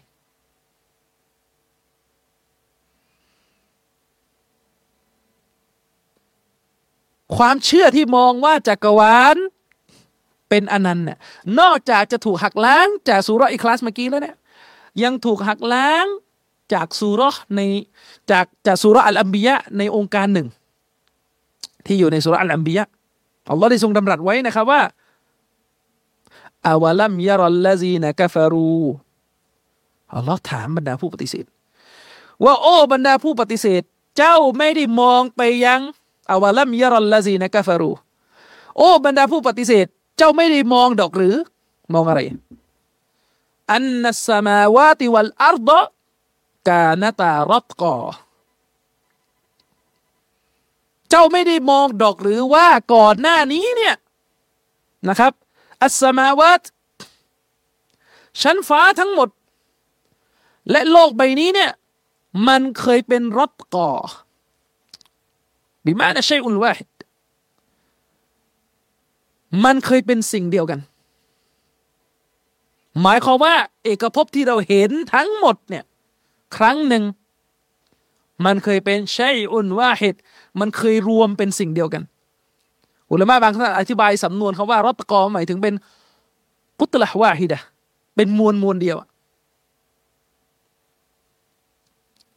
[7.36, 9.36] ความเชื่อที่มองว่าจักรวาล
[10.51, 11.18] เป็นอนันต์เนี่ย
[11.61, 14.36] นอกจากจะถูกหักล้างจากสุรอีคลาสเมื่อกี้แล้วเนี่ย
[15.03, 16.07] ยังถูกหักล้าง
[16.74, 17.22] จากสุร
[17.57, 17.61] ใน
[18.30, 20.48] จากจากสุรอัลอัมบียะในองค์การหนึ่ง
[21.86, 22.84] ที่อยู่ในสุรอัลอัมบียะ
[23.51, 24.80] อัลลอฮ์ได้ทรงดำรัสไว้นะครับว่า
[26.68, 28.80] อาวลัมยารัลลซีนะกฟารู
[30.14, 31.44] อัลลอฮ์ถามบรรดาผู้ปฏิเสธ
[32.44, 33.82] ว่าโอ้บรรดาผู้ปฏิเสธ
[34.18, 35.80] เจ้าไม่ได้มองไปยัง
[36.30, 37.92] อาวลัมยารอลลาซีนะกาฟารู
[38.78, 39.86] โอ้บรรดาผู้ปฏิเสธ
[40.22, 41.36] เจ้าไม่ได้มองดอกหรือ
[41.92, 42.20] มองอะไร
[43.72, 45.70] อันนัสมาวาติวัลอาร์ด
[46.68, 47.96] กานตารับกอ
[51.10, 53.94] เจ้าไม่ได้มองดอกหรือว่าก่อนหน้านี้เนี่ย
[55.08, 55.32] นะครับ
[55.82, 56.62] อัสมาวาต
[58.42, 59.28] ชั้นฟ้าทั้งหมด
[60.70, 61.70] และโลกใบนี้เนี่ย
[62.46, 63.90] มันเคยเป็นรถก่อ
[65.84, 66.89] บิมานะชัยอุลวาฮิด
[69.64, 70.80] มันเคยเป็นสิ่งเดียวกัน
[73.03, 75.84] หมายความว่า เอกภพที่เราเห็นทั้งหมดเนี่ย
[76.57, 77.05] ครั้งหนึ่ง
[78.44, 80.14] มันเคยเป็นชัยอุลวาฮิด
[80.61, 82.03] มันเคยรวมเป็นสิ่งเดียวกัน
[83.11, 85.74] อุลามะบางท่านอธิบายสำนวนคาว่ารัตกอหมายถึงเป็น
[86.80, 87.59] กุตละวาฮิดะ
[88.16, 88.96] เป็นมวลมวลเดียว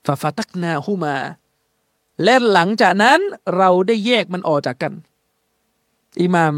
[0.05, 1.15] ฟาฟาตักนาฮูมา
[2.23, 3.19] และหลังจากนั้น
[3.57, 4.93] เราได้แยกมันออกจากกัน
[6.21, 6.53] อิมาม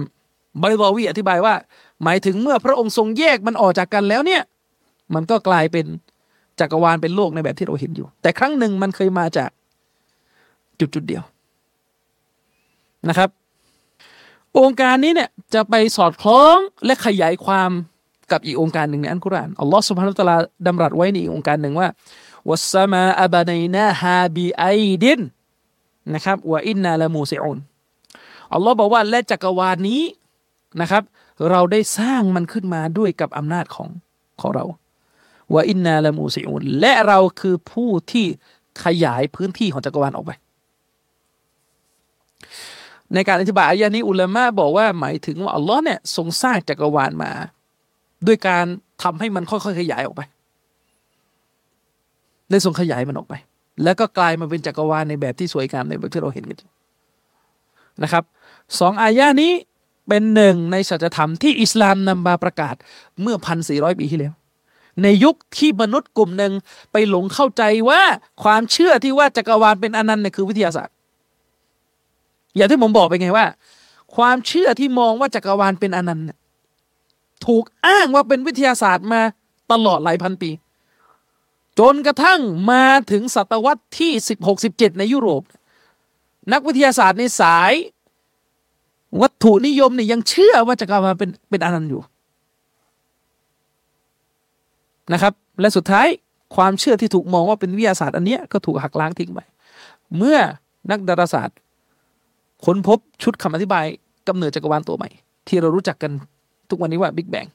[0.59, 1.55] ไบรอวีอธิบายว่า
[2.03, 4.41] หมายถึงเมื่อพระองค์ทรงแยกมันออกจากกันแล้วเนี่ย
[5.13, 5.85] มันก็กลายเป็น
[6.59, 9.49] จักรวาลเป็นโลกในแบบที่เราเห็นอยู่ แต่ครั้งหนึ่งมันเคยมาจาก
[10.79, 11.23] จุดจุดเดียว
[13.09, 13.29] นะครับ
[14.59, 17.71] องค์การนี้เนี่ยจะไปสอดคล้องและขยายความ
[18.31, 20.37] กับอีกองค์การหนึ่งในอัลกุรานอัลลอฮฺสุบฮานุตะลา
[20.67, 21.87] ดำรัสไว้ในอีกองค์การหนึ่งว่า
[22.49, 24.65] วัสมาอับานัยนาฮาบีไอ
[25.03, 25.21] ดิน
[26.13, 27.57] นะครับว่าอินนาละมูซิอุน
[28.53, 30.01] อัลลอฮ์บอกว่าและจักรวาลนี้
[30.81, 31.03] นะครับ
[31.49, 33.89] เราได้สร้างมันขึ้นมาด้วยกับอำนาจของ
[34.41, 34.65] ของเรา
[35.53, 38.25] ว่าอินนาละมูซิอุนและเราคือผู้ที่
[38.83, 40.31] ขยายพื้นที่ของจักรวาลออกไป
[43.13, 47.31] ในการอธิบายอายะนี้อุลามะบอกว่าหมายถึงว่าอัลลอฮ์เนี่ยทรงสร้างจักรวาลมา
[48.27, 48.65] ด้วยการ
[49.03, 50.21] ทำให้มันค่อยๆขยายออกไป
[52.49, 53.33] ได้ทรงขยายมันออกไป
[53.83, 56.57] แล้วก็กลายมาเป็นจักรวาลในแบบที่สวยงามในแบบที่เราเห็นกัน
[58.03, 58.23] นะครับ
[58.79, 59.53] สองอายานี้
[60.07, 62.75] เป็นหนึ่งในสัจธรรมที่อิสลามนำมาประกาศ
[63.21, 64.33] เมื่อพันสี่ร้อยปีที่แล้ว
[65.03, 66.53] ในยุคที่มนุษย์กลุ่มหนึ่ง
[66.91, 68.01] ไปหลงเข้าใจว่า
[68.43, 70.93] ความเชื่อที่ว่าจักรวาลเป็นอนันต์เนี่ยคือวิทยาศาสตร์
[72.55, 73.45] อย่างที่ผมบอกไปไงว่า
[74.15, 76.25] ความเชื่อที่มองว่าจักรวาลเป็นอนันต์
[77.45, 79.21] ถูกอ้างว่าเป็นวิทยาศาสตร์มา
[79.71, 80.51] ตลอดหลายพันปี
[81.79, 82.41] จนกระทั่ง
[82.71, 85.43] มาถึงศตวรรษที่สิบหกสิบเจ็ดในยุโรป
[86.53, 87.71] นักวิทยาศาสตร์ในสาย
[89.21, 92.01] วัตถุนิยมเนี่ยยังเชื่อว่าจักรวาลเป็นเป็นอนันต์อยู่
[95.13, 96.07] นะครับ และสุดท้าย
[96.55, 99.39] ความเชื่อที่ถูกมองว่าเป็นวิทยาศาสตร์อันเนี้ยก็ถูกหักล้างทิ้งไป
[100.17, 100.37] เมื่อ
[100.91, 101.57] นักดาราศาสตร์
[102.65, 103.85] ค้นพบชุดคำอธิบาย
[104.27, 105.09] กำเนิดจักรวาลตัวใหม่
[105.47, 106.11] ที่เรารู้จักกัน
[106.69, 107.45] ทุกวันนี้ว่าบิ๊กแบง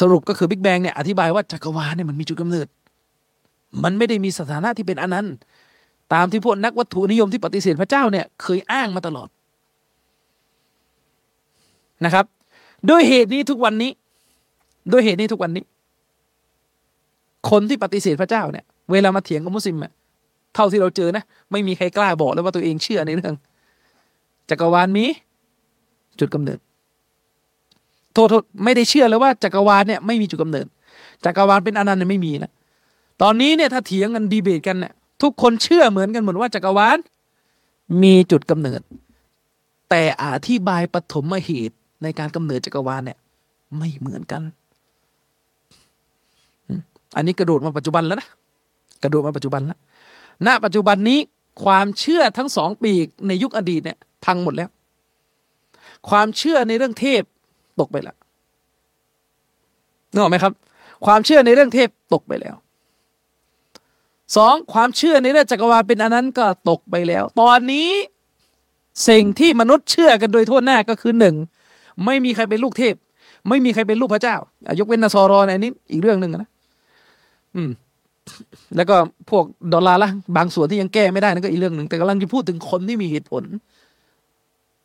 [0.00, 2.66] สรุปก็คือบิ๊กแบงเนี่ยอธิบายว่าจักรวาลเนี่ยมันมีจุดกำเนิด
[3.84, 5.34] มันไม่ได้มีสถานะที่เป็นอนันต์
[6.14, 9.28] ตามที่พวกนักวัตถุนิยมที่ปฏิเสธพระเจ้าเนี่ยเคยอ้างมาตลอด
[12.04, 12.24] นะครับ
[12.90, 13.90] ด้วยเหตุนี้ทุกวันนี้
[14.92, 15.64] ด้วยเหตุนี้ทุกวันนี้
[17.50, 19.92] คนที่ปฏิเสธพระเจ้าเนี่ย เวลามาเถียงกับมุสลิมอะ
[20.54, 23.34] เท่าที่เราเจอนะ ไม่มีใครกล้าบอกเลยว่าตัวเองเชื่อในเรื่อง
[24.50, 25.06] จักรวาลมี
[26.18, 26.58] จุดกำเนิด
[28.12, 30.66] โทษโทษไม่ได้เชื่อเลยว่าจักรวาลเนี่ยไม่มีจุดกำเนิด
[31.24, 32.52] จักรวาลเป็นอนันต์ไม่มีนะ
[33.22, 34.92] ตอนนี้เนี่ยถ้าเถียงกันดีเบตกันเนี่ย
[35.22, 36.98] ทุกคนเชื่อเหมือนกันหมดว่าจักรวาล
[38.02, 38.80] มีจุดกำเนิด
[39.90, 43.18] แต่อธิบายปฐมเหตุ ในการกำเนิดจักรวาลเนี่ย
[43.78, 44.42] ไม่เหมือนกัน
[47.16, 48.28] อันนี้กระโดดมาปัจจุบันแล้วนะ
[49.02, 49.78] กระโดดมาปัจจุบันแล้ว
[50.46, 51.18] ณปัจจุบันนี้
[51.64, 54.70] ความเชื่อทั้งสองปีกในยุคอดีตเนี่ยพังหมดแล้ว
[56.08, 57.22] ความเชื่อในเรื่องเทพ
[57.80, 58.16] ตกไปแล้ว
[60.12, 60.52] นึกออกไหมครับ
[61.06, 62.56] ความเชื่อในเรื่องเทพตกไปแล้ว
[64.36, 67.90] สองความเชื่อในเรื่องจักรวาลเป็นอันนั้นก็ตกไปแล้ว ตอนนี้
[69.08, 71.36] สิ่งที่มนุษย์เชื่อกันโดยทั่วหน้าก็คือหนึ่ง
[72.04, 72.94] ไม่มีใครเป็นลูกเทพ
[73.48, 74.36] ไม่มีใครเป็นลูกพระเจ้า
[74.78, 76.50] ยกเว้นนาซอรอในนี้อีกเรื่องหนึ่งนะ
[77.56, 77.70] อืม
[78.76, 78.96] แล้วก็
[79.30, 83.42] พวกดอลลาร์ละบางส่วนที่ยังแก้ไม่ได้นั่นก็อีกเรื่องหนึ่งแต่กำลังจะพูดถึงคนที่มีเหตุผล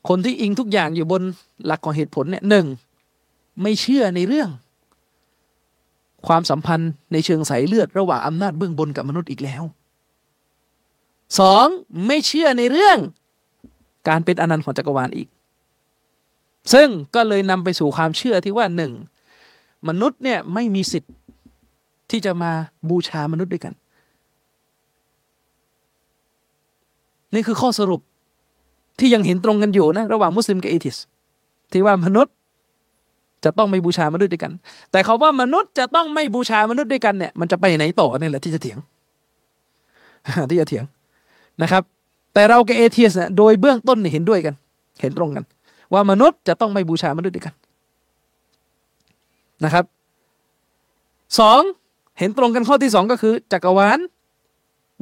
[0.09, 1.22] คนที่อิงทุกอย่างอยู่บน
[1.66, 2.66] หลักของเหตุผลเนี่ยหนึ่ง
[3.61, 4.49] ไม่เชื่อในเรื่อง
[6.28, 9.64] ความสัมพันธ์ในเชิงสายเลือด ระหว่างอำนาจเบื้องบนกับมนุษย์อีกแล้ว
[11.39, 11.68] สอง
[12.07, 12.97] ไม่เชื่อในเรื่อง
[14.07, 15.28] การเป็นอนันต์ของจักรวาลอีก
[16.74, 18.91] ซึ่งก็เลยนำไปสู่ความเชื่อที่ว่าหนึ่ง
[19.88, 21.14] มนุษย์เนี่ยไม่มีสิทธิ์
[22.11, 22.51] ที่จะมา
[22.89, 23.74] บูชามนุษย์ด้วยกัน
[27.34, 28.01] นี่คือข้อสรุป
[28.99, 30.97] ที่ยังเห็นตรงกันอยู่นะระหว่างมุสลิมกับเอทิส
[31.72, 32.34] ที่ว่ามนุษย์
[33.43, 34.51] จะต้องไม่บูชามนุษย์ด้วยกัน
[34.91, 38.78] แต่เขาว่ามนุษย์จะต้องไม่บูชามนุษย์ด้วยกันเนี่ยมันจะไปไหนต่อนี่แหละที่จะเถียง
[40.49, 40.86] ที่จะเถียง
[41.61, 41.84] นะครับ
[42.34, 44.55] แต่เรากับ atheist เนี่ยโดยเบื้องต้นเห็นด้วยกัน
[45.01, 45.43] เห็นตรงกัน
[45.93, 47.55] ว่ามนุษย์จะต้องไม่บูชามนุษย์ด้วยกัน
[49.63, 49.86] นะครับ
[51.39, 51.61] สอง
[52.19, 53.99] เห็นตรงกันข้อที่สองก็คือ จักรวาล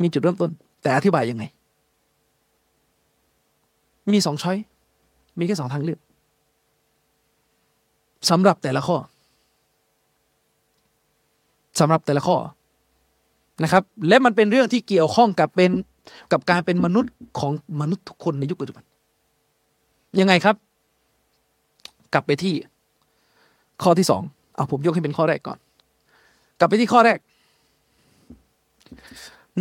[0.02, 0.52] มีจุดเริ่มต้น
[0.82, 1.44] แต่อธิบายยังไง
[4.14, 4.58] มีสอง choice
[5.38, 6.00] มีแค่สองทางเลือก
[8.30, 8.98] สำหรับแต่ละข้อ
[11.80, 12.38] สำหรับแต่ละข้อ
[13.64, 15.72] นะครับ และมันเป็นเรื่องที่เกี่ยวข้องกับเป็น
[16.32, 17.52] กับการเป็นมนุษย์ของ
[17.82, 18.84] มนุษย์ทุกคนในยุคปัจจุบัน
[20.20, 20.56] ยังไงครับ
[22.14, 22.56] กลับไปที่
[23.84, 24.22] ข้อที่สอง
[24.56, 25.60] เอาผมยกให้เป็นข้อแรกก่อน
[26.60, 27.20] กลับไปที่ข้อแรก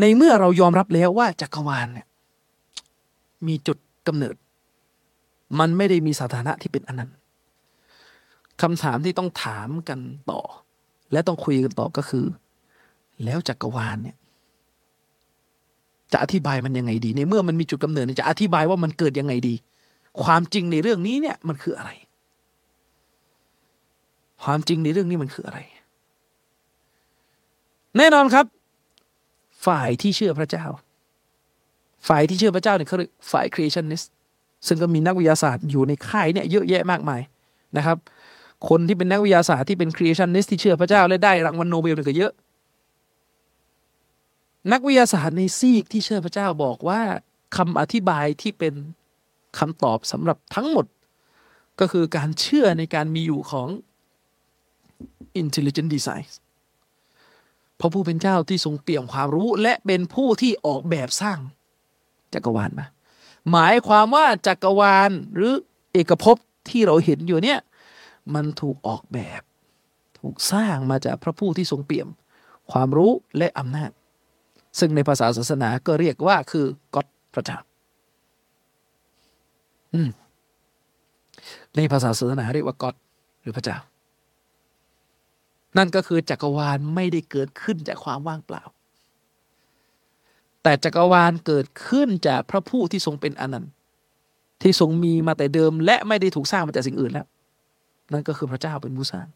[0.00, 2.06] ในเมื่อเรายอมรับแล้วว่าจักรวาลเนี่ย
[3.46, 4.34] มีจุดกำเนิด
[5.58, 7.16] มันไม่ได้มีสถานะที่เป็นอนันต์
[8.62, 9.98] คำถามที่ต้องถามกัน
[10.30, 10.40] ต่อ
[11.12, 12.26] และต้องคุยกันต่อก็คือ
[13.24, 14.16] แล้วจักรวาลเนี่ย
[16.12, 19.54] จะอธิบายมันยังไงดี ในเมื่อมันมีจุดกำเนิดจะอธิบายว่ามันเกิดยังไงดี
[20.22, 21.90] ความจริงในเรื่องนี้เนี่ยมันคืออะไร
[24.42, 25.58] ความจริงในเรื่องนี้มันคืออะไร
[27.96, 28.46] แน่นอนครับ
[29.66, 30.64] ฝ่ายที่เชื่อพระเจ้า
[32.08, 34.06] ฝ่ายที่เชื่อพระเจ้าเนี่ยเขาเรียกฝ่าย creationist
[34.66, 37.20] ซึ่งก็มีนักวิทยาศาสตร์อยู่ในค่ายเนี่ยเยอะแยะมากมาย
[37.76, 37.96] นะครับ
[38.68, 42.32] คนที่เป็นนักวิทยาศาสตร์ที่เป็น creationist ที่เชื่อพระเจ้าและได้รางวัลโนเบลเนี่ยก็เยอะ
[44.72, 47.00] นักวิทยาศาสตร์ในซีกที่เชื่อพระเจ้าบอกว่า
[47.56, 48.74] คำอธิบายที่เป็น
[49.58, 50.86] คำตอบสำหรับทั้งหมด
[51.80, 53.68] ก็คือการเชื่อในการมีอยู่ของ
[55.40, 56.26] intelligent design
[57.78, 61.38] พระผู้เป็นเจ้าที่ทรงเปี่ยมความรู้ และเป็นผู้ที่ออกแบบสร้าง
[62.34, 62.86] จักรวาลมา
[63.50, 65.52] หมายความว่าจักรวาลหรือ
[65.92, 66.36] เอกภพ
[66.70, 67.60] ที่เราเห็นอยู่เนี่ย
[68.34, 69.42] มันถูกออกแบบ
[70.18, 72.08] ถูกสร้างมาจากพระผู้ที่ทรงเปี่ยม
[72.72, 73.90] ความรู้และอำนาจ
[74.78, 77.58] ซึ่งในภาษาศาสนาก็เรียกว่าคือก็ตพระเจ้า
[81.76, 82.94] ในภาษาศาสนาเรียกว่าก็ต
[83.42, 83.76] หรือพระเจ้า
[85.76, 88.62] นั่นก็คือจักรวาลไม่ได้เกิดขึ้นจากความว่างเปล่า
[90.62, 93.72] แต่จักรวาลเกิดขึ้นจากพระผู้ที่ทรงเป็นอนันต์
[94.62, 97.26] ที่ทรงมีมาแต่เดิม และไม่ได้ถูกสร้างมาจากสิ่งอื่นแล้ว
[98.12, 99.26] นั่นก็คือพระเจ้าเป็นผู้สร้าง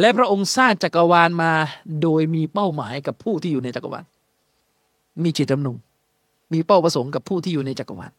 [0.00, 1.52] และพระองค์สร้างจักรวาลมา
[2.02, 4.04] โดยมีเป้าหมายกับผู้ที่อยู่ในจักรวาล
[5.22, 5.76] มีจิตดำนง
[6.52, 8.12] มีเป้าประสงค์กับผู้ที่อยู่ในจักรวาล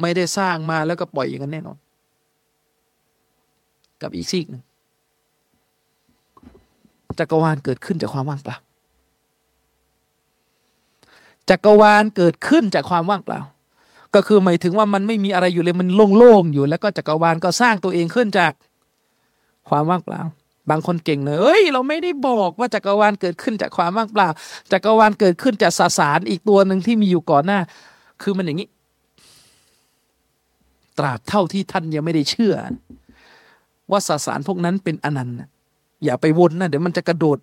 [0.00, 1.78] ไม่ได้สร้างมาแล้วก็ปล่อยอย่างนั้นแน่นอน
[4.02, 4.62] กับอีกซีกหนึ่ง
[7.20, 8.56] จักรวาลเกิดขึ้นจากความว่างเปล่า
[11.50, 13.40] จักรวาลเกิดขึ้นจากความว่างเปล่า
[14.14, 18.52] ก็คือหมายถึงว่ามันไม่มีอะไรอยู่เลยมันโล่งๆอยู่ แล้วก็จักรวาลก็สร้างตัวเองขึ้นจาก
[19.68, 20.20] ความว่างเปล่า
[20.70, 24.28] บางคนเก่งเลยเอ้ย เราไม่ได้บอกว่าจักรวาลเกิดขึ้นจากความว่างเปล่า
[24.72, 27.58] จักรวาลเกิดขึ้นจากสสารอีกตัวหนึ่งที่มีอยู่ก่อนหน้า
[28.22, 28.68] คือมันอย่างนี้
[30.98, 32.54] ตราบเท่าที่ท่านยังไม่ได้เชื่อ
[33.90, 35.36] ว่าสสารพวกนั้นเป็นอนันต์
[36.04, 37.38] อย่าไปวนนะเดี๋ยวมันจะกระโดด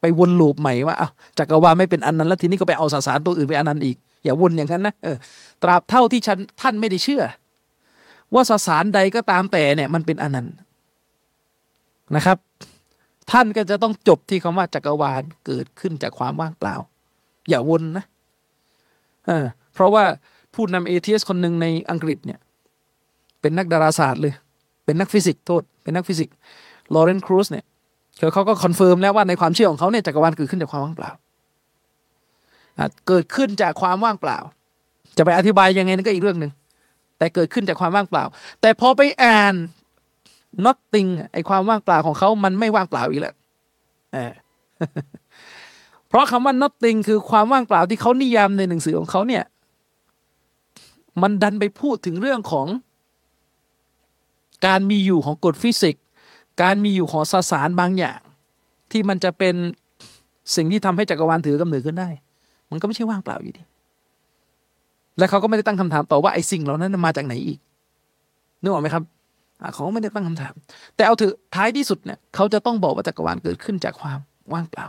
[0.00, 5.16] ไปวนลูปใหม่ว่าอ้าวจักรวาลไม่เป็นอนันต์แล้วทีนี้ก็ไปเอาสสารตัวอื่นไปอนันต์อีก อย่าวนอย่างนั้นนะเออ
[5.62, 7.22] ตราบเท่าที่ฉันท่านไม่ได้เชื่อ
[8.34, 10.54] ว่าสสารใดก็ตามแต่เนี่ย มันเป็นอนันต์
[12.16, 12.38] นะครับ
[13.30, 16.74] ท่านก็จะต้องจบที่คำว่าจักรวาลเกิดขึ้นจากความว่างเปล่า
[17.48, 18.04] อย่าวนนะ
[19.26, 20.04] เออเพราะว่า
[20.54, 22.38] ผู้นำเอเทียสคนหนึ่งในอังกฤษเนี่ย
[23.40, 24.34] เป็นนักดาราศาสตร์เลย
[24.84, 26.34] เป็นนักฟิสิกส์โทษ เป็นนักฟิสิกส์
[26.94, 27.64] ลอเรนครูสเนี่ย
[28.34, 31.10] เขาก็ confirm แล้วว่าในความเชื่อของเขาเนี่ยจักรวาลเกิดขึ้นจากความว่างเปล่า
[33.08, 34.38] เกิดขึ้นจากความว่างเปล่า
[35.16, 36.52] จะไปอธิบายยังไงนั่นก็อีกเรื่องหนึ่ง
[37.18, 38.24] แต่เกิดขึ้นจากความว่างเปล่า
[38.60, 39.54] แต่พอไปอ่าน
[40.66, 43.34] nothing ไอความว่างเปล่าของเขามันไม่ว่างเปล่าอีกแล้ว
[46.08, 49.44] เพราะคำว่า nothing คือความว่างเปล่าที่เขานิยามในหนังสือของเขาเนี่ย
[51.22, 52.66] มันดันไปพูดถึงเรื่องของ
[54.66, 56.04] การมีอยู่ของกฎฟิสิกส์
[56.62, 58.20] การมีอยู่ของสสารบางอย่าง
[58.90, 59.54] ที่มันจะเป็น
[60.54, 62.08] สิ่งที่ทำให้จักรวาลถือกำเนิดขึ้นได้
[62.70, 63.62] มันก็ไม่ใช่ว่างเปล่าอยู่ดี
[65.18, 67.58] และเขาก็ไม่ได้ตั้งคำถามต่อว่าไอ้สิ่งเหล่านั้นมาจากไหนอีก
[68.62, 69.02] นึกออกไหมครับ
[69.74, 70.54] เขาไม่ได้ตั้งคำถาม
[70.96, 74.18] แต่เอาถือท้ายที่สุดเนี่ยเขาจะต้องบอกว่าจักรวาลเกิดขึ้นจากความ
[74.52, 74.86] ว่างเปล่า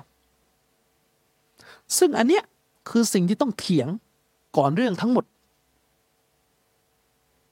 [1.98, 2.44] ซึ่งอันเนี้ย
[2.90, 3.88] คือสิ่งที่ต้องเถียง
[4.58, 5.26] ก่อนเรื่องทั้งหมด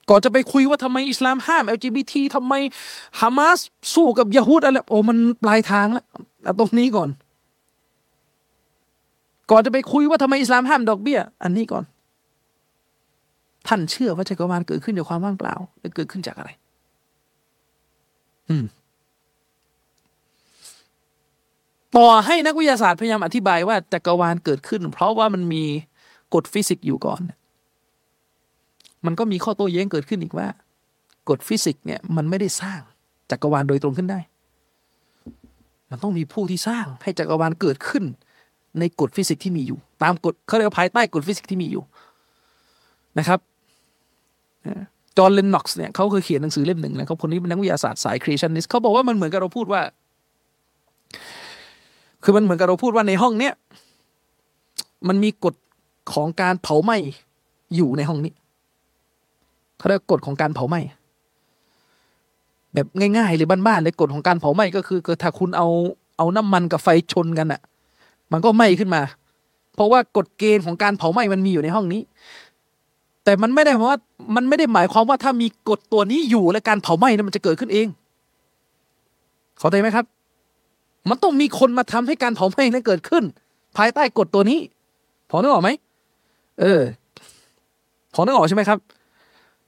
[0.10, 2.54] ก่อนจะไปคุยว่าทำไมอิสลามห้าม LGBT ทำไม
[3.20, 3.60] ฮามาส
[3.94, 6.06] สู้กับยะฮูดอะไรโอ้มันปลายทางแล้ว
[6.44, 7.10] เอาตรงนี้ก่อน
[9.52, 11.84] ก่อนจะไปคุยว่าทำไมอิสลามห้ามดอกเบี้ย อันนี้ก่อน
[13.68, 16.50] ท่านเชื่อว่าจักรวาลเกิดขึ้นจากความว่างเปล่าหรือเกิดขึ้นจากอะไร
[18.50, 18.66] อืม
[21.96, 25.64] ต่อให้นักวิทยาศาสตร์พยายามอธิบายว่าจักรวาลเกิดขึ้น เพราะว่ามันมี
[26.34, 27.22] กฎฟิสิกส์อยู่ก่อน
[29.06, 30.48] มันก็มีข้อโต้แย้งเกิดขึ้นอีกว่า
[31.30, 32.82] กฎฟิสิกส์เนี่ยมันไม่ได้สร้าง
[33.32, 34.20] จักรวาลโดยตรงขึ้นได้
[35.90, 38.04] มันต้องมีผู้ที่สร้างให้จักรวาลเกิดขึ้น
[38.80, 41.84] ในกฎฟิสิกส์ที่มีอยู่ ตามกฎเขาเรียกภายใต้กฎฟิสิกส์ที่มีอยู่
[43.20, 43.40] นะครับ
[45.18, 49.82] จอห์นเลนน็อกซ์เนี่ยเขาเคยเขียนหนังสือเล่มหนึ่งนะครับคนนี้เป็นนักวิทยาศาสตร์สาย creationist เขาบอกว่ามันเหมือนกับเราพูดว่า
[52.24, 53.54] คือมันเหมือนกับเราพูดว่าในห้องเนี้ย
[55.08, 55.56] มันมีกฎ
[56.14, 56.98] ของการเผาไหม้
[57.76, 58.34] อยู่ในห้องนี้
[59.80, 60.80] เขาเรียกกฎของการเผาไหม้
[62.74, 62.88] แบบ
[63.18, 65.68] ง่ายๆเลยบ้านๆเลยกฎของการเผาไหม้ก็คือถ้าคุณเอา
[66.18, 67.62] เอาน้ำมันกับไฟชนกันอะ่ะ
[68.32, 69.02] มันก็ไหม้ขึ้นมา
[69.76, 72.02] เพราะว่ากฎเกณฑ์ของการเผาไหม้มันมีอยู่ในห้องนี้
[73.24, 73.98] แต่มันไม่ได้เพราะว่า
[74.36, 77.88] มันไม่ได้หมายความว่าถ้ามีกฎตัวนี้อยู่และการเผาไหม้นั้นมันจะเกิดขึ้นเอง
[79.60, 80.06] เข้าใจไหมครับ
[81.10, 83.24] มันต้องมีคนมาทำให้การเผาไหม้นั้นเกิดขึ้น
[83.78, 84.60] ภายใต้กฎตัวนี้
[85.30, 85.70] พอนึกออกไหม
[86.60, 86.82] เออ
[88.14, 88.80] พอนึกออกใช่ไหมครับ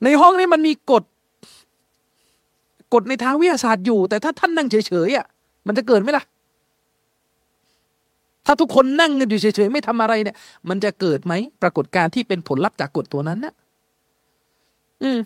[0.04, 1.04] ในห้องนี้มันมีกฎ
[2.94, 5.26] กฎในทางวิทยาศาสตร์อยู่ แต่ถ้าท่านนั่งเฉยๆอะ
[5.68, 6.24] มันจะเกิดไหมล่ะ
[8.46, 10.36] ถ้าทุกคนนั่งกันอยู่เฉยๆไม่ทำอะไรเนี่ย
[10.70, 13.54] มันจะเกิดไหมปรากฏการที่เป็นผลลัพธ์จากกฎตัวนั้นนะ
[15.04, 15.20] อืม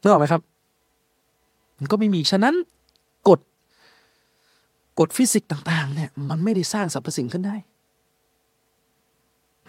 [0.00, 0.42] นึกออกไหมครับ
[1.78, 2.54] มันก็ไม่มีฉะนั้น
[3.28, 3.40] กฎ
[4.98, 7.56] กฎฟิสิกส์ต่าง ๆ เนี่ย มันไม่ได้สร้างสรรพสิ่งขึ้นได้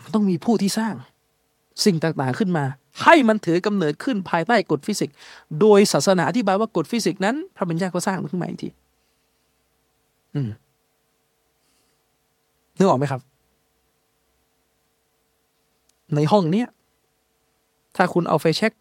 [0.01, 0.93] มันต้องมีผู้ที่สร้าง
[1.85, 2.65] สิ่งต่างๆขึ้นมา
[3.03, 5.15] ให้มันถือกำเนิดขึ้นภายใต้กฎฟิสิกส์
[5.59, 8.69] โดยศาสนาอธิบายว่ากฎฟิสิกส์นั้น พระบัญญัติก็สร้างมันขึ้นมาอีกที
[10.35, 10.49] อืม
[12.77, 13.21] นึกออกไหมครับ
[16.15, 16.67] ในห้องเนี้ย
[17.95, 18.73] ถ้าคุณเอาไฟแช็ก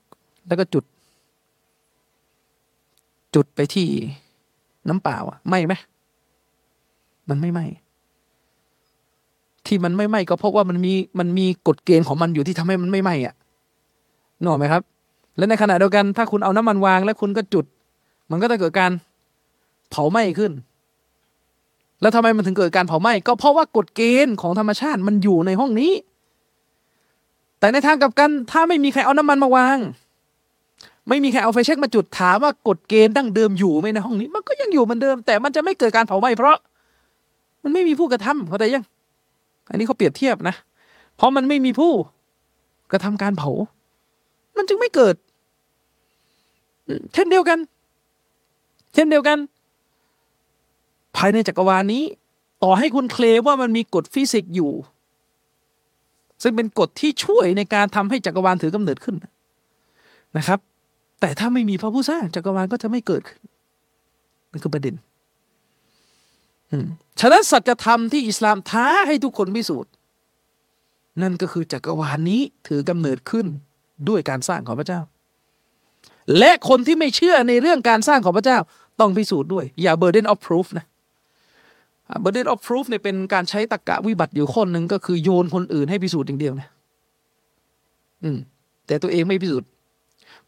[0.47, 0.85] แล้วก็จุด
[3.35, 3.89] จุดไปที่
[4.89, 5.75] น้ำเปล่าอะไหมไหม
[7.29, 7.61] มันไม่ไหม
[9.69, 13.35] ที่มันไม่ไหมก็เพราะว่ามันมีมันมีกฎเกณฑ์ของมันอยู่ที่ทำให้มันไม่ไหมอะ
[14.45, 14.83] นอกไหมครับ
[15.37, 17.65] และในขณะเดียวกันถ้าคุณเอาน้ำมันวางแล้วคุณก็จุด
[18.31, 18.91] มันก็จะเกิดการ
[19.91, 20.53] เผาไหม้ขึ้น
[22.01, 25.93] แล้วทำไมมันถึงเกิดการเผาไหม้ก็เพราะว่ากฎเกณฑ์ของธรรมชาติมันอยู่ในห้องนี้
[27.61, 29.79] แต่ในทางกลับกันถ้าไม่มีใครเอาน้ำมันมาวาง
[31.09, 36.57] ไม่มีใครเอาไฟเช็คมาจุดถามว่ากฎเกณฑ์ดั้งเดิมอยู่ไหมในห้องนี้ มันก็ยังอยู่เหมือนเดิม แต่มันจะไม่เกิดการเผาไหม้เพราะ
[37.63, 38.85] มันไม่มีผู้กระทำเข้าใจยัง
[39.71, 40.55] อันนี้เขาเปรียบเทียบนะ
[41.17, 41.93] เพราะมันไม่มีผู้
[42.93, 43.51] กระทำการเผา
[44.57, 45.15] มันจึงไม่เกิด
[47.15, 47.59] เช่นเดียวกัน
[48.95, 49.39] เช่นเดียวกัน
[51.17, 52.05] ภายในจักรวาลนี้
[52.63, 54.73] ต่อให้คุณเคลมว่ามันมีกฎฟิสิกส์อยู่
[56.43, 59.17] ซึ่งเป็นกฎที่ช่วยในการทำให้จักรวาลถือกำเนิดขึ้น
[60.37, 60.59] นะครับ
[61.21, 63.41] แต่ถ้าไม่มีพระผู้สร้างจักรวาลก็จะไม่เกิดขึ้น
[64.51, 64.95] นั่นคือประเด็น
[67.21, 69.91] ฉะนั้นสัจธรรมที่อิสลามท้าให้ทุกคนพิสูจน์
[71.23, 73.47] นั่นก็คือจักรวาลนี้ถือกำเนิดขึ้น
[74.09, 75.01] ด้วยการสร้างของพระเจ้า
[76.39, 78.59] และคนที่ไม่เชื่อในเรื่องการสร้างของพระเจ้า
[79.01, 80.87] ต้องพิสูจน์ด้วย อย่า burden of proof นะ
[82.25, 86.69] burden of proof เนี่ยเป็นการใช้ตรรกะวิบัติอยู่คนหนึ่งก็คือโยนคนอื่นให้พิสูจน์อย่างเดียวนะ
[88.23, 88.39] อืม
[88.87, 89.69] แต่ตัวเองไม่พิสูจน์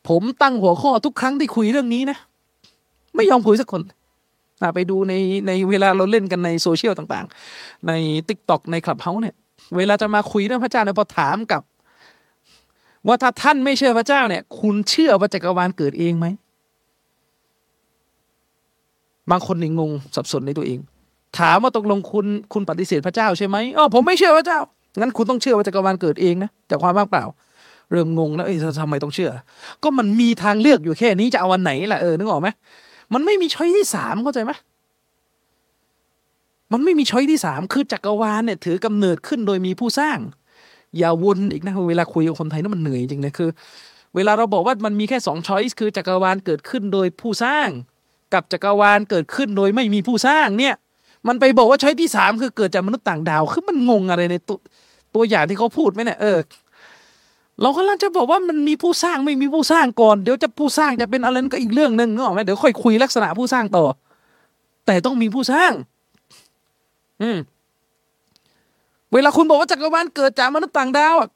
[0.09, 2.18] ผมตั้งหัวข้อทุกครั้งที่คุยเรื่องนี้นะ
[3.16, 3.82] ไม่ยอมคุยสักคน
[4.74, 5.14] ไปดูใน
[5.47, 7.93] ในเวลาเราเล่นกันในโซเชียลต่างๆ ใน
[8.28, 9.35] TikTok ใน Clubhouse เนี่ย
[9.76, 11.62] เวลาจะมาคุยเรื่องพระเจ้าเนี่ยพอถามกับ
[13.06, 16.26] ว่าถ้าท่านไม่เชื่อพระเจ้าเนี่ย คุณเชื่อว่าจักรวาลเกิดเองไหม
[19.30, 20.78] บางคนนี่งงสับสนในตัวเอง
[21.39, 24.59] ถามว่าตกลงคุณคุณปฏิเสธพระเจ้าใช่ไหมอ๋อผมไม่เชื่อพระเจ้า
[25.01, 27.24] งั้นคุณต้องเชื่อว่าจักรวาลเกิดเองนะจากความว่างเปล่า
[27.90, 29.30] เริ่มงงแล้วเอ้ยทำไมต้องเชื่อ
[29.82, 32.48] ก็มันมีทางเลือกอยู่แค่นี้จะเอาวันไหนล่ะเออนึกออกไหม
[33.14, 34.52] มันไม่มีช้อยที่สามเข้าใจไหม
[36.72, 40.18] มันไม่มีช้อยที่สามคือจักรวาลเนี่ย ถือกำเนิดขึ้นโดยมีผู้สร้าง
[40.98, 43.51] อย่าวนอีกนะเวลาคุยกับคนไทยนั่นมันเหนื่อยจริงนะคือ
[44.14, 47.68] เวลาเราบอกว่ามันมีแค่สองช้อยคือจักรวาลเกิดขึ้นโดยผู้สร้าง
[48.35, 50.74] กับจักรวาลเกิดขึ้นโดยไม่มีผู้สร้างเนี่ย
[51.28, 54.59] มันไปบอกว่าช้อยที่สามคือเกิดจากมนุษย์ต่างดาวคือมันงงอะไรในตัว
[55.14, 56.39] ตัวอย่างที่เขาพูดไหมเนี่ยเออ
[57.62, 63.85] เรากำลังจะบอกว่ามันมีผู้สร้างไม่มีผู้สร้างก่อน เดี๋ยวจะผู้สร้างจะเป็นอะไรนั่นก็อีกเรื่องหนึ่งนึกออกไหมเดี๋ยวค่อยคุยลักษณะผู้สร้างต่อ
[64.86, 65.72] แต่ต้องมีผู้สร้าง
[67.22, 67.39] อืม
[69.12, 71.28] เวลาคุณบอกว่าจักรวาลเกิดจากมนุษย์ต่างดาวอะ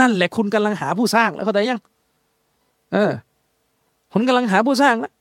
[0.00, 1.80] นั่นแหละคุณกำลังหาผู้สร้างแล้วเข้าใจยัง
[2.92, 3.12] เออ
[4.12, 5.12] คุณกำลังหาผู้สร้างแล้ว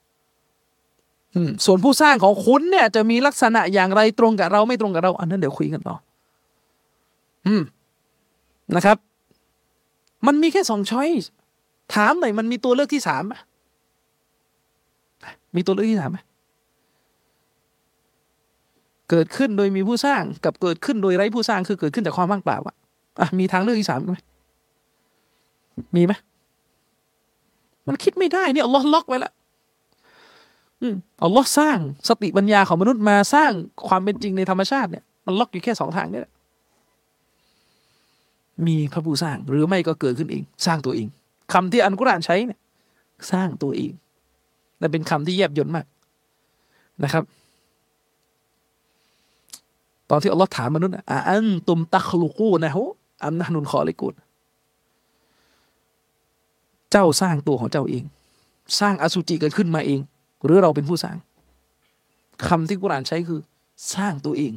[1.66, 5.96] ส่วนผู้สร้างของคุณเนี่ย จะมีลักษณะอย่างไรตรงกับเราไม่ตรงกับเรา อันนั้นเดี๋ยวคุยกันต่อ
[7.48, 7.64] อืม
[8.76, 8.98] นะครับ
[10.28, 11.10] มันมีแค่สองช้อย
[11.94, 13.34] ถามหน่อยมันมีตัวเลือกที่สามไหม
[15.56, 16.20] มีตัวเลือกที่สามไหม
[19.10, 22.76] เกิดขึ้นโดยมีผู้สร้างกับเกิดขึ้นโดยไร้ผู้สร้างคือเกิดขึ้นจากความว่างเปล่าอะ
[23.20, 24.18] อะมีทางเลือกที่สามไหม
[25.96, 26.14] มีไหม
[27.88, 29.34] มันคิดไม่ได้เนี่ยอัลลอฮ์ล็อกไว้แล้ว
[30.82, 31.78] อืมอัลลอฮ์สร้าง
[32.08, 33.52] สติปัญญาของมนุษย์มาสร้าง
[33.88, 36.31] ความเป็นจริงในธรรมชาติเนี่ยมันล็อกอยู่แค่สองทางนี่แหละ
[38.68, 41.08] มีพระผู้สร้าง หรือไม่ก็เกิดขึ้นเอง สร้างตัวเอง
[41.54, 42.60] คำที่อันกุรานใช้เนี่ย
[43.32, 43.92] สร้างตัวเอง
[44.80, 45.86] และเป็นคำที่แยบยลมาก
[47.04, 47.24] นะครับ
[50.10, 52.84] ตอนที่อัลลอฮ์ถามมนุษย์อะอันตุมตักลุกูนะฮุ
[53.26, 54.16] อัมนะนุนคอลิกูน
[56.92, 58.04] เจ้าสร้างตัวของเจ้าเอง
[58.80, 60.00] สร้างอสุจิเกิดขึ้นมาเอง
[60.44, 61.18] หรือเราเป็นผู้สร้าง
[62.48, 63.42] คำที่กุรานใช้คือ
[63.94, 64.54] สร้างตัวเอง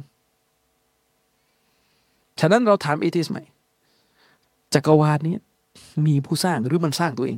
[2.39, 3.43] ฉะนั้นเราถามเอทิสใหม่
[4.73, 5.35] จักรวาลนี้
[6.05, 7.37] มีผู้สร้างหรือมันสร้างตัวเอง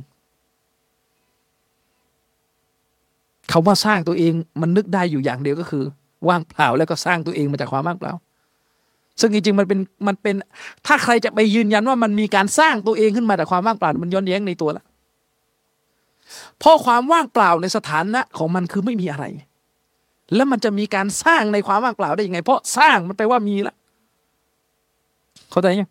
[3.52, 5.84] คาว่าสร้างตัวเองมันนึกได้อยู่อย่างเดียวก็คือ
[6.28, 8.12] ว่างเปล่าแล้วก็สร้างตัวเองมาจากความว่างเปล่า
[9.20, 10.34] ซึ่งจริงๆมันเป็นมันเป็น
[10.86, 14.84] ถ้าใครจะไปยืนยันว่ามันมีการสร้างตัวเองขึ้นมาจากความว่างเปล่า มันย้อนแย้งในตัวละ
[16.58, 19.24] เพราะความว่างเปล่าในสถานะของมันคือไม่มีอะไร
[20.34, 23.74] แล้วมันจะมีการสร้างในความว่างเปล่าได้ยังไง เพราะสร้างมันแปลว่ามีละ
[25.50, 25.90] เข้าใจยัง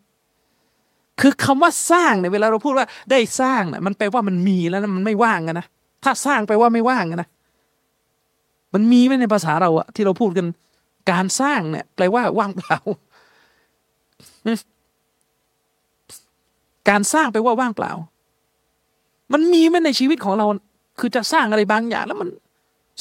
[1.19, 5.65] คือคำว่าสร้างเนี่ยเวลาเราพูดว่าได้สร้างเนี่ยมันแปลว่ามันมีแล้วนะมันไม่ว่างกันนะ
[6.03, 7.29] ถ้าสร้างแปลว่าไม่ว่างกันนะ
[8.73, 10.47] มันมีไหมในภาษาเราอะที่เราพูดกัน
[11.11, 12.77] การสร้างเนี่ย แปลว่าว่างเปล่า
[16.89, 17.91] การสร้างแปลว่าว่างเปล่า
[19.33, 20.45] มันมีไหมในชีวิตของเรา
[20.99, 22.29] คือจะสร้างอะไรบางอย่าง แล้วมัน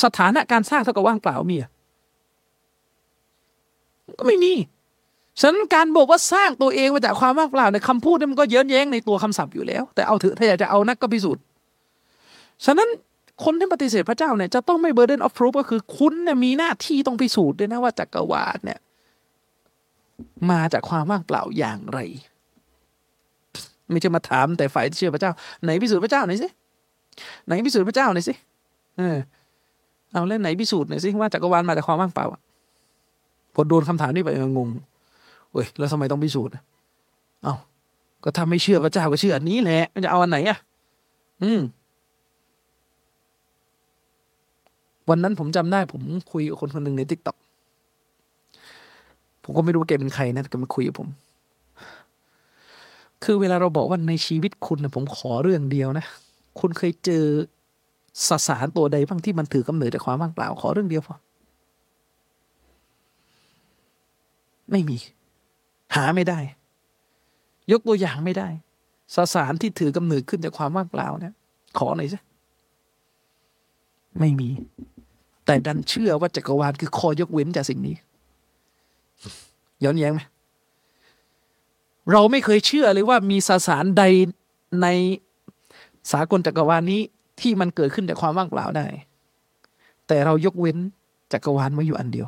[0.02, 1.70] สถานะการสร้างเท่ากับว่างเปล่ามีอะ
[4.18, 4.52] ก็ไม่มี
[5.40, 11.42] ฉะนั้นการบอกว่าสร้างตัวเองมาจากความว่างเปล่าในคำพูดนี่มันก็เย้นแย้งในตัวคำศัพท์อยู่แล้ว แต่เอาเถอะถ้าอยากจะเอานักก็พิสูจน์
[12.64, 12.88] ฉะนั้น
[13.44, 18.78] คนที่ปฏิเสธพระเจ้าเนี่ยจะต้องไม่เบอร์เดนออฟพรูฟก็คือคุณเนี่ยมีหน้าที่ต้องพิสูจน์ด้วยนะว่าจักรวาลเนี่ย
[20.50, 21.98] มาจากความว่างเปล่าอย่างไร
[23.90, 25.32] ไม่ใช่มาถามแต่ฝ่ายที่เชื่อพระเจ้า
[25.64, 26.48] ไหนพิสูจน์พระเจ้าหน่อยสิ
[27.46, 28.34] ไหนพิสูจน์พระเจ้าหน่อยสิ
[28.98, 29.18] เออ
[30.12, 32.26] เอาเล่นไหนพิสูจน์หน่อยสิว่าจักรวาลมาจากความว่างเปล่า
[33.54, 34.68] พอโดนคำถามนี้ไปงง
[35.52, 36.54] เฮ้ยแล้วทำไมต้องพิสูจน์
[37.42, 37.54] เอา้า
[38.24, 40.58] ก็ถ้าไม่เชื่อพระเจ้าก็เชื่ออันนี้แหละมันจะเอาอันไหนอะ
[41.42, 41.60] อืม
[45.08, 46.02] วันนั้นผมจำได้ ผม
[46.32, 47.36] คุยกับคนคนหนึ่งในทิกตอก
[49.44, 51.08] ผมก็ไม่รู้แกเป็นใครนะแกมาคุยกับผม
[53.24, 56.06] คือเวลาเราบอกว่าในชีวิตคุณนะผมขอเรื่องเดียวนะ
[56.60, 57.24] คุณเคยเจอ
[58.28, 61.16] สสารตัวใดบ้างที่มันถือกำเนิดจากความว่างเปล่าขอเรื่องเดียวพอ
[64.70, 64.96] ไม่มี
[65.96, 66.38] หาไม่ได้
[67.72, 68.48] ยกตัวอย่างไม่ได้
[69.14, 71.34] สสารที่ถือกำเนิดขึ้นจากความว่างเปล่าเนี่ย
[71.78, 72.18] ขอหน่อยสิ
[74.20, 74.48] ไม่มี
[75.46, 77.96] แต่ดันเชื่อว่าจักรวาลคือคอยกเว้นจากสิ่งนี้
[79.84, 80.20] ย้อนแย้งไหม
[82.12, 84.04] เราไม่เคยเชื่อเลยว่ามีสสารใด
[84.82, 84.86] ใน
[86.12, 87.00] สากลจักรวาลนี้
[87.40, 88.86] ที่มันเกิดขึ้นจากความว่างเปล่าได้
[90.06, 90.76] แต่เรายกเว้น
[91.32, 92.26] จักรวาลมาอยู่อันเดียว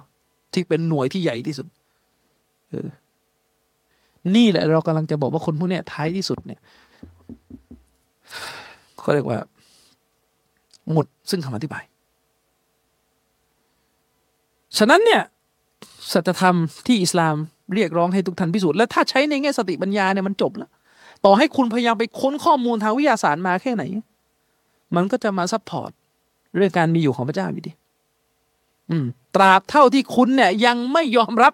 [0.52, 1.66] ที่เป็นหน่วยที่ใหญ่ที่สุด
[2.70, 2.88] เออ
[4.36, 6.60] นี่แหละเรากำลังจะบอกว่าคนพวกนี้ท้ายที่สุดเนี่ย
[8.98, 9.38] เขาเรียกว่า
[10.92, 11.84] หมดซึ่งคำอธิบาย
[14.78, 15.22] ฉะนั้นเนี่ย
[16.12, 17.34] สัจธรรมที่อิสลาม
[17.74, 20.70] เรียกร้องให้ทุกท่านพิสูจน์และถ้าใช้ในแง่สติปัญญาเนี่ยมันจบแล้ว
[21.24, 23.82] ต่อให้คุณพยายามไปค้นข้อมูลทางวิทยาศาสตร์มาแค่ไหน
[24.94, 25.90] มันก็จะมา support
[26.56, 27.72] เรื่องการมีอยู่ของพระเจ้าอยู่ดี
[28.90, 31.52] อืม ตราบเท่าที่คุณเนี่ยยังไม่ยอมรับ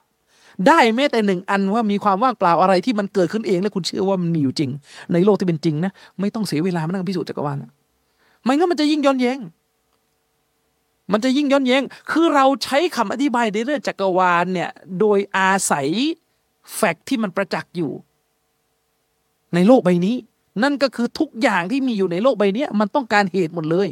[0.66, 4.70] ได้แม้แต่หนึ่งอันว่ามีความว่างเปล่าอะไรที่มันเกิดขึ้นเอง และคุณเชื่อว่ามันมีอยู่จริง
[5.12, 7.56] ในโลกที่เป็นจริงนะไม่ต้องเสียเวลามานั่งพิสูจน์จักรวาล
[8.43, 9.39] ไม่งั้นมันจะยิ่งย้อนแย้ง
[11.12, 14.70] มันจะยิ่งย้อนแย้ง คือเราใช้คำอธิบายในเรื่องจักรวาลเนี่ย
[15.01, 15.89] โดยอาศัย
[16.74, 17.93] fact ที่มันประจักษ์อยู่
[19.55, 20.16] ในโลกใบนี้
[20.62, 23.89] นั่นก็คือทุกอย่างที่มีอยู่ในโลกใบนี้มันต้องการเหตุหมดเลย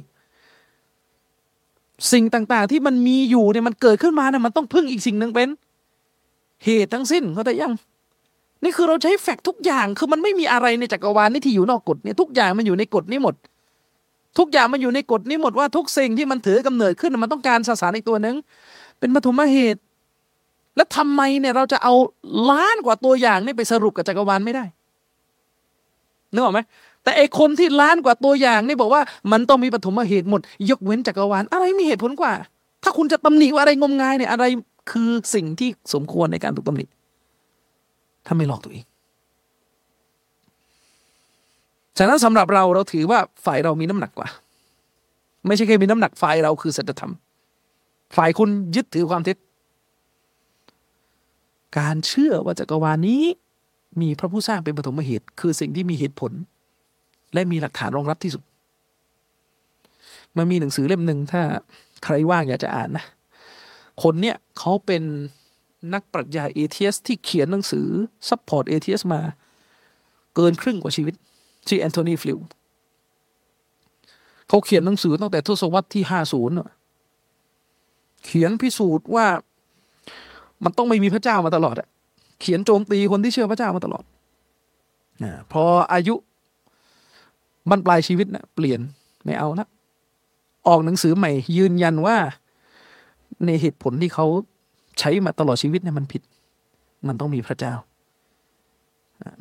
[2.12, 5.48] สิ่งต่างๆที่มันมีอยู่เนี่ยมันเกิดขึ้นมาเนี่ยมันต้องพึ่งอีกสิ่งหนึ่งเป็น
[6.64, 7.72] เหตุทั้งสิ้นเขาแต่ยัง
[8.64, 13.34] นี่คือเราใช้แฟกต์ทุกอย่างคือมันไม่มีอะไรในจักรวาลนี่ที่อยู่นอกกฎเนี่ยทุกอย่างมันอยู่ในกฎนี้หมด
[14.38, 18.36] ทุกอย่างมันอยู่ในกฎนี้หมดว่าทุกสิ่งที่มันถือกำเนิดขึ้นมันต้องการสสารอีกตัวหนึ่ง
[18.98, 19.80] เป็นปฐมเหตุ
[20.76, 21.94] แล้วทำไมเนี่ยเราจะเอา
[22.50, 24.64] ล้านกว่าตัวอย่างนี่ไปสรุปกับจักรวาลไม่ได้
[26.32, 26.60] นึกออกไหม
[27.02, 29.02] แต่ไอคนที่ล้านกว่าตัวอย่างนี่บอกว่า
[29.32, 30.40] มันต้องมีปฐมเหตุหมด
[30.70, 32.32] ยกเว้นจักรวาลอะไรมีเหตุผลกว่า
[32.82, 34.44] ถ้าคุณจะตำหนิว่าอะไรงมงายเนี่ยอะไร
[34.90, 36.84] คือสิ่งที่สมควรในการถูกตำหนิ
[38.26, 38.84] ถ้าไม่หลอกตัวเอง
[41.98, 44.28] ฉะนั้นสำหรับเราเราถือว่าฝ่ายเรามีน้ำหนักกว่า
[45.46, 47.12] ไม่ใช่แค่มีน้ำหนักฝ่ายเราคือสัจธรรม
[48.16, 49.36] ฝ่ายคุณยึดถือความเท็จ
[51.78, 53.22] การเชื่อว่าจักรวาลนี้
[54.00, 56.32] มีพระผู้สร้างเป็นปฐมเหตุ คือสิ่งที่มีเหตุผล
[57.32, 58.42] และมีหลักฐานรองรับที่สุด
[60.36, 61.42] มันมีหนังสือเล่มหนึ่งถ้า
[62.04, 63.04] ใครว่างอยากจะอ่านนะ
[64.02, 65.02] คนเนี้ยเขาเป็น
[65.94, 67.86] นักปรัชญา atheist ที่เขียนหนังสือ
[68.28, 69.20] support atheist มา
[70.34, 71.14] เกินครึ่งกว่าชีวิต
[71.68, 72.38] ชื่อแอนโทนีฟลิว
[74.48, 76.56] เขาเขียนหนังสือตั้งแต่ทศวรรษที่ห้าศูนย์
[78.24, 79.26] เขียนพิสูจน์ว่า
[80.64, 81.88] มันต้องไม่มีพระเจ้ามาตลอดอะ
[82.40, 84.04] เขียนโจมตีคนที่เชื่อพระเจ้ามาตลอด
[85.22, 86.14] อพออายุ
[87.70, 88.80] บรรปลายชีวิตเนะ่ะเปลี่ยน
[89.24, 89.66] ไม่เอาละ
[90.68, 92.16] ออกหนังสือใหม่ ยืนยันว่า
[93.46, 94.26] ในเหตุผลที่เขา
[94.98, 96.22] ใช้มาตลอดชีวิตเนี่ยมันผิด
[97.08, 97.74] มันต้องมีพระเจ้า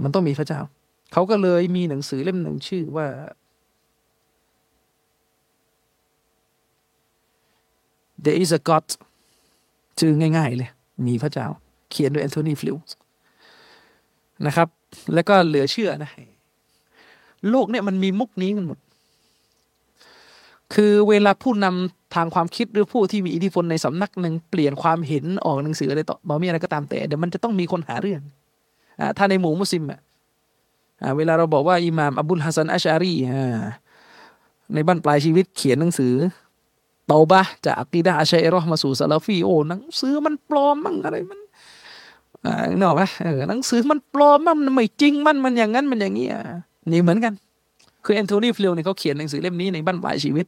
[0.04, 0.60] มันต้องมีพระเจ้า
[1.14, 3.08] เขาก็เลยมีหนังสือเล่มหนึ่งชื่อว่า
[8.24, 8.86] There is a God
[10.00, 10.70] ชื่อง่าย ๆ เลย
[11.08, 11.48] มีพระเจ้า
[11.90, 12.78] เขียนโดยแอนโทนีฟลิว
[14.46, 14.68] นะครับ
[15.14, 16.12] แล้วก็เหลือเชื่อนะ
[17.50, 18.80] โลกเนี่ยมันมีมุกนี้กันหมด
[20.74, 28.22] คือเวลาผู้นำทางความคิดหรือผู้ที่มีอิทธิพลในสำนักหนึ่งเปลี่ยนความเห็นออกหนังสืออะไรต่อมีอะไรก็ตามแต่เดี๋ยวมันจะต้องมีคนหาเรื่อง
[29.00, 30.00] อ่าถ้าในหมู่มุสลิมอะ
[31.18, 33.42] เวลาเราบอกว่าอิหม่ามอับุลฮัสซันอัชอารีอ่
[34.74, 36.14] ในบั้นปลายชีวิตเขียนหนังสือ
[37.08, 41.40] เตาบะจากอะกีดะฮ์อะชาอิเราะฮ์มาสู่ซาลาฟีโอ้หนังสือมันปลอมมั่งอะไรมัน
[42.78, 43.02] เนอะไหม
[43.50, 46.42] หนังสือมันปลอมมันไม่จริงมันมันอย่างนั้นมันอย่างนี้อะ
[46.92, 47.34] นี่เหมือนกัน
[48.04, 50.46] คือแอนโทนีฟลิวเนี่ยเขาเขียนหนังสือเล่มนี้ในบั้นปลายชีวิต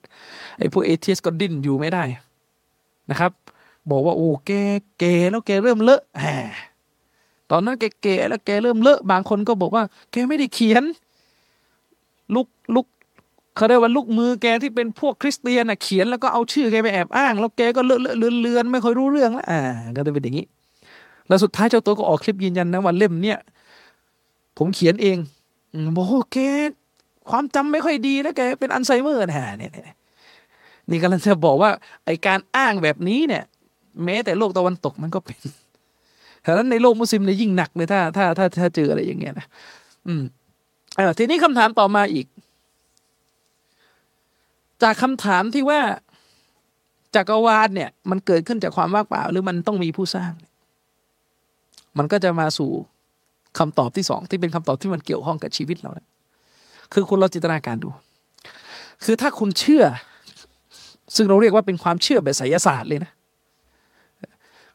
[0.59, 2.03] ไอ้พวก atheist ก็ดิ้นอยู่ไม่ได้
[3.09, 3.31] นะครับ
[3.91, 4.51] บอกว่าโอ้แก
[4.99, 6.47] แกแล้วแกเริ่มเลอะแหม
[7.51, 10.83] ตอนนั้นแกแกแล้วแกเริ่มเลอะบางคนก็บอกว่า แกไม่ได้เขียน
[12.35, 12.85] ลูกลูก
[13.55, 19.59] เขาเรียกว่าลูกมือแกที่เป็นพวกคริสเตียนอะเขียนแล้วก็เอาชื่อแกไปแอบอ้าง แล้วแกก็เลอะเลอะเลือนเลือนไม่ค่อยรู้เรื่องแล้วอ่า
[19.95, 20.45] ก็จะเป็นอย่างนี้
[21.27, 23.37] แล้วสุดท้ายเจ้าตัวก็ออกคลิปยืนยันนะว่าเล่มเนี้ย
[24.57, 25.17] ผมเขียนเอง
[25.97, 26.37] บอกแก
[27.29, 29.71] ความจำไม่ค่อยดีแล้วแกเป็นอัลไซเมอร์นะเนี่ย
[30.89, 31.71] นี่กำลังจะบอกว่า
[32.05, 33.43] ไอการอ้างแบบนี้เนี่ย
[34.03, 35.39] แม้แต่โลกตะวันตกมันก็เป็น
[36.45, 39.47] ฉะนั้นในโลกมุสลิมเนี่ยยิ่งหนักเลยถ้าถ้าถ้าถ้าเจออะไรอย่างเงี้ยนะ
[40.07, 40.23] อืม
[40.97, 42.25] อ่าทีนี้คำถามต่อมาอีก
[44.83, 45.79] จากคำถามที่ว่า
[47.15, 50.31] จักรวาลเนี่ย มันเกิดขึ้นจากความว่างเปล่า หรือมันต้องมีผู้สร้าง
[51.97, 52.71] มันก็จะมาสู่
[53.59, 56.07] คำตอบที่สองที่เป็นคำตอบที่มันเกี่ยวข้องกับชีวิตเรานะ
[56.93, 57.89] คือคุณเราจินตนาการดู
[59.03, 59.83] คือถ้าคุณเชื่อ
[61.15, 63.11] ซึ่งเราเรียกว่าเป็นความเชื่อแบบไสยศาสตร์เลยนะ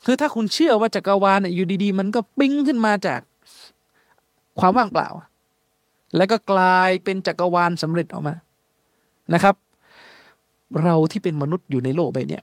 [0.05, 3.21] คือถ้าคุณเชื่อว่าจักรวาลเนี่ยอยู่ดีๆ มันก็ปิ้งขึ้นมาจาก
[4.61, 5.09] ความว่างเปล่า
[6.17, 8.35] แล้วก็กลายเป็นจักรวาลสำเร็จออกมา
[9.35, 9.55] นะครับ
[10.83, 12.41] เราที่เป็นมนุษย์อยู่ในโลกใบนี้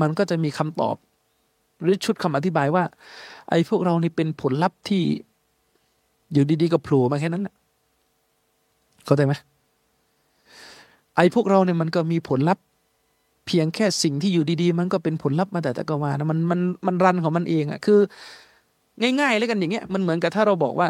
[0.00, 0.96] มันก็จะมีคำตอบ
[1.82, 2.84] หรือชุดคำอธิบายว่า
[3.48, 5.02] ไอ้พวกเรานี่เป็นผลลัพธ์ที่
[6.32, 7.54] อยู่ดีๆก็โผล่มาแค่นั้นแหละ
[9.06, 9.34] เข้าใจไหม
[11.16, 12.64] ไอ้พวกเราเนี่ยมันก็มีผลลัพธ์
[13.46, 18.00] เพียงแค่สิ่งที่อยู่ดีๆ มันก็เป็นผลลัพธ์มาแต่ตะกวานะมันมันมันรันของมันเองอะคือ
[19.20, 20.88] ง่ายๆเลยกันอย่างเงี้ยมันเหมือนกับถ้าเราบอกว่า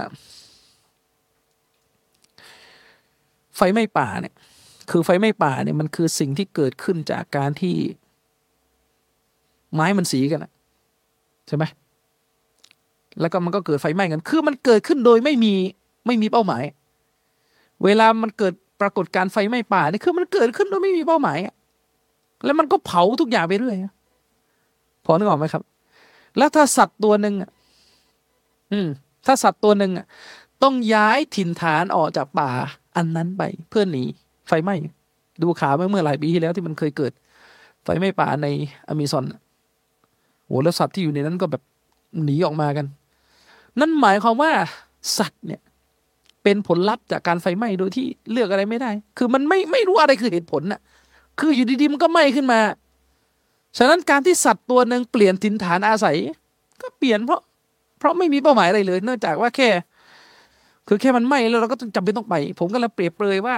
[3.56, 4.34] ไฟไหม้ป่าเนี่ย
[4.90, 7.74] คือไฟไหม้ป่าเนี่ยมันคือสิ่งที่เกิดขึ้นจากการที่
[9.74, 10.52] ไม้มันสีกันอะ
[11.47, 11.64] ใช่ไหม
[13.20, 15.55] แล้วก็มันก็เกิดไฟไหม้กัน คือมันเกิดขึ้นโดยไม่มี
[16.06, 16.62] ไม่มีเป้าหมาย
[17.85, 21.55] เวลามันเกิดปรากฏการไฟไหม้ป่านี่คือมันเกิดขึ้นโดยไม่มีเป้าหมายอะ
[22.44, 23.77] แล้วมันก็เผาทุกอย่างไปเรื่อย
[25.05, 25.62] พอนึกออกไหมครับ
[26.39, 27.51] แล้วถ้าสัตว์ตัวหนึ่งอะ
[28.73, 28.89] อืม
[29.27, 30.07] ถ้าสัตว์ตัวหนึ่งอะ
[30.62, 32.51] ต้องย้ายถิ่นฐานออกจากป่า
[32.97, 34.05] อันนั้นไป เพื่อหนี
[34.48, 34.74] ไฟไหม้
[35.43, 37.12] ดูขาเมื่อเมื่อหลายปีที่แล้วที่มันเคยเกิด
[37.85, 38.47] ไฟไหม้ป่าใน
[38.89, 39.24] อเมซอน
[40.44, 41.62] โหแล้วสัตว์ที่อยู่ในนั้นก็แบบ
[42.24, 42.86] หนีออกมากัน
[43.81, 44.51] นั่นหมายความว่า
[45.19, 45.61] สัตว์เนี่ย
[46.47, 50.81] เป็นผลลัพธ์จากการไฟไหม้โดยที่เลือกอะไรไม่ได้ คือมันไม่ไม่รู้อะไรคือเหตุผลน่ะ
[51.40, 52.60] คืออยู่ดีๆมันก็ไหม้ขึ้นมา
[53.78, 56.16] ฉะนั้นการที่สัตว์ตัวหนึ่งเปลี่ยนถิ่นฐานอาศัย
[56.82, 57.40] ก็เปลี่ยนเพราะ
[57.98, 59.68] เพราะไม่มีเป้าหมายอะไรเลย เนื่องจากว่าแค่
[60.89, 63.56] คือแค่มันไหม้แล้วเราก็จำเป็นต้องไป ผมก็เลยเปรียบเปรยว่า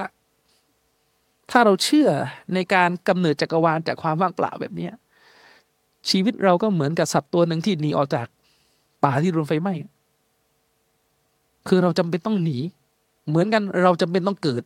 [1.51, 2.09] ถ้าเราเชื่อ
[2.55, 4.93] ในการกำเนิดจักรวาลจากความว่างเปล่าแบบเนี้ย
[6.10, 8.27] ชีวิตเราก็เหมือนกับสัตว์ตัวหนึ่งที่หนีออกจาก
[9.05, 9.74] ป่าที่โดนไฟไหม้
[11.69, 12.59] คือเราจำเป็นต้องหนี
[13.28, 14.62] เหมือนกันเราจำเป็นต้องเกิด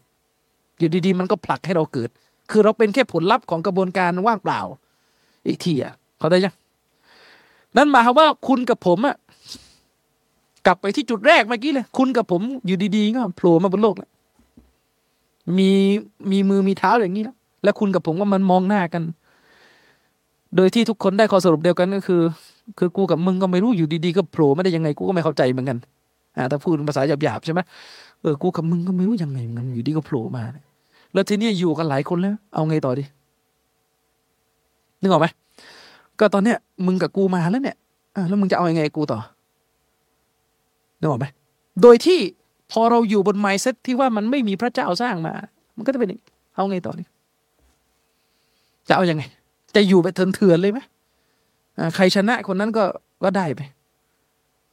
[0.78, 2.08] อยู่ดีๆ มันก็ผลักให้เราเกิด
[2.50, 4.60] คือเราเป็นแค่ผลลัพธ์ของกระบวนการว่างเปล่า
[5.46, 6.54] อีกทีอะเขาได้ยัง
[7.76, 9.16] นั่นหมายความว่าคุณกับผมอะ
[10.66, 14.10] กลับไปที่จุดแรกเมื่อกี้เลย คุณกับผมอยู่ดีๆก็โผล่มาบนโลกแล้ว
[15.58, 15.70] มี
[16.30, 19.02] มีมือมีเท้าอย่างนี้แล้วแล้วคุณกับผมก็มันมองหน้ากัน
[20.56, 22.22] โดยที่ทุกคนได้ข้อสรุปเดียวกันก็คือ
[22.78, 25.78] คือกูกับมึงก็ไม่รู้อยู่ดีๆก็โผล่ไม่ได้ยังไงกูก็ไม่เข้าใจเหมือนกัน
[26.36, 27.60] อ่าถ้าพูดภาษาหยาบๆใช่ไหม
[28.22, 30.42] เออกูกับมึงก็ไม่รู้ยังไงมันอยู่ดีก็โผล่มา
[31.12, 33.04] แล้วทีนี้อยู่กันหลายคนแล้ว เอาไงต่อดี
[35.00, 35.26] นึกออกไหม
[36.18, 37.76] ก็ตอนเนี้ยมึงกับกูมาแล้วเนี่ย
[38.16, 39.18] อ่าแล้วมึงจะเอาอยัางไงกูต่อ
[41.00, 41.26] นึกออกไหม
[41.82, 42.18] โดยที่
[42.72, 45.34] พอเราอยู่บนไมซ์เซ็ตที่ว่ามันไม่มีพระเจ้าสร้างมา
[45.76, 46.08] มันก็จะเป็น
[46.54, 47.06] เอาไงต่อนี่
[48.88, 49.22] จะเอาอยัางไง
[49.74, 50.80] จะอยู่ไปเถื่อนๆเลยไหม
[51.94, 52.84] ใครชนะคนนั้นก็
[53.24, 53.60] ก็ได้ไป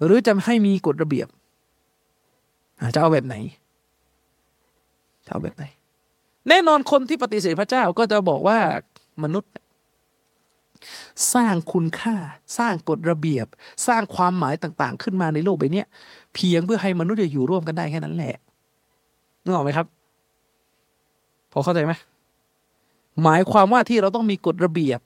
[0.06, 1.28] หรือจะให้มีกฎระเบียบ
[2.96, 3.36] จะเอาแบบไหน
[5.26, 5.66] จะเอาแบบไหน
[6.50, 8.58] แน่นอนคนที่ปฏิเสธพระเจ้าก็จะบอกว่า
[9.24, 9.52] มนุษย์
[11.34, 12.16] สร้างคุณค่า
[12.58, 13.48] สร้างกฎระเบียบ
[13.88, 15.84] สร้างความหมายต่าง ๆ ขึ้นมาในโลกใบนี้
[16.34, 18.36] เพียงเพื่อให้มนุษย์จะอยู่ร่วมกันได้แค่นั้นแหละ
[19.44, 19.88] นึกออกไหมครับ
[21.52, 21.94] พอเข้าใจไหม
[23.24, 25.00] หมายความว่าที่เราต้องมีกฎระเบียบ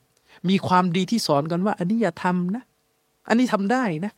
[0.48, 2.62] มีความดีที่สอนกันว่า อันนี้อย่าทำนะ
[3.28, 4.12] อันนี้ทำได้นะ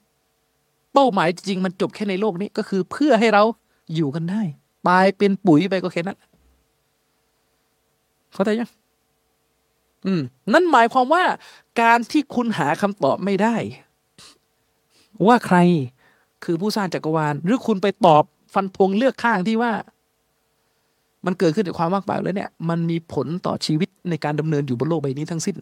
[0.99, 3.43] เป้าหมายจริงมันจบแค่ในโลกนี้ก็คือเพื่อให้เรา
[3.95, 4.43] อยู่กันได้
[4.89, 6.19] ตายเป็นปุ๋ยไปก็แค่นั้น
[8.33, 8.71] เข้าใจยัง
[10.07, 10.21] อืม
[10.53, 11.23] นั่นหมายความว่า
[11.81, 13.57] การที่คุณหาคำตอบไม่ได้
[15.27, 15.59] ว่าใคร
[16.45, 18.23] คือผู้สร้างจักรวาล หรือคุณไปตอบ
[18.55, 19.73] ฟันธงเลือกข้างที่ว่า
[21.27, 25.57] มันเกิดขึ้นจากความว่างเปล่าแล้วเนี่ย มันมีผลต่อชีวิตในการดำเนินอยู่บนโลกใบนี้ทั้งสิ้น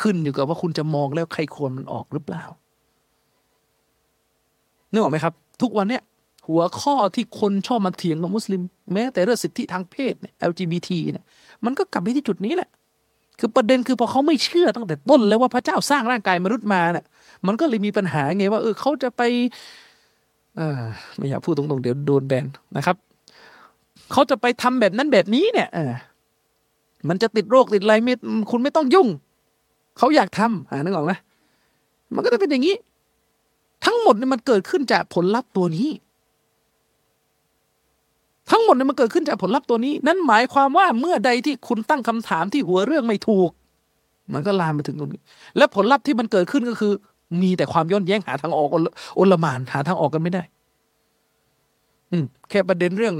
[0.00, 2.44] ขึ้นอยู่กับว่าคุณจะมองแล้วใครควรมันออกหรือเปล่า
[4.90, 6.02] นึกออกไหมครับ ทุกวันเนี่ย
[6.48, 8.60] หัวข้อที่คนชอบมาเถียงกับมุสลิม
[8.92, 11.24] แม้แต่เรื่องสิทธิทางเพศเนี่ย LGBT เนี่ย
[11.64, 12.70] มันก็กลับไปที่จุดนี้แหละ
[13.40, 17.04] คือประเด็นคือพอเขาไม่เชื่อตั้งแต่ต้นแล้วว่าพระเจ้าสร้างร่างกายมนุษย์มาเนี่ย
[17.46, 19.22] มันก็เลยมีปัญหาไงว่าเออเขาจะไป
[20.58, 20.60] อ
[21.16, 22.44] ไม่อยากพูดตรงๆเดี๋ยวโดนแบน
[22.76, 22.96] นะครับ
[24.12, 25.78] เขาจะไปทำแบบนั้นแบบนี้เนี่ยอ
[27.08, 28.14] มันจะติดโรคติดอะไรไม่
[28.50, 29.08] คุณไม่ต้องยุ่ง
[29.98, 31.12] เขาอยากทำอ่านึกออกไหม
[32.14, 32.74] มันก็จะเป็นอย่างนี้
[33.84, 35.88] ทั้งหมดเนี่ยมันเกิดขึ้นจากผลลัพธ์ตัวนี้
[38.50, 43.50] ทั้งหมดเนี่ยมันเกิดขึ้นจากผลลัพธ์ตัวนี้ นั่นหมายความว่าเมื่อใดที่คุณตั้งคำถามที่หัวเรื่องไม่ถูก
[44.32, 45.20] มันก็ลามมาถึงตรงนี้
[45.56, 46.92] และผลลัพธ์ที่มันเกิดขึ้นก็คือ
[47.42, 48.68] มีแต่ความย้อนแย้งหาทางออก
[49.16, 50.42] โอลมานหาทางออกกันไม่ได้
[52.10, 53.14] อืมแค่ประเด็นเรื่อง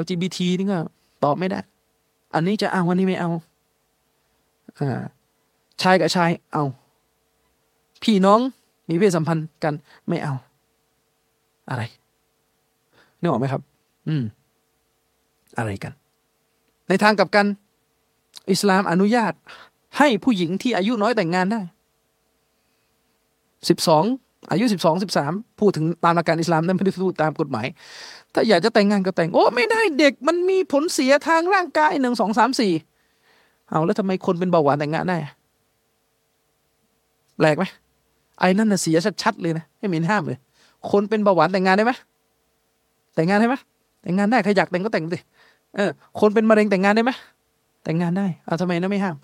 [0.00, 0.78] LGBT นี่ก็
[1.24, 1.60] ตอบไม่ได้
[2.34, 3.30] อันนี้จะเอาอันนี้ไม่เอา
[4.78, 5.02] อ่า
[5.82, 6.64] ชายกับชายเอา
[8.02, 8.40] พี่น้อง
[8.88, 9.74] มีเพศสัมพันธ์กัน
[10.08, 10.34] ไม่เอา
[11.70, 11.82] อะไร
[13.20, 13.62] นึกออกไหมครับ
[14.08, 14.24] อืม
[15.58, 15.92] อะไรกัน
[16.88, 17.46] ในทางกับกัน
[18.50, 19.32] อิสลามอนุญาต
[19.98, 21.60] ให้ผู้หญิงที่อายุน้อยแต่งงานได้
[23.68, 24.04] สิบสอง
[24.50, 27.66] อายุสิบสองสิบสามพูดถึงตามหลักการอิสลามนั้นไม่ได้พูดตามกฎหมาย
[28.34, 32.72] ถ้าอยากจะแต่งงานก็แต่ง โอ้ไม่ได้เด็กมันมีผลเสียทางร่างกายหนึ่งสองสามสี่
[33.70, 35.18] เอาแล้วทำไมคนเป็นเบาหวานแต่งงานได้
[37.36, 37.64] แปลกไหม
[38.38, 40.38] ไอ้นั่นน่ะเสียชัดๆเลยนะไม่มีห้ามเลย
[40.90, 41.92] คนเป็นเบาหวานแต่งงานได้ไหม
[43.14, 43.56] แต่งงานได้ไหม
[44.02, 45.18] แต่งงานได้ใครอยากแต่งก็แต่งสิ
[45.76, 45.90] เออ
[46.20, 47.12] คนเป็นมะเร็งแต่งงานได้ไหม
[47.84, 49.16] แต่งงานได้เอาทำไมนะไม่ห้าม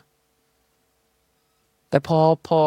[1.91, 2.59] แต่พอพอ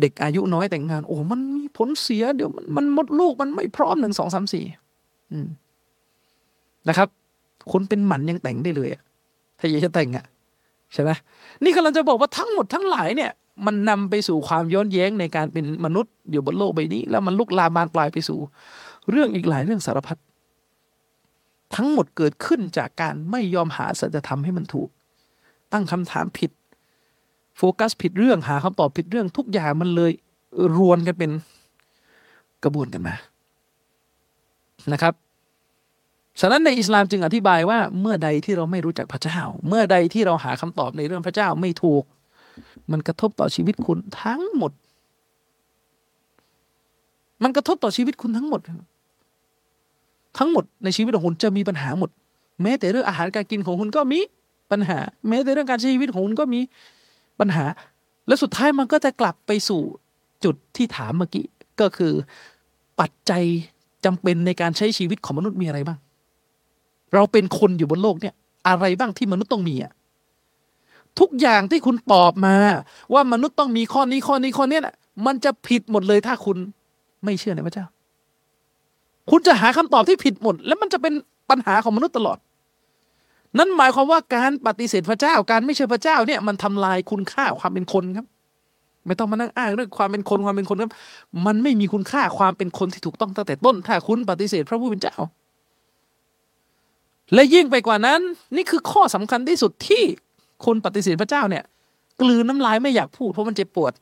[0.00, 4.64] เด็กอายุน้อยแต่งงาน โอ้ มันมีผลเสียเดี๋ยวมันมันมดลูกมันไม่พร้อมหนึ่งสองสามสี่
[6.88, 7.08] นะครับ
[7.72, 9.02] คนเป็นหมันยังแต่งได้เลยอะ
[9.58, 10.24] ถ้าอยากจะแต่งอะ
[10.92, 11.10] ใช่ไหม
[11.64, 13.30] นี่กำลังจะบอกว่าทั้งหมดทั้งหลายเนี่ย
[13.66, 18.38] มันนำไปสู่ความย้อนแย้งในการเป็นมนุษย์อยู่บนโลกใบนี้ แล้วมันลุกลามบานปลายไปสู่
[19.10, 20.18] เรื่องอีกหลายเรื่องสารพัด
[21.74, 24.88] ทั้งหมดเกิดขึ้นจากการไม่ยอมหาสัจธรรมให้มันถูก
[25.72, 26.50] ตั้งคำถามผิด
[27.56, 30.12] โฟกัสผิดเรื่องหาคำตอบผิดเรื่องทุกอย่างมันเลย
[30.76, 31.30] รวนกันเป็น
[32.64, 33.14] กระบวนกันมา
[34.92, 35.14] นะครับ
[36.40, 42.02] ฉะนั้นในอิสลามจึงอธิบายว่าเมื่อใดที่เราไม่รู้จักพระเจ้า เมื่อใดที่เราหาคำตอบในเรื่องพระเจ้าไม่ถูก
[42.92, 44.72] มันกระทบต่อชีวิตคุณทั้งหมด
[47.42, 48.60] มันกระทบต่อชีวิตคุณทั้งหมด
[50.38, 52.10] ทั้งหมดในชีวิตของคุณจะมีปัญหาหมด
[52.62, 54.20] แม้แต่เรื่องอาหารการกินของคุณก็มี
[54.70, 56.60] ปัญหา แม้แต่เรื่องการใช้ชีวิตของคุณก็มี
[57.40, 57.64] ปัญหา
[58.26, 59.80] และสุดท้ายมันก็จะกลับไปสู่
[60.44, 61.46] จุดที่ถามเมื่อกี้
[61.80, 62.12] ก็คือ
[63.00, 63.42] ปัจจัย
[64.04, 65.98] จำเป็นในการใช้ชีวิตของมนุษย์มีอะไรบ้าง
[67.14, 68.34] เราเป็นคนอยู่บนโลกเนี่ย
[68.68, 69.92] อะไรบ้างที่มนุษย์ต้องมีอะ
[71.20, 72.56] ทุกอย่างที่คุณตอบมา
[73.14, 74.94] ว่ามนุษย์ต้องมีข้อนี้ข้อนี้ข้อนี้นะ
[75.26, 76.56] มันจะผิดหมดเลยถ้าคุณ
[77.24, 77.86] ไม่เชื่อในพระเจ้า
[79.30, 81.14] คุณจะหาคำตอบที่ผิดหมด แล้วมันจะเป็น
[81.50, 82.38] ปัญหาของมนุษย์ตลอด
[83.58, 88.26] นั่นหมายความว่าการปฏิเสธพระเจ้า การไม่เชื่อพระเจ้าเนี่ย มันทำลายคุณค่าความเป็นคนครับ
[89.06, 90.92] ไม่ต้องมานั่งอ้างเรื่องความเป็นคนความเป็นคนครับ
[91.46, 95.16] มันไม่มีคุณค่าความเป็นคนที่ถูกต้องตั้งแต่ต้น ถ้าคุณปฏิเสธพระผู้เป็นเจ้า
[97.34, 98.20] และยิ่งไปกว่านั้น
[98.56, 100.02] นี่คือข้อสำคัญที่สุดที่
[100.64, 101.64] คนปฏิเสธพระเจ้าเนี่ย
[102.20, 103.92] กลืนน้ำลายไม่อยากพูดเพราะมันเจ็บปวด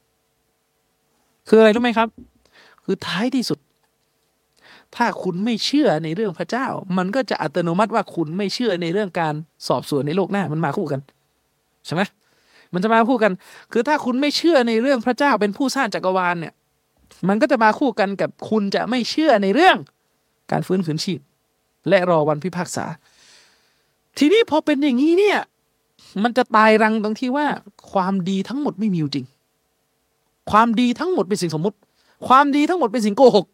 [1.48, 2.08] คืออะไรรู้ไหมครับ
[2.84, 3.58] คือท้ายที่สุด
[4.96, 6.66] ถ้าคุณไม่เชื่อในเรื่องพระเจ้า
[6.96, 9.34] มันก็จะอัตโนมัติว่าคุณไม่เชื่อในเรื่องการ
[9.68, 11.00] สอบสวนในโลกหน้ามันมาคู่กัน
[11.86, 12.02] ใช่ไหม
[12.72, 13.32] มันจะมาคู่กัน
[13.72, 16.52] คือถ้าคุณไม่เชื่อในเรื่องพระเจ้าเป็นผู้สร้างจักรวาลเนี่ย
[17.28, 19.76] มันก็จะมาคู่กันกับคุณจะไม่เชื่อในเรื่อง
[20.52, 21.20] การฟื้นคืนชีพ
[21.88, 22.86] และรอวันพิพากษา
[24.18, 25.38] ทีนี้พอเป็นอย่างนี้เนี่ย
[26.22, 27.46] มันจะตายรังตรงที่ว่า
[27.92, 29.26] ความดีทั้งหมดไม่มีอยู่จริง
[30.50, 31.76] ความดีทั้งหมดเป็นสิ่งสมมุติ
[32.28, 33.46] ความดีทั้งหมดเป็นสิ่งโกหก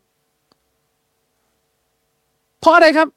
[2.60, 3.08] เพราะอะไรครับ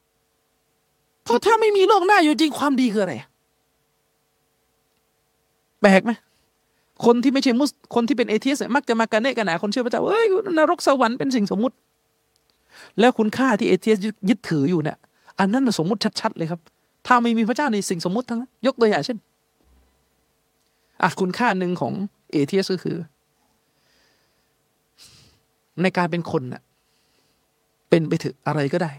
[1.24, 3.14] เพราะถ้าไม่มีโลกหน้าอยู่จริง ความดีคืออะไร
[5.80, 6.12] แปลกไหม
[7.04, 10.26] คนที่ไม่ใช่มุสคนที่เป็น atheist มักจะมากันเนกันหนาคนเชื่อพระเจ้าเอ้ย
[10.58, 11.74] นรกสวรรค์เป็นสิ่งสมมุติ
[13.00, 13.98] แล้วคุณค่าที่ atheist
[14.28, 14.96] ยึดถืออยู่เนี่ย
[15.38, 16.60] อันนั้นสมมุติชัดๆเลยครับ
[17.06, 19.18] ถ้าไม่มีพระเจ้าในสิ่งสมมุติทั้งนั้นยกตัวอย่างเช่น
[21.02, 21.92] อะคุณค่าหนึ่งของ
[22.32, 22.96] atheist ก็คือ
[25.82, 26.62] ในการเป็นคนน่ะ
[27.88, 28.92] เป็นไปถึงอะไรก็ได้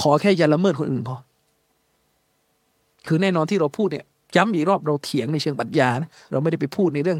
[0.00, 1.16] ขอแค่อย่าละเมิดคนอื่นพอ
[3.06, 4.04] คือแน่นอนที่เราพูดเนี่ย
[4.36, 7.18] ย้ำอีกรอบเราเถียงในเชิงปรัชญานะเราไม่ได้ไปพูดในเรื่อง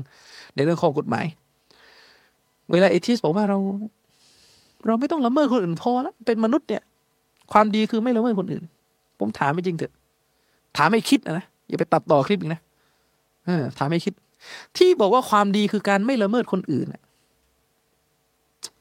[0.55, 1.27] ในเรื่องข้อกฎหมาย
[2.73, 3.59] เวลาเอทิสบอกว่าเรา
[4.87, 6.83] เราไม่ต้องละเมิดคนอื่นพอแล้วเป็นมนุษย์เนี่ย
[7.53, 8.65] ความดีคือไม่ละเมิดคนอื่น
[9.19, 9.93] ผมถามไม่จริงเถอะ
[10.77, 12.61] ถามไม่คิดนะอย่าไปตัดต่อคลิปอีกนะ
[13.47, 14.15] เออถามไม่คิด
[14.77, 17.03] ที่บอกว่าความดีคือการไม่ละเมิดคนอื่นน่ะ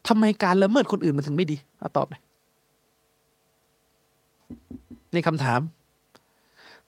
[0.08, 2.22] ทำไมการละเมิดคนอื่นมันถึงไม่ดีเอาตอบหน่อย
[5.14, 5.60] นี่คำถาม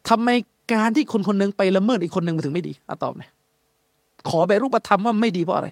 [0.10, 0.30] ทำไม
[0.74, 3.30] การที่คนคนนึงไปละเมิดอีกคนหนึ่งมันถึงไม่ดีเอาตอบหน่อย
[4.30, 5.68] ขอแบบรูปธรรมว่าไม่ดีเพราะอะไร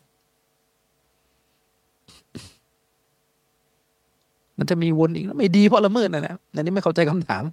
[4.57, 7.44] มันจะมีวนอีกแล้วไม่ดีเพราะละเมิดนะนะอันนี้ไม่เข้าใจคำถาม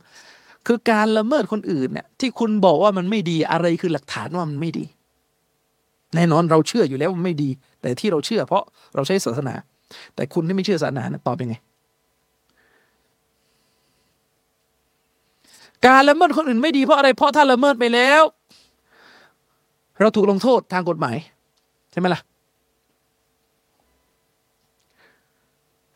[0.67, 4.85] คือการละเมิดคนอื่นเนี่ยที่คุณบอกว่ามันไม่ดีอะไรคือหลักฐานว่ามันไม่ดี
[6.15, 8.65] แน่นอนเราเชื่ออยู่แล้วว่าไม่ดี แต่ที่เราเชื่อ เพราะ
[8.95, 9.55] เราใช้ศาสนา
[10.15, 11.55] แต่คุณที่ไม่เชื่อศาสนานะตอบยังไง
[15.87, 18.23] การละเมิดคนอื่นไม่ดีเพราะอะไรเพราะถ้าละเมิดไปแล้ว
[20.01, 21.17] เราถูกลงโทษทางกฎหมาย
[21.91, 22.21] ใช่ไหมล่ะ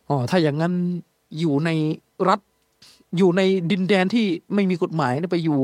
[0.08, 0.72] อ๋อถ้าอย่างนั้น
[1.38, 1.70] อยู่ใน
[2.28, 2.40] รัฐ
[3.18, 3.40] อยู่ใน
[3.70, 5.60] ดินแดนที่ไม่มีกฎหมายไปอยู่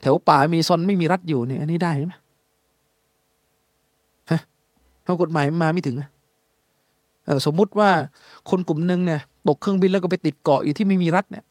[0.00, 2.14] แถวป่ามีซอนไม่มีรัฐอยู่เนี่ยอันนี้ได้ไหม
[4.30, 4.40] ฮะ
[5.02, 5.96] เพราะกฎหมายมาไม่ถึง
[7.46, 7.90] สมมุติว่า
[8.50, 11.44] คนกลุ่มหนึ่งเนี่ยตกเครื่องบินแล้วก็ไปติดเกาะอยู่ที่ไม่มีรัฐเนี่ย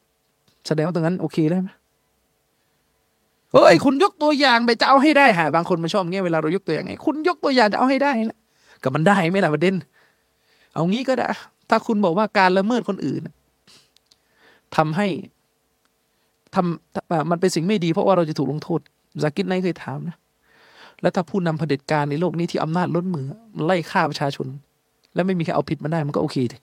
[0.67, 1.69] แสดงว่าตรงนั้นโอเคได้ไหม
[3.51, 8.37] เฮ้ยคุณยกตัวอย่างไปจะเอาให้ได้ฮะบางคนมาชอบเงี้ยเวลาเรายกตัวอย่างไงคุณยกตัวอย่างจะเอาให้ได้นะ
[8.83, 9.75] ก็มันได้ไหมล่ะประเด็น
[10.73, 11.27] เอางี้ก็ได้
[11.69, 13.21] ถ้าคุณบอกว่าการละเมิดคนอื่น
[14.75, 15.07] ทำให้
[16.55, 18.79] ทำมันเป็นสิ่งไม่ดีเพราะว่าเราจะถูกลงโทษ
[19.23, 20.17] ซากิดไนเคยถามนะ
[21.01, 23.25] แล้วถ้าผู้นำเผด็จการในโลกนี้ที่อำนาจล้นมือ
[23.65, 24.47] ไล่ฆ่าประชาชน
[25.13, 26.57] แล้วไม่มีใครเอาผิดมาได้มันก็โอเคดิ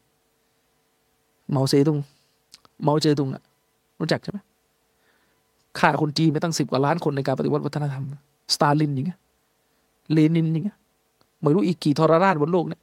[1.53, 1.99] เมาเซตุง
[2.83, 3.43] เมาเจอตุงอะ
[4.01, 4.39] รู้จักใช่ไหม
[5.79, 8.05] ฆ่าคนจีนไปตั้งสิบกว่าล้านคนในการปฏิวัติวัฒนธรรม
[8.55, 9.19] สตาลินอย่างเงี้ย
[10.13, 10.77] เลนินอย่างเงี้ย
[11.41, 12.81] ไม่รู้อีกกี่ทรราชบนโลกเนี่ย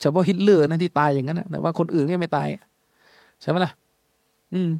[0.00, 2.48] เฉพาะฮิตเลอร์นะที่ตายอย่างนั้นนะแต่ว่าคนอื่นก็ไม่ตาย
[3.40, 3.70] ใช่ไหมล่ะ
[4.52, 4.70] อืม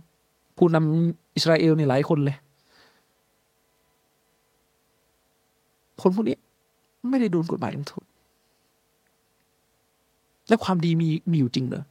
[0.57, 2.37] ผู้นำอิสราเอลนี่หลายคนเลย
[6.01, 6.39] คนพวกนี้
[7.09, 8.05] ไม่ได้โดนกฎหมายลงโทษ
[10.49, 11.85] และความดีมีมีอยู่จริงเหรอ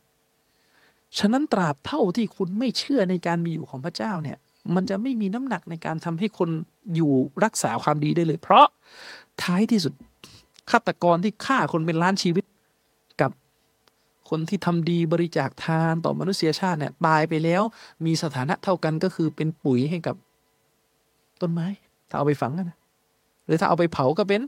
[1.17, 4.37] ฉะนั้นตราบเท่าที่คุณไม่เชื่อในการมีอยู่ของพระเจ้าเนี่ย
[4.75, 6.49] มันจะไม่มีน้ำหนักในการทำให้คน
[6.95, 7.11] อยู่
[7.43, 8.65] รักษาความดีได้เลย เพราะ
[9.43, 9.93] ท้ายที่สุด
[10.71, 12.45] ฆาตกรที่ฆ่าคนเป็นล้านชีวิต
[14.29, 17.61] คนที่ทำดีบริจาคทานต่อมนุษยชาติเนี่ยตายไปแล้ว
[18.05, 20.15] มีสถานะเท่ากันก็คือเป็นปุ๋ยให้กับ
[21.41, 21.67] ต้นไม้
[22.09, 22.77] ถ้าเอาไปฝังนะ
[23.45, 24.41] หรือถ้าเอาไปเผาก็เป็น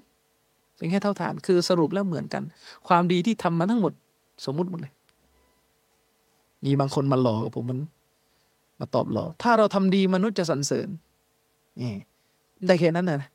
[0.77, 2.43] เป็นแค่เท่าฐานคือสรุปแล้วเหมือนกัน
[2.87, 3.93] ความดีที่ทำมาทั้งหมด
[4.45, 4.93] สมมุติหมดเลย
[6.65, 7.79] มีบางคนมาหลอกกับผมมัน
[8.79, 10.87] มาตอบหลอกถ้าเราทำดีมนุษย์จะสรรเสริญ
[11.81, 11.93] นี่
[12.67, 13.29] ได้แค่นั้นนะ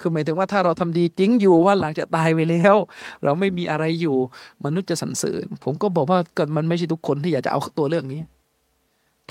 [0.00, 2.76] คือหมายถึงว่าถ้าเราทำดีจริงอยู่ว่าหลังจากตายไปแล้ว
[3.24, 4.16] เราไม่มีอะไรอยู่
[4.64, 8.20] มนุษย์จะสรรเสริญ ผมก็บอกว่าก็มันไม่ใช่ทุกคนที่อยากจะเอาตัวเรื่องนี้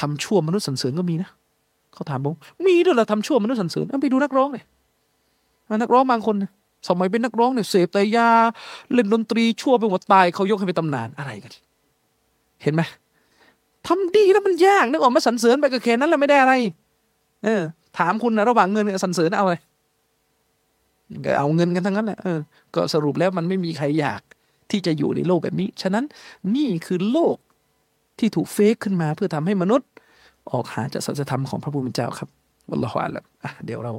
[0.01, 1.29] ทำชั่วมนุษย์สรรเสริญก็มีนะ
[1.93, 2.35] เขาถามผม
[2.67, 4.63] มีด้วยเหรอทำชั่วมนุษย์สรรเสริญไปดูนักร้องเลย
[5.81, 6.35] นักร้องบางคน
[6.87, 8.29] สมัยเป็นนักร้องเนี่ยเสพแต่ยา
[8.93, 11.51] เล่นดนตรีชั่วไปหมดตายเขายกให้เป็นตำนานอะไรกัน
[12.63, 12.81] เห็นไหม
[13.87, 16.53] ทำดีแล้วมันยากนึกออกมาสรรเสริญไปกับแค่นั้นแล้วไม่ได้อะไร
[17.43, 17.61] เออ
[17.97, 19.55] ถามคุณนะระหว่างเงินกับสรรเสริญเอาอะไร
[21.37, 22.39] เอาเงินกันทั้งนั้นแหละเออ
[22.75, 24.21] ก็สรุปแล้วมันไม่มีใครอยาก
[24.71, 26.05] ที่จะอยู่ในโลกแบบนี้ ฉะนั้น
[26.55, 27.37] นี่คือโลก
[28.19, 29.89] ที่ถูกเฟกขึ้นมาเพื่อทำให้มนุษย์
[30.51, 32.29] ออกหาจากสัจธรรมของพระผู้เป็นเจ้าครับ
[32.69, 33.93] วัลลอฮฺอัลลอะเดี๋ยวเรา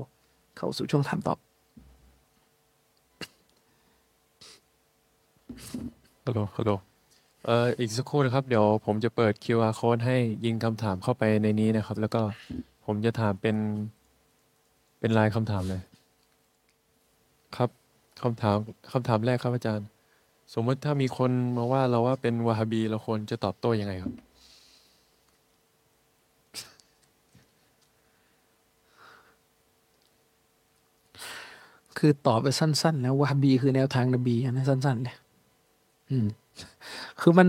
[0.56, 1.38] เข้าสู่ช่วงถามตอบ
[6.26, 6.70] ฮัลโหลฮัลโหล
[7.44, 12.20] เอ่ออีกสักครู่นะครับ เดี๋ยวผมจะเปิด QR code ให้ยิงคำถามเข้าไปในนี้นะครับ แล้วก็
[12.86, 13.56] ผมจะถามเป็น
[15.00, 15.80] เป็นลายคำถามเลย
[17.56, 17.70] ครับ
[18.22, 18.56] คำถาม
[18.92, 19.86] คำถามแรกครับอาจารย์
[20.54, 24.14] สมมติถ้ามีคนมาว่าเราว่าเป็นวาฮาบีเราควรจะตอบโต้ยังไงครับ
[31.98, 35.16] คือตอบไปสั้นๆนะวาฮาบีคือแนวทางนบีนะสั้นๆเนี่ย
[36.10, 36.26] อืม
[37.20, 37.48] คือมัน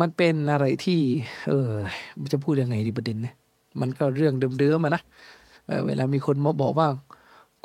[0.00, 1.00] มันเป็นอะไรที่
[1.48, 1.70] เออ
[2.32, 3.34] จะพูดยังไงดีประเด็นเนี่ย
[3.80, 5.02] มันก็เรื่องเดิมๆมานะ
[5.86, 6.88] เวลามีคนมาบอกว่า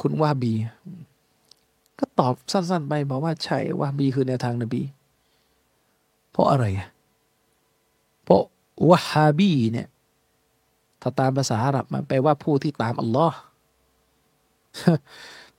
[0.03, 0.53] คุณว่าบี
[1.99, 4.81] ก็ตอบสั้น ๆ ไปบอกว่าใช่ว่าบีคือแนวทางนบี
[6.31, 6.65] เพราะอะไร
[8.23, 8.43] เพราะ
[8.89, 9.87] วะฮาบีเนี่ย
[11.01, 13.37] ถ้าตามภาษาอาหรับมันแปลว่าผู้ที่ตามอัลลอฮ์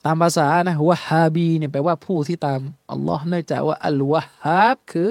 [0.05, 2.61] ตามภาษานะวะฮาบีเนี่ยแปลว่าผู้ที่ตาม
[2.91, 5.11] อัลลอฮ์เนื่องจากว่าอัลวะฮาบคือ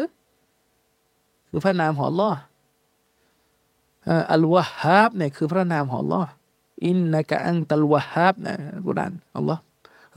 [1.47, 2.39] คือพระนามของอัลลอฮ์
[4.33, 6.29] อัลวะฮาบเนี่ยคือพระนามของอัลลอฮ์
[6.85, 8.53] อินนะกะอังตัลวะฮาบนะ
[8.85, 9.61] กุรานอัลลอฮ์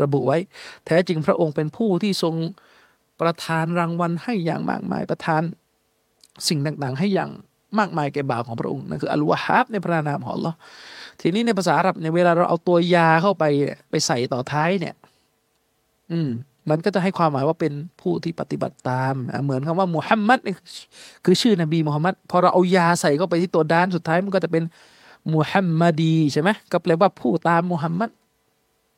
[0.02, 0.38] ระบุไว้
[0.86, 2.34] แท้จริงพระองค์เป็นผู้ที่ทรง
[3.20, 5.42] ประทานรางวัลให้อย่างมากมายประทาน
[6.48, 7.30] สิ่งต่างๆ ให้อย่าง
[7.78, 10.56] มากมายแก่บ่าวของพระองค์นั่นคืออัลวะฮาบในพระนามของอัลลอฮ์
[11.20, 13.44] ทีนี้ในภาษาอาหรับเนี่ยเวลาเราเอาตัวยาเข้าไป
[13.90, 14.94] ไปใส่ต่อท้ายเนี่ย
[16.12, 16.28] อืม
[16.70, 19.14] มันก็จะให้ความหมายว่าเป็นผู้ที่ปฏิบัติตาม
[19.44, 20.38] เหมือนคำว่ามุฮัมมัด
[21.24, 24.64] คือชื่อนบีมุฮัมมัดพอเราเอายาใส่เข้าไปที่ตัวด้านสุดท้ายมันก็จะเป็น
[25.34, 28.10] มุฮัมมัดีใช่ไหมก็แปลว่าผู้ตามมุฮัมมัด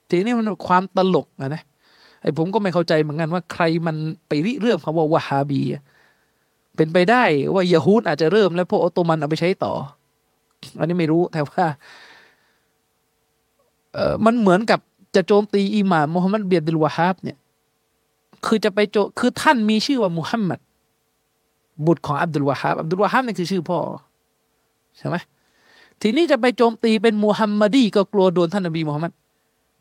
[0.09, 1.62] ทีนี้มันความตลกนะนะ
[2.22, 3.96] ไอ้ผมก็ไม่เข้าใจเหมือนกันว่าใครมัน
[4.28, 5.62] ไปริเรื่องคำว่าวะฮาบี
[6.76, 7.24] เป็นไปได้
[7.55, 9.72] ว่ายาฮูดอาจจะเริ่มแล้วพวกออตโตมันเอาไปใช้ต่อ
[10.78, 11.64] อันนี้ไม่รู้แต่ว่า
[13.94, 14.80] เออมันเหมือนกับ
[15.14, 17.38] จะโจมตีอิหม่ามมุฮัมมัดเบียดิลวะฮับเนี่ย
[18.46, 20.60] คือจะไปโจคือท่านมีชื่อว่ามุฮัมมัด
[21.86, 23.78] บุตรของอับดุลวะฮับอับดุลวะฮับนี่คือชื่อพ่อ
[24.98, 25.16] ใช่ไหม
[26.02, 29.12] ทีนี้จะไปโจมตีเป็นมุฮัมมัดีก็กลัวโดนท่านนบีมุฮัมมัด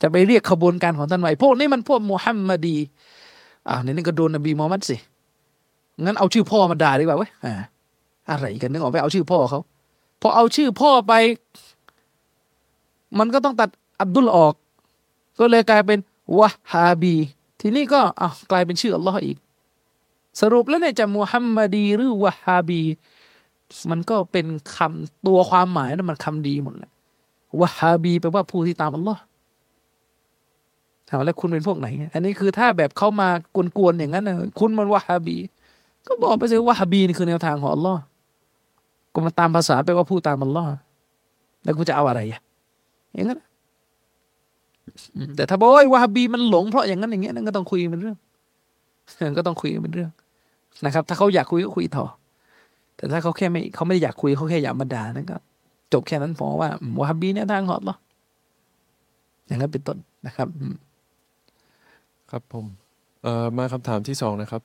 [0.01, 2.77] จะไปเรียกขบวนการของท่านไว้พวกนี้มันพวกมุฮัมมัดี
[3.67, 4.95] อ่านี่ก็โดนนบีมุฮัมมัดสิ
[6.03, 7.53] งั้นเอาชื่อพ่อมาด่าดีกว่าเว้ยอ่า
[8.29, 9.59] อะไรกันนึกออกไปเอาชื่อพ่อเขา
[10.21, 11.13] พอเอาชื่อพ่อไป
[13.19, 13.69] มันก็ต้องตัด
[14.01, 14.53] อับดุลออก
[15.39, 15.99] ก็เลยกลายเป็น
[16.39, 17.15] วะฮาบี
[17.61, 19.37] ทีนี้ก็อะกลายเป็นชื่ออัลลอฮ์อีก
[20.39, 22.81] สรุปแล้วเนี่ยจะมุฮัมมัดีหรือวะฮาบี
[23.91, 24.45] มันก็เป็น
[24.77, 26.91] คำตัวความหมายนั้นมันคำดีหมดแหละ
[27.61, 29.21] วะฮาบีแปลว่าผู้ที่ตามอัลลอฮ์
[31.07, 33.27] ถามแล้วคุณเป็นพวกไหน อันนี้คือถ้าแบบเข้ามา
[33.77, 35.37] กวนๆอย่างนั้นนะคุณมันวะฮาบี
[36.07, 38.01] ก็บอกไปสิวะฮาบีนี่คือแนวทางของอัลลอฮ์
[39.13, 40.69] ก็มาตามภาษาแปลว่าผู้ตามอัลลอฮ์
[41.63, 42.21] แล้วกูจะเอาอะไร
[43.13, 43.39] อย่างนั้น
[45.35, 48.17] แต่ถ้าบอกว่าวาฮาบีมันหลงเพราะอย่างนั้นอย่างเงี้ยนั่นก็ต้องคุยเป็นเรื่อง
[49.37, 50.11] ก็ต้องคุยเป็นเรื่อง
[50.85, 52.05] นะครับ ถ้าเขาอยากคุยก็คุยต่อ
[52.97, 55.37] แต่ถ้าเขาแค่ไม่เขาไม่ได้อยากคุยเขาแค่อยากมาด่านั่นก็
[55.93, 57.95] จบแค่นั้นพอว่าอืมวาฮาบีเนี่ยทางหอดเหรอ
[59.47, 60.75] อย่างนั้นเป็นต้นนะครับอืม
[62.31, 62.65] ครับผม
[63.23, 64.61] เอ่อมาคำถามที่สองนะครับ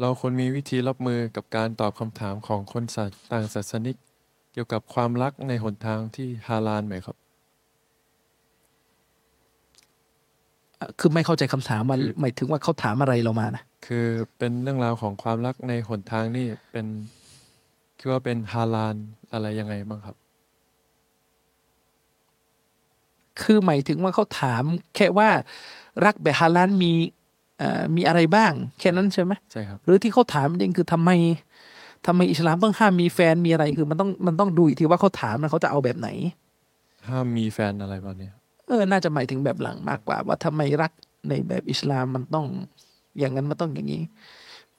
[0.00, 3.96] เราควรมีวิธีรับมือกับการตอบคำถามของคนศาสต่างศาสนิก
[4.52, 7.16] เกี่ยวกับความรักในหนทางที่ฮาลาลไหมครับ
[10.80, 14.06] อะคือไม่เข้าใจคำถามมันหมายถึงว่าเขาถามอะไรเรามานะคือ
[14.38, 16.86] เป็นเรื่องราวของความรักในหนทางนี่เป็น
[17.98, 18.96] คิดว่าเป็นฮาลาล
[19.32, 20.16] อะไรยังไงบ้างครับ
[23.42, 24.62] คือหมายถึงว่าเขาถาม
[24.94, 25.28] แค่ว่า
[26.04, 26.92] รักแบบฮาลาลมี
[27.58, 31.10] เอ่อมีอะไรบ้าง แค่นั้นใช่ไหมใช่ครับ หรือที่เขาถามจริงคือทำไม
[32.06, 36.08] ทำไมอิสลามต้องห้ามมีแฟนมีอะไรคือมันต้องมันต้องดูอีกทีว่าเขาถามนะเขาจะเอาแบบไหน
[37.08, 38.30] ห้ามมีแฟนอะไรแบบนี้
[38.66, 40.92] เออ น่าจะหมายถึงแบบหลังมากกว่า ว่าทำไมรัก
[41.28, 42.46] ในแบบอิสลามมันต้อง
[43.18, 44.02] อย่างนั้นมันต้องอย่างนี้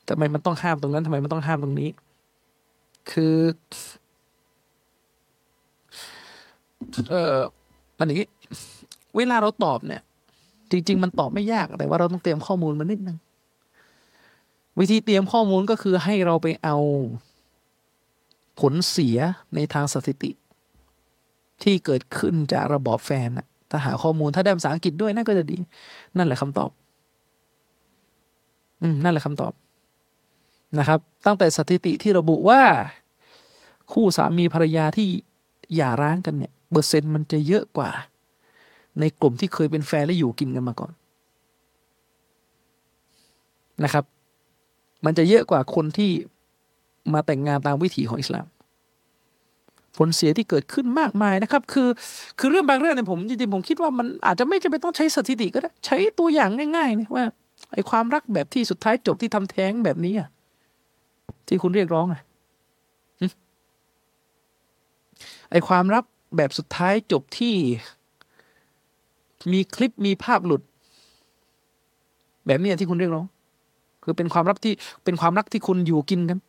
[0.09, 1.89] ทำไมมันต้องห้ามตรงนั้นทำไมมันต้องห้ามตรงนี้
[3.11, 3.35] คือ
[7.09, 7.37] เออ
[7.97, 8.29] มันอย่างนี้
[9.17, 10.01] เวลาเราตอบเนี่ย
[10.71, 13.17] จริง ๆ มันตอบไม่ยากแต่ว่าเราต้องเตรียมข้อมูลมานิดนึง
[14.79, 16.77] วิธีเตรียมข้อมูลก็คือให้เราไปเอา
[18.59, 19.17] ผลเสีย
[19.55, 20.31] ในทางสถิติ
[21.63, 25.57] ที่เกิดขึ้นจากระบอบแฟนน่ะถ้าหาข้อมูลถ้าได้ภาษาอังกฤษด้วยน่าก็จะดี
[26.17, 26.69] นั่นแหละคำตอบ
[28.81, 29.53] อืมนั่นแหละคำตอบ
[30.79, 32.61] นะครับ ตั้งแต่สถิติที่ระบุว่า
[33.91, 35.07] คู่สามีภรรยาที่
[35.75, 37.89] หย่าร้างกันเนี่ยเปอร์เซ็นต์มันจะเยอะกว่า
[38.99, 40.91] ในกลุ่มที่เคยเป็นแฟนและอยู่กินกันมาก่อน
[43.83, 44.05] นะครับ
[45.05, 46.11] มันจะเยอะกว่าคนที่
[47.13, 48.45] มาแต่งงานตามวิถีของอิสลาม
[49.97, 51.89] ผลเสียที่เกิดขึ้นมากมายนะครับ คือ
[52.39, 57.25] คือเรื่องบางเรื่องเนี่ยผมจริงๆผมคิดว่ามันอาจจะไม่จำเป็นต้องใช้สถิติก็ได้ ใช้ตัวอย่างง่ายๆเนี่ยว่า
[57.73, 60.27] ไอ้ความรักแบบที่สุดท้ายจบที่ทำแท้งแบบนี้อะ
[61.47, 62.21] ที่คุณเรียกร้องอะ
[65.51, 66.03] ไอความรัก
[66.37, 67.55] แบบสุดท้ายจบที่
[69.51, 70.61] มีคลิปมีภาพหลุด
[72.47, 73.25] แบบนี้ที่คุณเรียกร้อง
[74.03, 74.73] คือเป็นความรักที่
[75.03, 76.39] เป็นความรักที่คุณอยู่กินกัน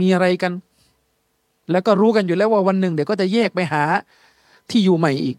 [0.00, 0.52] มีอะไรกัน
[1.70, 3.82] แล้วก็รู้กันอยู่แล้วว่าวันหนึ่งเดี๋ยวก็จะแยกไปหา
[4.70, 5.36] ที่อยู่ใหม่อีก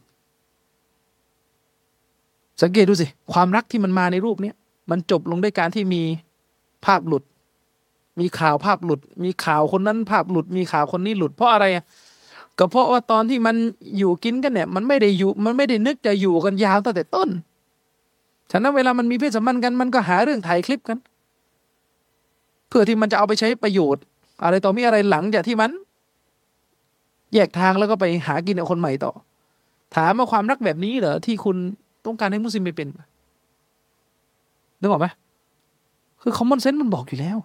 [2.61, 4.55] สังเกตดูสิ ความรักที่มันมาในรูปเนี้ย
[4.91, 6.01] มันจบลงด้วยการที่มี
[6.85, 7.23] ภาพหลุด
[8.19, 11.65] มีข่าวภาพหลุด มีข่าวคนนั้นภาพหลุด มีข่าวคนนี้หลุดเพราะอะไร
[12.59, 13.55] ก็เพราะว่าตอนที่มัน
[13.97, 17.29] อยู่กินกันเนี่ย มันไม่ได้อยู่ มันไม่ได้นึกจะอยู่กันยาวตั้งแต่ต้น
[18.51, 20.97] ฉะนั้นเวลามันมีเพศสัมพันธ์กันมันก็หาเรื่องถ่ายคลิปกัน
[22.67, 24.03] เพื่อที่มันจะเอาไปใช้ประโยชน์
[24.43, 25.71] อะไรต่อมีอะไรหลังจากที่มัน
[27.33, 29.11] แยกทางแล้วก็ไปหากินกับคนใหม่ต่อ
[29.95, 31.57] ถามว่าความรักแบบนี้เหรอที่คุณ
[32.05, 32.87] ต้องการให้มุสลิมไปเป็น
[34.79, 35.07] นึกออกไหม
[36.21, 37.37] คือคอมมอนเซนส์มันบอกอยู่แล้ว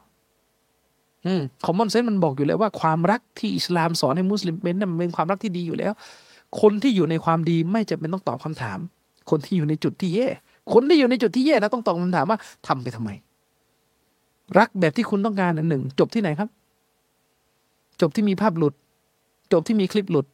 [1.64, 5.92] คอมมอนเซนส์มันบอกอยู่แล้วว่าความรักที่อิสลามสอนให้มุสลิมเป็นน่ะมันเป็นความรักที่ดีอยู่แล้ว
[6.60, 8.78] คนที่อยู่ในความดีไม่จำเป็นต้องตอบคำถาม
[9.30, 10.28] คนที่อยู่ในจุดที่แย่
[10.72, 13.10] คนที่อยู่ในจุดที่แย่นะต้องตอบคำถามว่าทำไปทำไม
[14.58, 16.48] รักแบบที่คุณต้องการอันหนึ่งจบที่ไหนครับ
[18.00, 18.74] จบที่มีภาพหลุด
[19.52, 20.26] จบที่มีคลิปหลุด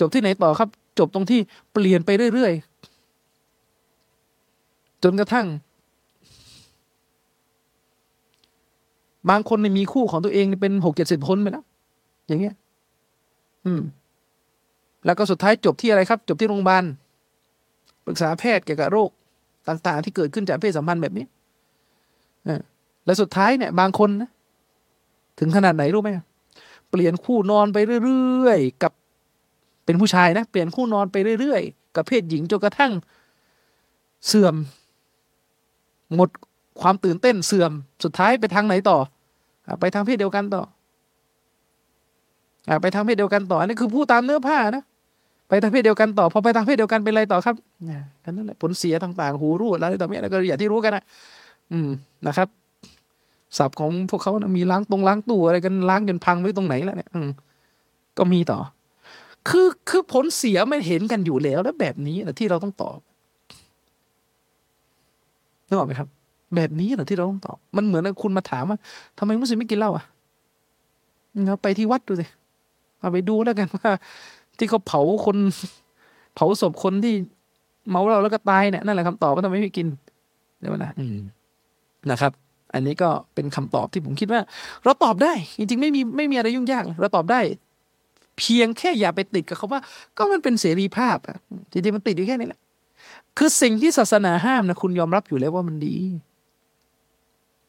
[0.00, 0.68] จบที่ไหนต่อครับ
[0.98, 1.40] จบตรงที่
[1.72, 5.46] เปลี่ยนไปเรื่อยๆจนกระทั่ง
[9.28, 11.64] บางคนเนี่ยมีคู่ของตัวเองเป็นหกเจ็ดสิบคนไปแล้ว
[12.26, 12.54] อย่างเงี้ย
[13.66, 13.80] อืม
[15.04, 16.84] แล้วก็สุดท้ายจบที่อะไรครับ จบที่โรงพยาบาล
[18.06, 19.10] ปรึกษาแพทย์เกี่ยวกับโรค
[19.68, 21.24] ต่าง ๆ ที่เกิดขึ้นจากเพศสัมพันธ์แบบนี้
[22.48, 22.60] ออ
[23.04, 24.30] แล้วสุดท้ายเนี่ย บางคนนะ
[25.38, 26.10] ถึงขนาดไหนรู้ไหม
[26.90, 28.92] เปลี่ยนคู่นอนไปเรื่อยๆกับ
[29.84, 32.92] เป็นผู้ชายนะเปลี่ยนคู่นอนไปเรื่อยๆกับเพศหญิงจนกระทั่ง
[34.26, 34.54] เสื่อม
[36.14, 36.28] หมด
[36.82, 37.72] ความตื่นเต้นเสื่อม
[38.04, 38.98] สุดท้ายไปทางไหนต่อ
[39.80, 40.62] ไปทางเพศเดียวกันต่อ
[42.68, 44.84] อไปทางเพศเดียวกันต่ออันนี้คือพูดตามเนื้อผ้านะ
[45.48, 47.54] ไปทางเพศเดียวกันต่อพอไปทางเพศเดียวกันเป็นอะไรต่อครับ
[47.88, 51.04] อ่ก็นั่นแหละผลเสียต่างๆหูรูดแล้วต่อเนี้ยแล้วก็อย่างที่รู้กันนะ
[51.72, 51.88] อืม
[52.26, 52.48] นะครับ
[53.58, 57.28] ศัพท์ของพวกเขานะมีล้างตรงล้างตู้อะไรกันล้างจนพังไว้ตรงไหนแล้วเนี่ยอืม
[58.18, 58.58] ก็มีต่อ
[59.48, 62.98] คือคือผลเสียไม่เห็นกันอยู่แล้วแล้วแบบนี้แหละที่เราต้องตอบ
[65.68, 66.08] นึกออกไหมครับ
[66.56, 68.78] แบบนี้แหละที่เราต้องตอบ มันเหมือนคุณมาถามว่า
[69.18, 70.04] ทำไมมุสลิมไม่กินเหล้าอะ
[71.46, 72.26] เราไปที่วัดดูสิ
[73.00, 73.90] เอาไปดูแล้วกันว่า
[74.58, 75.36] ที่เขาเผาคน
[76.34, 77.14] เผาศพคนที่
[77.90, 79.86] เมาเหล้าแล้วก็ตายเนี่ยนั่นแหละคำตอบว่าทำไมไม่กิน
[80.58, 81.18] เดี๋ยวนะอืม
[82.10, 82.32] นะครับ
[82.74, 84.40] อันนี้ก็เป็นคำตอบที่ผมคิดว่า
[84.84, 87.40] เราตอบได้ จริงๆไม่มีไม่มีอะไรยุ่งยากเราตอบได้
[88.38, 89.80] เพียงแค่อย่าไปติดกับเขาว่า
[90.16, 91.36] ก็มันเป็นเสรีภาพอะ
[91.72, 92.60] จริงๆมันติดอยู่แค่นี้แหละ
[93.38, 95.96] คือสิ่งที่ศาสนาห้ามนะคุณยอมรับอยู่แล้วว่ามันดี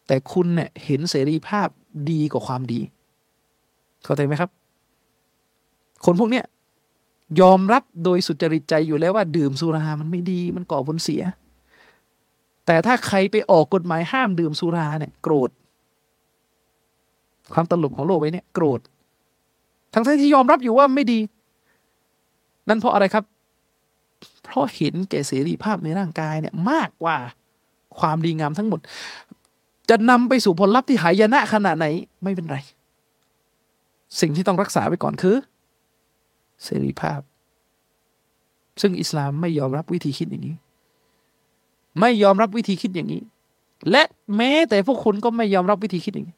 [0.07, 1.67] แต่คุณเนี่ยเห็นเสรีภาพ
[2.11, 2.79] ดีกว่าความดี
[4.03, 4.49] เข้าใจไหมครับ
[6.05, 6.45] คนพวกเนี้ย
[7.41, 11.23] ยอมรับโดยสุจริตใจอยู่แล้วว่าดื่มสุรา มันไม่ดี มันก่อผลเสีย
[12.65, 15.49] แต่ถ้าใครไปออกกฎหมายห้ามดื่มสุราเนี่ย โกรธ
[17.53, 18.79] ความตลกของโลกไว้เนี่ย โกรธ
[19.93, 21.19] ทั้งที่ยอมรับอยู่ว่าไม่ดี
[22.69, 23.23] นั่นเพราะอะไรครับ
[24.43, 27.17] เพราะเห็นแก่เสรีภาพในร่างกายเนี่ย มากกว่า
[27.99, 28.79] ความดีงามทั้งหมด
[29.89, 31.85] จะนำไปสู่ผลลัพธ์ที่หายนะขนาดไหน
[32.23, 32.57] ไม่เป็นไร
[34.19, 35.35] สิ่งที่ต้องรักษาไว้ก่อนคือ
[36.63, 37.21] เสรีภาพ
[38.81, 40.55] ซึ่งอิสลามไม่ยอมรับวิธีคิดอย่างนี้
[41.99, 43.21] ไม่ยอมรับวิธีคิดอย่างนี้
[43.91, 44.03] และ
[44.35, 46.37] แม้แต่พวกคุณก็ไม่ยอมรับวิธีคิดอย่างนี้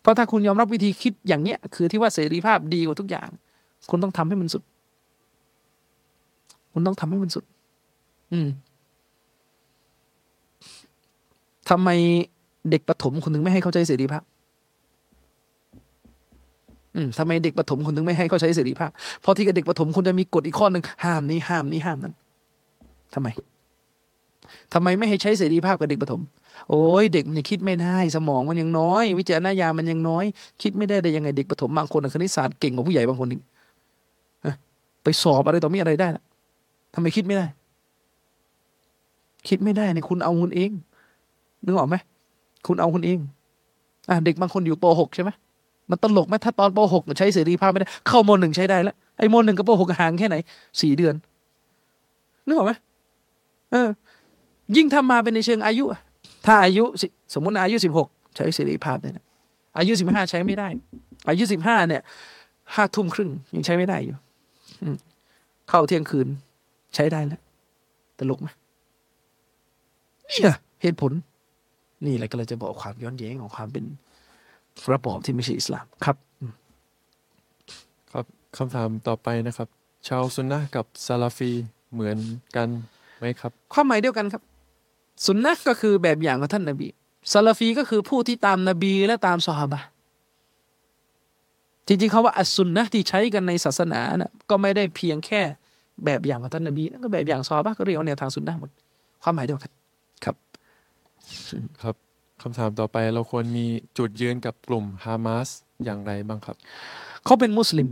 [0.00, 3.28] เพราะถ้าคุณยอมรับวิธีคิดอย่างเนี้ย คือที่ว่าเสรีภาพดีกว่าทุกอย่าง
[3.90, 4.62] คุณต้องทำให้มันสุด
[6.72, 7.44] คุณต้องทำให้มันสุด
[8.32, 8.48] อืม
[11.70, 11.88] ทำไม
[12.70, 14.22] เด็กประถมคุณถึงไม่ให้เข้าใจเสรีภาพ
[16.94, 18.90] อืมทำไมเด็กประถมคุณถึงไม่ให้เขาใช้เสรีภาพ
[19.20, 22.14] เพราะที่กับเด็กประถมคุณจะมีกฎอีกข้อหนึ่งห้ามนี้ห้ามนี้ห้ามนั้น
[23.14, 23.28] ทำไม
[24.72, 26.20] ทำไมไม่ให้ใช้เสรีภาพกับเด็กประถม
[26.68, 30.24] โอ้ยเด็กมันยังคิดไม่ได้ สมองมันยังน้อย วิจารณญาณมันยังน้อย
[30.62, 33.40] คิดไม่ได้ได้ยังไงเด็กประถมบางคนคณิตศาสตร์เก่งกว่าผู้ใหญ่บางคนอีก
[35.02, 36.24] ไปสอบอะไรต่อมีอะไรได้ล่ะ
[36.94, 37.46] ทำไมคิดไม่ได้
[39.48, 40.70] คิดไม่ได้เนี่ยคุณเอาคุณเอง
[41.64, 41.96] นึกออกไหม
[42.66, 43.18] คุณเอาคุณเอง
[44.08, 45.30] อะเด็กบางคนอยู่ป .6 ใช่ไหม
[45.90, 50.36] มันตลกไหมถ้าตอนป .6 ใช้เสรีภาพไม่ได้เข้ามหนึ่งใช้ได้แล้วไอ้มหนึ่งกับป .6 ห่างแค่ไหน
[50.80, 51.14] สี่เดือน
[52.46, 52.72] นึกออกไหม
[53.70, 53.88] เออ
[54.76, 55.84] ยิ่งทำมาเป็นในเชิงอายุ
[56.46, 56.84] ถ้าอายุ
[57.34, 59.24] สมมติอายุสิบหกใช้เสรีภาพเนี่ย
[59.78, 60.68] อายุสิบห้าใช้ไม่ได้
[61.28, 62.02] อายุสิบห้าเนี่ย
[62.74, 64.16] ห้าทุ่มครึ่งยังใช้ไม่ได้อยู่
[65.68, 66.28] เข้าเที่ยงคืน
[66.94, 67.40] ใช้ได้แล้ว
[68.18, 68.48] ตลกไหม
[70.30, 71.12] นี่อะเหตุผล
[72.06, 73.84] นี่แหละก็เลยจะบอกความย้อนแย้งของความเป็น
[74.92, 76.16] ระบอบที่ไม่ใช่อิสลามครับ
[78.12, 78.26] ครับ
[78.56, 79.68] คำถามต่อไปนะครับ
[80.08, 81.52] ชาวซุนนะกับซาลาฟี
[81.92, 82.18] เหมือน
[82.56, 82.68] กัน
[83.18, 84.42] ไหมครับ ความหมายเดียวกันครับ
[85.26, 86.88] สุนนะก็คือแบบอย่างของท่านนบี
[87.32, 89.80] ซาลาฟีก็คือผู้ที่ตามนบีและตามซอฮาบะ
[91.86, 95.40] จริงๆเขาว่าอัสซุนนะที่ใช้กันในศาสนานะก็ไม่ได้เพียงแค่
[96.04, 98.70] แบบอย่างของท่านนบีนั่นก็แบบอย่างซอฮาบะก็เรียกว่าแนวทางสุนนะหมด
[99.22, 99.72] ความหมายเดียวกันครับ
[101.82, 101.96] ครับ
[102.42, 103.66] คำถามต่อไปเราควรมี
[103.98, 105.48] จุดยืนกับกลุ่มฮามาส
[105.84, 106.56] อย่างไรบ้างครับ
[107.24, 107.88] เขาเป็นมุสลิม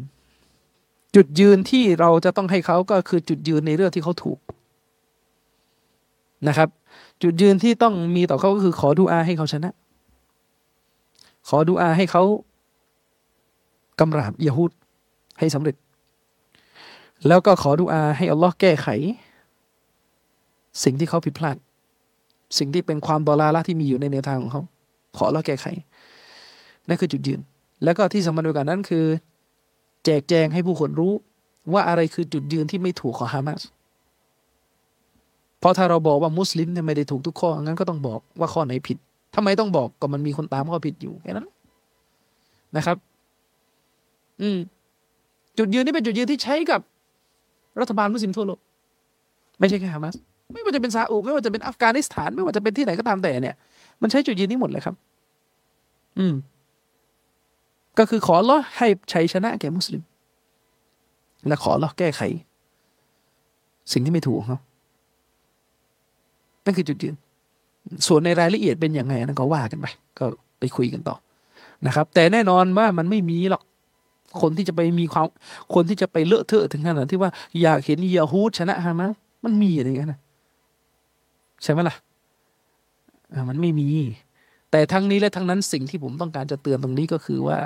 [1.17, 4.39] จุดยืนที่เราจะต้องให้เขาก็คือจุดยืนในเรื่องที่เขาถูก
[6.49, 6.69] นะครับ
[7.23, 9.73] จุดยืนที่ต้องมีต่อเขาก็คือขอดูอาให้เขาชนะ
[11.49, 12.23] ขอดูอาให้เขา
[14.01, 14.73] กำราบยะฮูด
[15.39, 15.77] ให้สำเร็จ
[17.27, 18.89] แล้วก็ขอดูอาให้อัลลอฮ์แก้ไข
[20.83, 21.57] สิ่งที่เขาผิดพลาด
[22.59, 24.63] สิ่งที่เป็นความบลาละที่มีอยู่ในแนวทางของเขา
[25.17, 25.67] ขออัลลอฮ์แก้ไข
[26.89, 27.41] นั่นคือจุดยืน
[27.85, 29.05] แล้วก็ที่สำคัญกว่านั้นคือ
[30.05, 31.13] แจกแจงให้ผู้คนรู้
[31.73, 33.63] ว่าอะไรคือจุดยืนที่ไม่ถูกของฮามาส
[35.59, 38.99] เพราะถ้าเราบอกว่ามุสลิมเนี่ยไม่ได้ถูกทุกข้อ งั้นก็ต้องบอกว่าข้อไหนผิด
[39.35, 41.47] ทำไมต้องบอกก็มันมีคนตามข้อผิดอยู่แค่นั้น
[42.77, 42.97] นะครับ
[44.41, 44.59] อืม
[45.59, 46.81] จุดยืนนี่เป็นจุดยืนที่ใช้กับ
[47.81, 48.61] รัฐบาลมุสลิมทั่วโลก
[49.59, 50.15] ไม่ใช่แค่ฮามาส
[50.53, 53.55] ไม่ว่าจะเป็นซาอุไม่ว่าจะเป็นอัฟกานิสถาน ไม่ว่าจะเป็นที่ไหนก็ตามแต่เนี่ย
[54.03, 54.95] มันใช้จุดยืนนี้หมดเลยครับ
[56.19, 56.35] อืม
[57.99, 60.03] ก็คือขอร้อให้ชัยชนะแก่มุสลิม
[61.49, 62.21] และขอร้อแก้ไข
[63.93, 64.59] สิ่งที่ไม่ถูกเขา
[66.65, 67.15] นั่นคือจุดยืน
[68.07, 69.87] ส่วนในรายละเอียดเป็นยังไงนั่นก็ว่ากันไป
[70.19, 70.25] ก็
[70.59, 71.17] ไปคุยกันต่อ
[71.87, 73.63] นะครับ แต่แน่นอนว่ามันไม่มีหรอก
[74.41, 75.27] คนที่จะไปมีความ
[75.75, 77.31] คนที่จะไปเลอะเทอะถึงขนาดที่ว่า
[77.63, 79.13] อยากเห็นยาฮูดชนะฮามาส
[79.45, 80.21] มันมีอะไรอย่างนั้นนะ
[81.63, 81.97] ใช่ไหมล่ะ
[83.49, 83.89] มันไม่มี
[84.71, 87.59] แต่ทั้งนี้และทั้งนั้นสิ่งที่ผมต้องการจะเตือนตรงนี้ก็คือว่า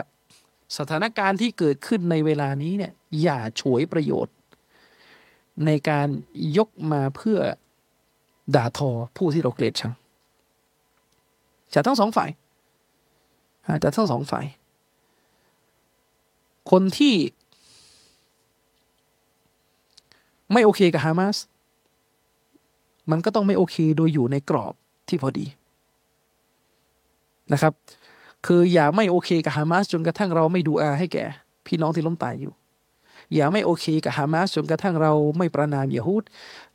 [0.78, 2.92] สถานการณ์ที่เกิดขึ้นในเวลานี้เนี่ย
[3.22, 4.34] อย่าฉวยประโยชน์
[5.66, 6.08] ในการ
[6.56, 7.38] ยกมาเพื่อ
[8.56, 9.92] ด่าทอผู้ที่เราเกลียดชัง
[11.74, 12.30] จากทั้งสองฝ่าย
[13.82, 14.46] จากทั้งสองฝ่าย
[16.70, 17.14] คนที่
[20.52, 21.36] ไม่โอเคกับฮามาส
[23.10, 24.74] มันก็ต้องไม่โอเคโดยอยู่ในกรอบ
[25.08, 25.46] ที่พอดี
[27.52, 27.72] นะครับ
[28.46, 31.24] คืออย่าไม่โอเคกับฮามาสจนกระทั่งเราไม่ดูอาให้แก่
[31.66, 32.52] พี่น้องที่ล้มตายอยู่
[33.34, 36.24] อย่าไม่โอเคกับฮามาสจนกระทั่งเราไม่ประนามยะฮูด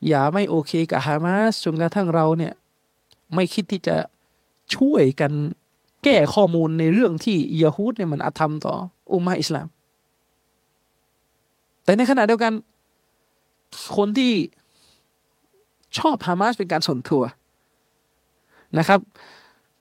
[0.08, 2.52] อย่าไม่โอเคกับฮามาสจนกระทั่งเราเนี่ย
[3.34, 3.96] ไม่คิดที่จะ
[4.76, 5.32] ช่วยกัน
[6.04, 8.74] แก้ข้อมูลในเรื่องที่ยะฮูดเนี่ยมันอาธรรมต่อ
[9.12, 9.66] อุมาอิสลาม
[11.84, 12.52] แต่ในขณะเดียวกัน
[13.96, 14.32] คนที่
[15.98, 17.22] ชอบฮามาสเป็นการส่วนตัว
[18.78, 19.00] นะครับ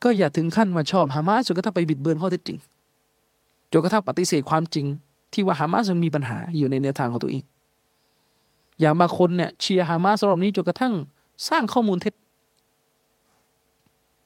[0.03, 2.57] ก็อย่าถึงขั้นมาชอบฮามาสจนกระทั่งไปบิดเบือนข้อเท็จจริง
[3.71, 4.85] จนกระทั่งปฏิเสธความจริง
[5.33, 7.43] ที่ว่าฮามาสมันมีปัญหาอยู่ในแนวทางของตัวเอง
[8.79, 10.93] อย่างบางคนเนี่ยเชียร์ฮามาสรอบนี้จนกระทั่ง
[11.49, 12.13] สร้างข้อมูลเท็จ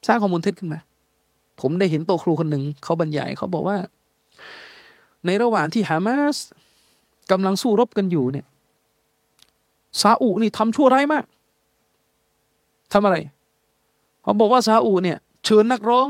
[0.06, 0.80] สร้างข้อมูลเท็จขึ้นมา
[1.60, 3.76] ผมได้เห็นโตครูคนหนึ่งเขาบรรยายเขาบอกว่า
[5.26, 6.36] ในระหว่างที่ฮามาส
[7.30, 8.46] กำลังสู้รบกันอยู่เนี่ย
[10.00, 11.24] ซาอุนี่ทำชั่วร้ายมาก
[12.92, 13.16] ทำอะไร
[14.22, 16.06] เขาบอกว่าซาอุเนี่ยเชิญนักร้อง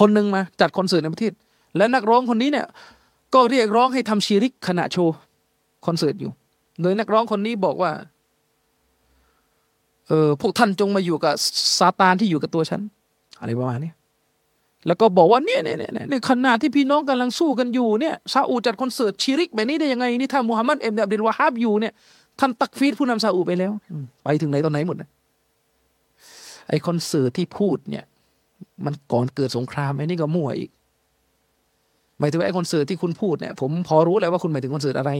[0.00, 1.32] คนหนึ่งมา จัดคอนเสิร์ตในประเทศ
[1.76, 2.66] และนักร้องคนนี้เนี่ย
[3.34, 5.14] ก็เรียกร้องให้ทำชีริกขณะโชว์
[5.86, 6.30] คอนเสิร์ตอยู่
[6.82, 7.92] โดยนักร้องคนนี้บอกว่า
[10.08, 11.34] เออพวกท่านจงมาอยู่กับ
[11.78, 12.80] ซาตานที่อยู่กับตัวฉัน
[13.40, 13.92] อะไรประมาณนี้
[14.86, 21.92] แล้วก็บอกว่าเนี่ยเนี่ยเนี่ยในขณะที่พี่น้องกำลังสู้กันอยู่เนี่ยซาอุจัดคอนเสิร์ตชีริกแบบนี้ได้ยังไงนี่ถ้ามูฮัมหมัดเอ็มอับดุลวาฮับอยู่เนี่ย
[22.40, 23.72] ท่านตักฟีดผู้นำซาอุไปแล้ว
[24.24, 25.08] ไปถึงไหนตอนไหนหมดนะ
[26.68, 28.04] ไอคอนเสิร์ตที่พูดเนี่ย
[28.84, 30.70] มันก่อนเกิดสงครามไอ้นี่ก็มั่วอีก
[32.18, 35.10] หมายถึงว่าไอคอนเสิร์ตที่คุณพูดเนี่ย ผมพอรู้แล้วว่าคุณหมายถึงคอนเสิร์ตอะไร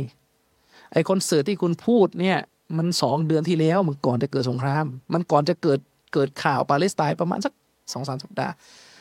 [0.93, 2.39] ไอคอนเสิร์ตที่คุณพูดเนี่ย
[2.79, 4.85] มันสองเดือนที่แล้วมันก่อนจะเกิดสงคราม
[5.15, 5.79] มันก่อนจะเกิด
[6.13, 7.53] เกิดข่าวปาเลสไตน์ประมาณสัก
[7.93, 8.53] สองสามสัปดาห์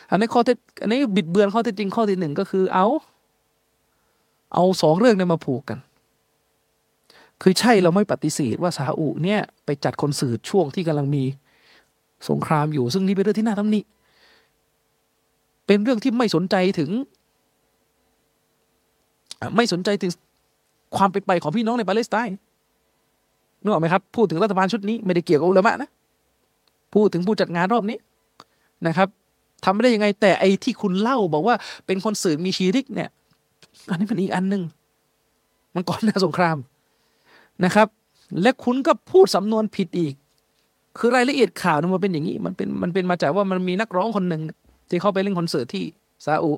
[0.10, 2.88] อันนี้ข้อเท็จอันนี้บิดเบือนข้อเท็จจริงข้อที่หนึ่งก็คือเอา
[4.54, 5.80] เอาสองเรื่องนี้มาผูกกัน
[7.44, 11.24] คือใช่เราไม่ปฏิเสธว่าซาอุเนี่ยไปจัดคอนเสิร์ตช่วงที่กำลังมี
[12.30, 13.82] สงครามอยู่ ซึ่งนี่เป็นเรื่องที่น่าทำหนิ
[15.68, 16.90] เป็นเรื่องที่ไม่สนใจถึง
[19.56, 20.12] ไม่สนใจถึง
[20.98, 22.38] ความเป็นไปของพี่น้องในปาเลสไตน์
[23.62, 25.90] นึกออกไหมครับ พูดถึงรัฐบาลชุดนี้ไม่ได้เกี่ยวกับอุลามะนะ
[26.94, 27.98] พูดถึงผู้จัดงานรอบนี้
[28.88, 29.08] นะครับ
[29.64, 31.56] ทำไม่ได้ยังไง แต่ไอ้ที่คุณเล่าบอกว่า
[31.86, 33.10] เป็นคอนเสิร์ตมีชีริกเนี่ย
[33.90, 34.64] อันนี้มันอีกอันหนึ่ง
[35.76, 36.58] มันก่อนหน้าสงคราม
[37.66, 37.88] นะครับ
[38.42, 40.14] และคุณก็พูดสำนวนผิดอีก
[40.98, 44.42] คือรายละเอียดข่าวมันเป็นอย่างนี้ มันเป็นมันเป็นมาจากว่ามันมีนักร้องคนหนึ่ง
[44.90, 45.84] ที่เขาไปเล่นคอนเสิร์ตที่
[46.26, 46.52] ซาอุ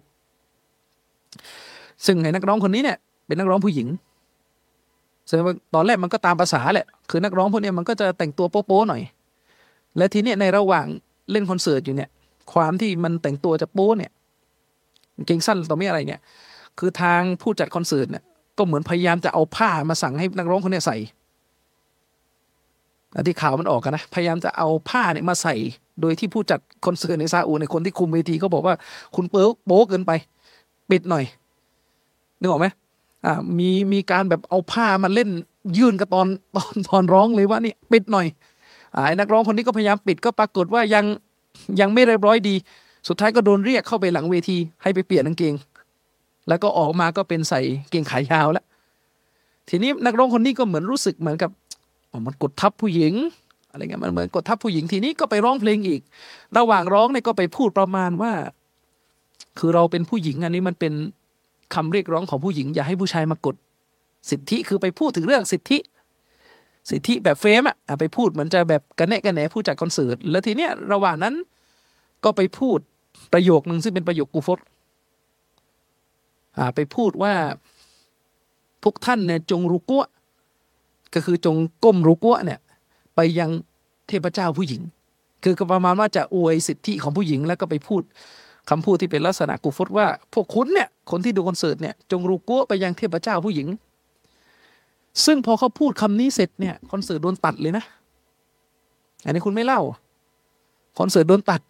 [2.06, 3.88] ซึ่งไอ้นักร้องคนนี้เนี่ยเป็นนักร้องผู้หญิง
[5.30, 5.40] ซึ่ง
[5.74, 9.02] ตอนแรกมันก็ตามภาษาแหละ คือนักร้องพวกนี้มันก็จะแต่งตัวโป๊ะๆหน่อย
[9.98, 10.86] และทีเนี้ยในระหว่าง
[11.32, 12.10] เล่นคอนเสิร์ตอยู่เนี่ย
[12.54, 14.12] ความที่มันแต่งตัวจะโป๊เนี่ย
[15.26, 16.22] เกงสั้นต่อไม่อะไรเนี่ย
[16.80, 18.24] คือทางผู้จัดคอนเสิร์ตเนี่ย
[18.58, 20.98] ก็เหมือนพยายามจะเอาผ้ามาสั่งให้นักร้องคนนี้ใส่
[23.28, 25.56] ที่ข่าวมันออกกันนะ พยายามจะเอาผ้าเนี่ยมาใส่
[26.02, 28.76] โดยที่ผู้จัดคอนเสิร์ตในซาอุในคนที่คุมเวทีเขาบอกว่า
[29.16, 30.12] คุณเป๊โป๊เกินไป
[30.90, 31.24] ปิดหน่อย
[32.40, 32.68] นึกออกไหม
[33.26, 35.30] อ่ามีมีการแบบเอาผ้ามาเล่น
[35.78, 38.28] ยื่นกับตอนตอนตอนร้องเลยว่านี่ปิดหน่อย
[38.96, 41.06] อ่านักร้องคนนี้ก็พยายามปิดก็ปรากฏว่ายัง
[41.80, 42.56] ยังไม่เรียบร้อยดี
[43.08, 45.54] สุดท้ายก็โดนเรียกเข้าไปหลังเวทีให้ไปเปลี่ยนกางเกง
[46.48, 48.66] แล้วก็ออกมาก็เป็นใส่เกงขายาวแล้ว
[49.70, 51.52] ทีนี้นักร้องคนนี้ก็เหมือนรู้สึกเหมือนกับ
[52.26, 53.14] มันกดทับผู้หญิง
[53.72, 56.02] อะไรเงี้ยมันเหมือนกดทับผู้หญิงทีนี้ก็ไปร้องเพลงอีก
[56.58, 58.34] ระหว่างร้องเนี่ยก็ไปพูดประมาณว่า
[59.60, 60.94] คือเราเป็นผู้หญิงอันนี้มันเป็น
[61.74, 63.56] คำเรียกร้องของผู้หญิง อย่าให้ผู้ชายมากด
[64.30, 65.78] สิทธิคือไปพูดถึงเรื่องสิทธิ
[66.92, 71.34] สิทธิแบบเฟมอะไปพูดเหมือนจะแบบกันแนะกันแหนผู้จัดคอนเสิร์ตแล้วทีเนี้ยระหว่างนั้น
[72.24, 72.80] ก็ไปพูด
[73.34, 74.60] ประโยคหนึ่งซึ่งเป็นประโยคกูฟต
[76.76, 77.34] ไปพูดว่า
[78.84, 80.04] พวกท่านเนี่ยจงรุกัว
[81.14, 82.60] ก็คือจงก้มรุกัวเนี่ย
[83.16, 83.50] ไปยัง
[84.08, 84.82] เทพเจ้าผู้หญิง
[85.44, 88.02] คือประมาณว่าจะอวยสิทธิของผู้หญิงแล้วก็ไปพูด
[88.70, 93.68] คำพูดที่เป็นลักษณะกูฟตว่าพวกคุณเนี่ยคนที่ดูคอนเสิร์ตเนี่ยจงรุกัวไปยังเทพเจ้าผู้หญิง
[95.26, 97.84] ซึ่งพอเขาพูดคำนี้เสร็จเนี่ยคอนเสิร์ตโดนตัดเลยนะ
[99.26, 99.82] อันนี้คุณไม่เล่า
[101.00, 101.62] คอนเสิร์ตโดนตัด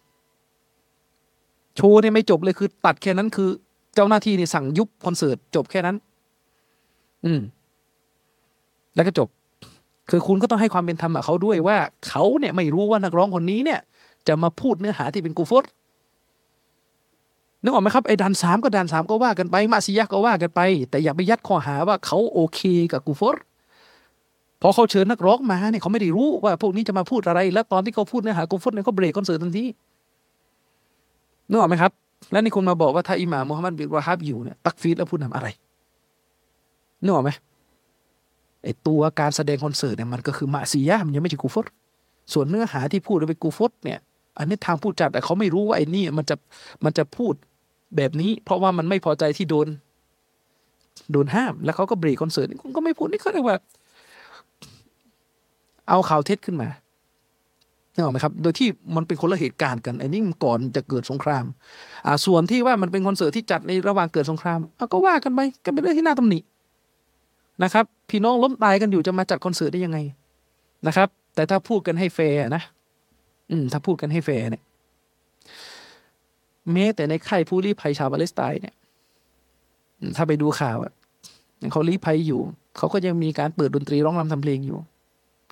[1.76, 3.50] โชว์เนี่ยไม่จบเลยคือตัดแค่นั้นคือ
[3.96, 5.96] เจ้าหน้าที่นี่สั่งยุบคอนเสิร์ตจบแค่นั้น
[7.24, 7.40] อืม
[8.94, 9.28] แล้วก็จบ
[10.10, 11.76] คือคุณก็ต้องให้ความเป็นธรรมกับเขาด้วยว่า
[12.08, 13.80] เขาเนี่ยไม่รู้ว่านักร้องคนนี้เนี่ย
[14.28, 15.64] จะมาพูดเนื้อหาที่เป็นกูฟต
[17.62, 20.60] นึกออกไหมครับไอ้ดันสามก็ดันสามก็ว่ากันไปมาซิยะก็ว่ากันไป
[20.90, 22.60] แต่อย่าไปยัดข้อหาว่าเขาโอเค
[22.92, 23.42] กับกูฟอร์
[24.62, 29.64] พอเขาเชิญนักร้องมาเนี่ยเขาไม่ได้รู้ว่าพวกนี้จะมาพูดอะไร แล้วตอนที่เขาพูดเนื้อหากูฟอร์เนี่ยเขาเบรกคอนเสิร์ตทันที
[31.48, 31.92] นึกออกไหมครับ
[32.30, 35.48] แล้วนี่คุณมาบอกว่าถ้าอิหม่ามมุฮัมมัดบินวะฮับอยู่เนี่ยตักฟีดแล้วพูดทำอะไร
[37.02, 37.30] นึกออกไหม
[38.62, 41.72] ไอตัวการแสดงคอนเสิร์ตเนี่ยมันก็คือมาซียะมันยังไม่ใช่กูฟอร์
[42.32, 43.98] ส่วนเนื้อหาที่พูดเป็นกูฟอร์เนี่ย
[44.38, 46.36] อันนี้ทางผู้จัดแต่เขาไม่รู้ว่าไอ้นี่มันจะ
[46.84, 47.34] มันจะพูด
[47.96, 49.66] แบบนี้ เพราะว่ามันไม่พอใจที่โดน
[51.12, 53.56] โดนห้าม แล้วเขาก็เบรกคอนเสิร์ตคุณก็ไม่พูดนี่เขาเรียกว่า
[55.88, 56.68] เอาข่าวเท็จขึ้นมา
[57.96, 61.44] นึกออกไหมครับ โดยที่มันเป็นคนละเหตุการณ์กันไอ้นี่ก่อนจะเกิดสงคราม
[62.06, 64.58] อ่าส่วนที่ว่ามันเป็นคอนเสิร์ตที่จัดในระหว่างเกิดสงคราม
[64.92, 66.38] ก็ว่ากันไปก็เป็นเรื่องที่น่าตำหนิ
[67.62, 69.98] นะครับ พี่น้องล้มตายกันอยู่จะมาจัดคอนเสิร์ตได้ยังไง
[70.86, 72.62] นะครับ แต่ถ้าพูดกันให้แฟร์นะ
[73.50, 74.62] อืม ถ้าพูดกันให้แฟร์เนี่ย
[76.72, 78.74] แม้แต่ในค่ายผู้ลี้ภัยชาวปาเลสไตน์เนี่ย
[80.16, 80.92] ถ้าไปดูข่าวอะ
[81.72, 82.40] เขาลี้ภัยอยู่
[82.76, 84.78] เขาก็ยังมีการเปิดดนตรีร้องรำทำเพลงอยู่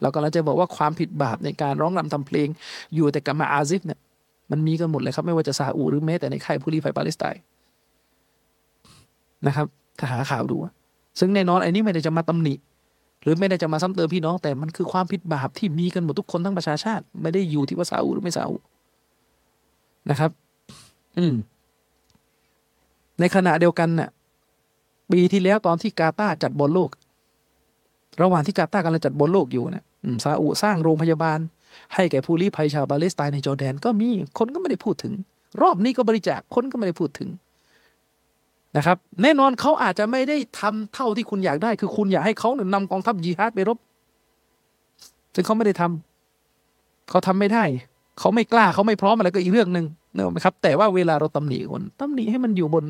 [0.03, 2.49] เรากำลังจะบอกว่าความผิดบาปในการร้องรำทำเพลง
[2.95, 3.99] อยู่แต่กับมะอาซิฟเนี่ย
[4.51, 7.41] มันมีกันหมดเลยครับไม่ว่าจะซาอุหรือแม้แต่ในค่ายผู้ลี้ภัยปาเลสไตน์
[9.47, 9.67] นะครับ
[9.99, 10.57] ถ้าหาข่าวดู
[11.19, 12.55] ซึ่งแน่นอนไอ้นี้ไม่ได้จะมาตำหนิ
[13.23, 18.57] หรือไม่ได้จะมาซ้ำเติมพี่น้องแต่มันคือความผิดบาปที่มีกันหมดทุกคนทั้งประชาชาติ ไม่ได้อยู่ที่ว่าซาอุหรือไม่ซาอุ
[20.11, 20.31] นะครับ
[21.19, 21.35] อืม
[23.21, 24.11] ในขณะเดียวกันน่ะ
[25.13, 26.91] ปีที่แล้วตอนที่กาตาร์จัดบอลโลก
[28.23, 29.85] ระหว่างที่กาตาร์กำลังจัดบอลโลกอยู่นะ
[30.25, 31.39] ซาอุสร้างโรงพยาบาล
[31.95, 34.09] ให้แก่ผู้ลี้ภัยชาวปาเลสไตน์ในจอร์แดนก็มี
[34.39, 35.13] คนก็ไม่ได้พูดถึง
[35.63, 37.29] รอบนี้ก็บริจาคคนก็ไม่ได้พูดถึง
[38.77, 43.79] นะครับ แน่นอนเขาอาจจะไม่ได้ทำเท่าที่คุณอยากได้ คือคุณอยากให้เขาเนี่ยนำกองทัพยีฮาดไปรบ
[45.35, 47.65] ซึ่งเขาไม่ได้ทำเขาทำไม่ได้
[48.19, 52.85] เขาไม่กล้าเขาไม่พร้อมอะไรก็อีกเรื่องหนึ่งเนอะครับ แต่ว่าเวลาเราตำหนิคนตำหนิให้มันอยู่บน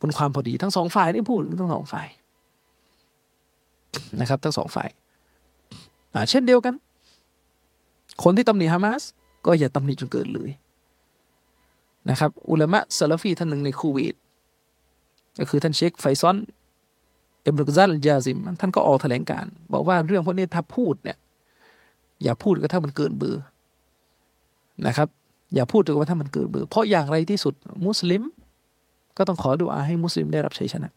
[0.00, 2.08] บนความพอดีทั้งสองฝ่ายได้พูดทั้งสองฝ่าย
[4.20, 4.88] นะครับ ทั้งสองฝ่าย
[6.14, 6.74] อ่าเช่นเดียวกัน
[8.22, 9.02] คนที่ตำหนิฮามาส
[9.46, 10.50] ก็อย่าตำหนิจนเกินเลย
[12.10, 14.14] นะครับ อุลามะซาลฟีท่านหนึ่งในคูเวต
[15.38, 16.36] ก็คือท่านเชคไฟซอน
[17.42, 21.18] เอ็มรุกซัลยาซิม ท่านก็ออกแถลงการ บอกว่าเรื่องพวกนี้ถ้าพูดเนี่ย
[22.22, 23.42] อย่าพูดก็ถ้ามันเกินเบอร์
[24.86, 25.08] นะครับ
[25.54, 27.54] อย่าพูดถึงว่าถ้ามันเกินเบอร์เพราะอย่างไรที่สุด
[27.86, 28.22] มุสลิม
[29.16, 30.88] ก็ต้องขอดุอาให้มุสลิมได้รับชัยชนะ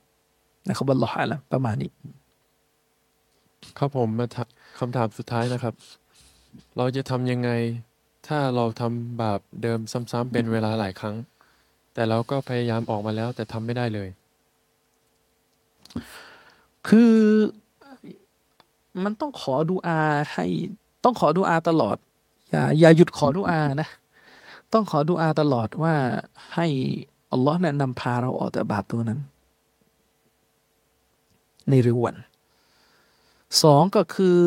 [0.68, 1.90] นะครับบัลลอฮฺละประมาณนี้
[3.78, 4.26] ครับผมมา
[4.80, 5.74] คำถามสุดท้ายนะครับ
[6.78, 7.50] เราจะทำยังไง
[8.28, 11.16] ถ้าเราทำบาปเดิมซ้ำๆเป็นเวลาหลายครั้ง
[11.94, 14.10] แต่เราก็พยายามออกมาแล้ว แต่ทำไม่ได้เลย
[16.88, 17.16] คือ
[19.04, 20.00] มันต้องขอดูอา
[20.34, 20.46] ให้
[21.04, 21.98] ต้องขอดูอาตลอด
[22.52, 23.90] อย่าอย่าหยุดขอดูอานะ
[24.74, 25.96] ต้องขอดูอาตลอดว่า
[26.56, 26.68] ให้
[27.32, 29.20] อัลลอฮ์เนี่ยนำพาเราออกจากบาปตัวนั้น
[31.70, 32.16] ในเร็ววัน
[33.64, 34.38] สองก็คือ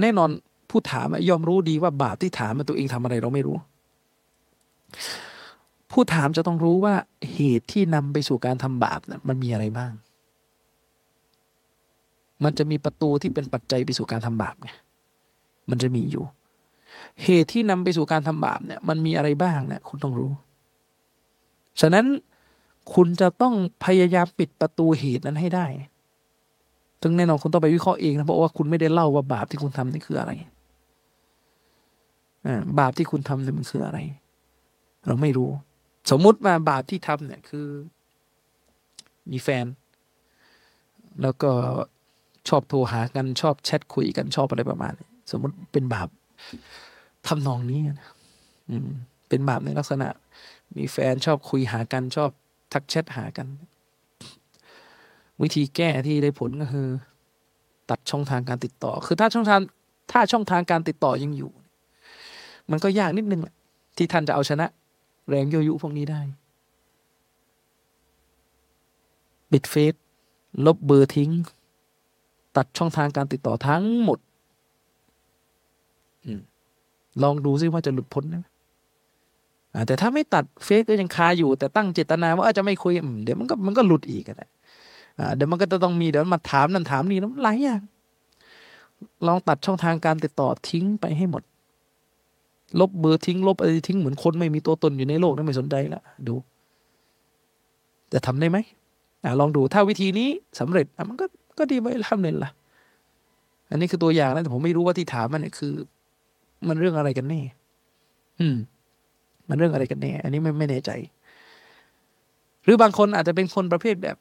[0.00, 0.30] แน่นอน
[0.70, 3.56] ผู้ถามย่อมรู้ดีว่าบาปที่ถามมาตัวเองทำอะไรเราไม่รู้
[5.90, 6.94] ผู้ถามจะต้องรู้ว่า
[7.34, 9.92] เหตุที่นำไปสู่การทำบาปนะมันมีอะไรบ้าง
[12.44, 14.68] มันจะมีประตูที่เป็นปัจจัยไปสู่การทำบาปไง
[15.70, 16.24] มันจะมีอยู่
[17.24, 20.32] เหตุที่นำไปสู่การทำบาปเนี่ย มันมีอะไรบ้างเนี่ยคุณต้องรู้
[21.80, 22.06] ฉะนั้น
[22.94, 23.54] คุณจะต้อง
[23.84, 25.66] พยายามปิดประตูเหตุนั้นให้ได้
[27.02, 30.32] ซึ่งแน่นอนคุณต้องไปวิเคราะห์เองนะเพราะว่าคุณไม่ได้เล่าว่าบาปที่คุณทำนี่คืออะไร
[32.78, 33.98] บาปที่คุณทำนี่มันคืออะไร
[35.06, 35.50] เราไม่รู้
[36.10, 37.66] สมมุติว่าบาปที่ทำเนี่ยคือ
[39.30, 39.66] มีแฟน
[41.22, 41.50] แล้วก็
[42.48, 46.08] ชอบโทรหากันชอบแชทคุยกันชอบอะไรประมาณนี้สมมติเป็นบาป
[47.26, 48.08] ทำนองนี้นะ
[48.70, 48.88] อืม
[49.28, 50.08] เป็นบาปในลักษณะ
[50.76, 52.30] มีแฟนชอบคุยหากันชอบ
[52.72, 53.46] ทักแชทหากัน
[55.42, 56.88] วิธีแก้ที่ได้ผลก็คือ
[57.90, 59.60] ตัดช่องทางการติดต่อ คือถ้าช่องทาง
[60.12, 61.50] ถ้าช่องทางการติดต่อยังอยู่
[62.70, 63.54] มันก็ยากนิดนึงแหละ
[63.96, 64.66] ที่ท่านจะเอาชนะ
[65.28, 66.20] แรงโยยุพวกนี้ได้
[69.50, 69.94] ปิดเฟซ
[70.66, 71.30] ลบเบอร์ทิ้ง
[72.56, 74.18] ตัดช่องทางการติดต่อทั้งหมด
[77.22, 78.36] ลองดูซิว่าจะหลุดพ้นไหม
[79.86, 82.92] แต่ถ้าไม่ตัดเฟซก็ยังคาอยู่ แต่ตั้งเจตนาว่าจะไม่คุย
[83.24, 84.50] เดี๋ยวมันก็มันก็หลุดอีกนะ
[85.36, 87.80] เดี๋ยวมันก็จะต้องมีเดี๋ยวมาถามนั่นถามนี่แล้วหลายอย่าง
[89.26, 91.42] ลองตัดช่องทางการติดต่อทิ้งไปให้หมด
[92.80, 96.34] ลบเบอร์ทิ้ง ลบอะไรทิ้งเหมือนคนไม่มีตัวตนอยู่ในโลกนั้นไม่สนใจละดู
[98.12, 98.58] จะทำได้ไหม
[99.22, 100.28] อลองดูถ้าวิธีนี้
[100.60, 101.26] สำเร็จมันก็
[101.58, 102.50] ก็ดีไปทำเลยล่ะ
[103.70, 105.72] อันนี้คือตัวอย่างนะแต่ผมไม่รู้ว่าที่ถามมันเนี่ยคือ
[106.68, 107.40] มันเรื่องอะไรกันแน่
[108.40, 108.56] อืม
[109.48, 110.90] มันเรื่องอะไรกันแน่ อันนี้ไม่ไม่แน่ใจ
[112.64, 114.16] หรือบางคนอาจจะเป็นคนประเภทแบบ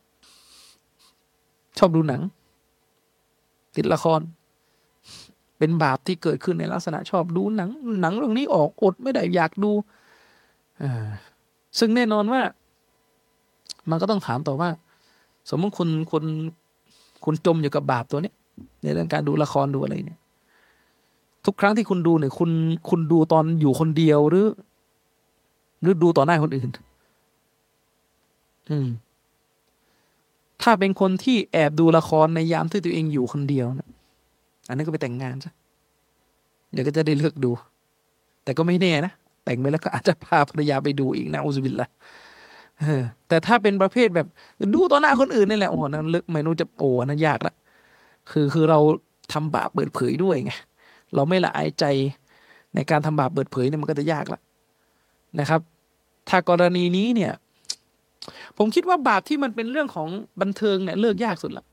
[1.80, 2.22] ชอบดูหนัง
[3.76, 4.22] ติดละคร
[5.58, 7.70] เป็นบาปที่เกิดขึ้นในลักษณะชอบดูหนัง
[8.02, 9.72] หนังเรื่องนี้ออกอดไม่ได้อยากดู
[11.80, 12.42] ซึ่งแน่นอนว่า
[13.90, 14.70] มันก็ต้องถามต่อว่า
[15.50, 16.24] สมมติคุณคุณ
[17.26, 18.34] คุณจมอยู่กับบาปตัวนี้
[18.84, 20.20] ในเรื่องการดูละครดูอะไรเนี่ย
[21.46, 22.52] ทุกครั้งที่คุณดูเนี่ย คุณ
[22.90, 24.48] คุณดูตอนอยู่คนเดียวหรือ
[25.82, 26.70] หรือดูต่อหน้าคนอื่น
[28.70, 28.88] อืม
[30.62, 33.90] ถ้าเป็นคนที่แอบดูละครในยามที่ตัวเองอยู่คนเดียวนะ
[34.68, 35.54] อันนั้นก็ไปแต่งงานซะ
[36.72, 37.52] เดี๋ยวก็จะได้เลือกดู
[38.44, 39.14] แต่ก็ไม่แน่นะ
[39.46, 41.90] แต่งไปแล้วก็อาจจะพาภรรยาไปดูอีกนะอุบิลละ
[43.28, 44.28] แต่ถ้าเป็นประเภทแบบ
[44.74, 47.54] ดูต่อหน้าคนอื่นนี่แหละโอ้โหนั้นเลึกไม่รู้จะโอ้นั้นยากละ
[48.32, 48.80] คือคือเรา
[49.34, 50.52] ทำบาปเปิดเผยด้วยไง
[51.16, 51.86] เราไม่ละอายใจ
[52.76, 54.40] ในการทำบาปเปิดเผยเนี่ยมันก็จะยากละ
[55.40, 55.62] นะครับ
[56.30, 57.32] ถ้ากรณีนี้เนี่ย
[58.58, 60.08] ผมคิดว่าบาปที่มันเป็นเรื่องของ
[60.42, 61.66] บันเทิงเนี่ยเลิกยากสุดละ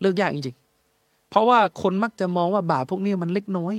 [0.00, 3.74] เลิกยากจริงๆ เพราะว่าคนมักจะมองว่าบาปพวกนี้มันเล็กน้อย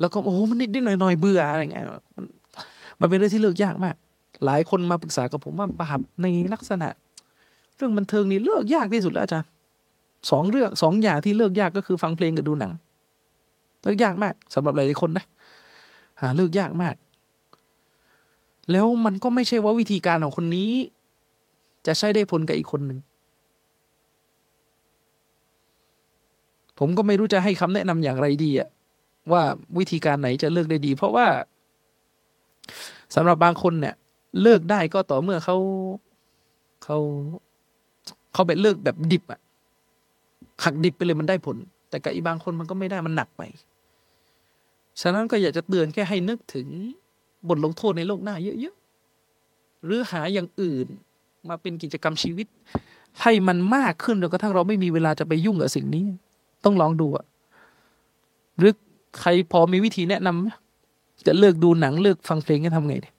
[0.00, 1.84] แล้วก็โอ้โหมันนิดนิดหน่อยหน่อยเบื่ออะไรเงี้ย
[2.16, 2.24] มัน
[3.00, 3.94] มันเป็นเรื่องที่เลิกยากมาก
[4.44, 6.88] หลายคนมาปรึกษากับผมว่าบาปในลักษณะ
[7.76, 9.48] เรื่องบันเทิงนี่เลิกยากที่สุดแล้วอาจารย์
[10.30, 12.72] สองเรื่องสองอย่างที่เลิกยากก็คือฟังเพลงกับดูหนัง
[13.82, 15.24] เลิกยากมากสำหรับหลายคนนะ
[16.20, 16.94] หาเลิกยากมาก
[18.70, 20.70] แล้วมันก็ไม่ใช่ว่าวิธีการของคนนี้
[21.86, 22.98] จะใช้ได้ผลกับอีกคนหนึ่ง
[26.78, 28.68] ผมก็ไม่รู้จะให้คำแนะนำอย่างไรดีอะ
[29.32, 29.42] ว่า
[29.78, 31.26] วิธีการไหนจะเลิกได้ดี เพราะว่า
[33.14, 33.94] สำหรับบางคนเนี่ย
[34.42, 35.56] เลิกได้ก็ต่อเมื่อเขา
[36.84, 36.98] เขา
[38.32, 39.40] เขาไปเลิกแบบดิบอะ
[40.64, 41.56] หักดิบไปเลยมันได้ผล
[41.88, 43.42] แต่กับอีบางคนมันก็ไม่ได้มันหนักไป
[45.00, 46.68] ฉะนั้นก็อยากจะเตือนแค่ให้นึกถึง
[47.48, 50.86] บทลงโทษในโลกหน้าเยอะๆ หรือหาอย่างอื่น
[51.48, 52.46] มาเป็นกิจกรรมชีวิต
[53.22, 56.04] ให้มันมากขึ้นจนกระทั่งเราไม่มีเวลาจะไปยุ่งกับสิ่งนี้
[56.64, 57.24] ต้องลองดูอะ
[58.58, 58.72] หรือ
[59.20, 60.48] ใครพอมีวิธีแนะนำไหม
[61.26, 63.10] จะเลิกดูหนังเลิกฟังเพลงจะทำไงดี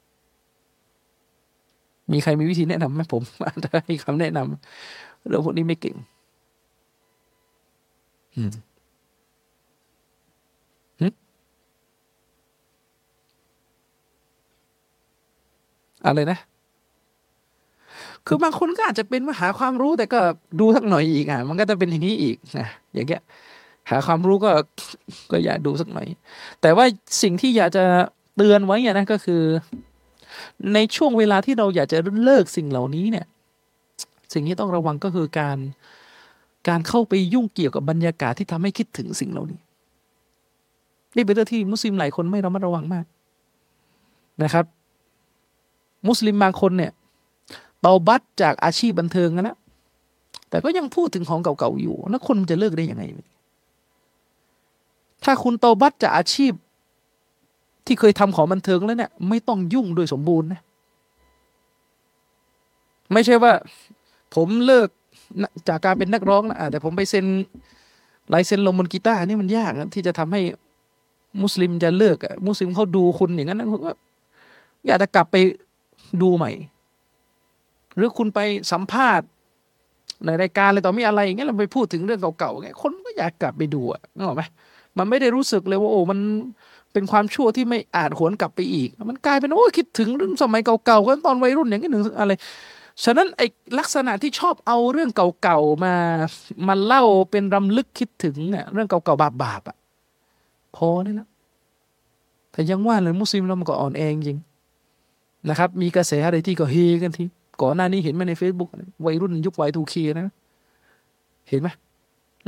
[2.11, 5.95] มีใครมีวิธีแนะนำไหมผมอาจจะให้คำแนะนำเรื่องพวกนี้ไม่เก่ง
[8.35, 8.51] อืม
[16.05, 16.39] อะไรนะ
[18.27, 20.19] คือบางคนก็อาจจะเป็นว่าหาความรู้แต่ก็
[20.59, 23.21] ดูสักหน่อยอีกอะ มันก็จะเป็นอย่างนี้อีกนะอย่างเงี้ย
[23.89, 24.51] หาความรู้ก็
[25.31, 26.07] ก็อยากดูสักหน่อย
[26.61, 26.85] แต่ว่า
[27.21, 27.83] สิ่งที่อยากจะ
[28.35, 29.41] เตือนไว้เนี่ยนะก็คือ
[30.73, 33.25] ในช่วงเวลาที่เราอยากจะเลิกสิ่งเหล่านี้เนี่ย
[34.33, 35.57] สิ่งที่ต้องระวังก็คือการ
[36.67, 39.59] การเข้าไปยุ่งเกี่ยวกับบรรยากาศที่ทำให้คิดถึงสิ่งเหล่านี้
[41.15, 43.05] นี่เป็นเรื่องที่มุสลิมหลายคนไม่ระมัดระวังมาก
[44.43, 44.65] นะครับ
[46.07, 46.91] มุสลิมบางคนเนี่ย
[47.81, 49.57] เตาบัตจากอาชีพบันเทิงนะ
[50.49, 53.03] แต่ก็ยังพูดถึงของเก่าๆอยู่ แล้วคนจะเลิกได้ยังไง
[55.23, 56.51] ถ้าคุณเตาบัตจากอาชีพ
[57.85, 60.61] ที่เคยทำของบันเทิงแล้วเนี่ย ไม่ต้องยุ่งโดยสมบูรณ์นะ
[63.13, 63.53] ไม่ใช่ว่า
[64.35, 64.87] ผมเลิก
[65.67, 67.25] จากการเป็นนักร้องนะแต่ผมไปเซ็น
[68.33, 70.41] ลายเซ็นลงบนกีตาร์นี่มันยากนะที่จะทำให้
[71.41, 72.17] มุสลิมจะเลิก
[72.47, 73.95] มุสลิมเขาดูคุณอย่างนั้นนะผมว่า
[74.85, 75.35] อยากจะกลับไป
[76.21, 76.51] ดูใหม่
[77.95, 78.39] หรือคุณไป
[78.71, 79.27] สัมภาษณ์
[80.25, 84.43] ในรายการอะไรต่อมีอะไรอย่างเงี้ยเราไปพูดถึงเรื่องเก่าๆไงคนก็อยากกลับไปดูอะนึกออกไหม
[84.97, 86.19] มันไม่ได้รู้สึกเลยว่าโอ้มัน
[86.93, 92.31] เป็นความชั่วที่ไม่อาจหวนกลับไปอีก มันกลายเป็นโอ้คิดถึงเรื่องสมัยเก่าๆกันตอนวัยรุ่นอย่างนี้หนึ่งอะไร
[93.03, 93.47] ฉะนั้นไอ้
[93.79, 95.09] ลักษณะที่ชอบเอาเรื่อง
[95.43, 95.95] เก่าๆมา
[96.67, 99.77] มาเล่าเป็นรำลึกคิดถึงเนี่ยเรื่องเก่าๆบาปๆอะ
[100.75, 101.29] พอได้แล้ว
[102.51, 104.37] แต่ยังว่าเลยมุสลิมเรามันก็อ่อนแอจริง
[105.49, 107.23] นะครับ มีกระแสอะไรที่ก็เฮกันที
[107.61, 108.69] ก่อนหน้านี้เห็นไหมใน Facebook
[109.05, 110.27] วัยรุ่นยุควัยทูเคนะ
[111.49, 111.67] เห็นไหม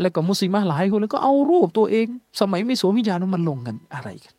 [0.01, 2.07] แล้วก็มุสลิมหลายคนแล้วก็เอารูปตัวเอง
[2.41, 4.33] สมัยไม่สวมวิญญาณมันลงกันอะไรกัน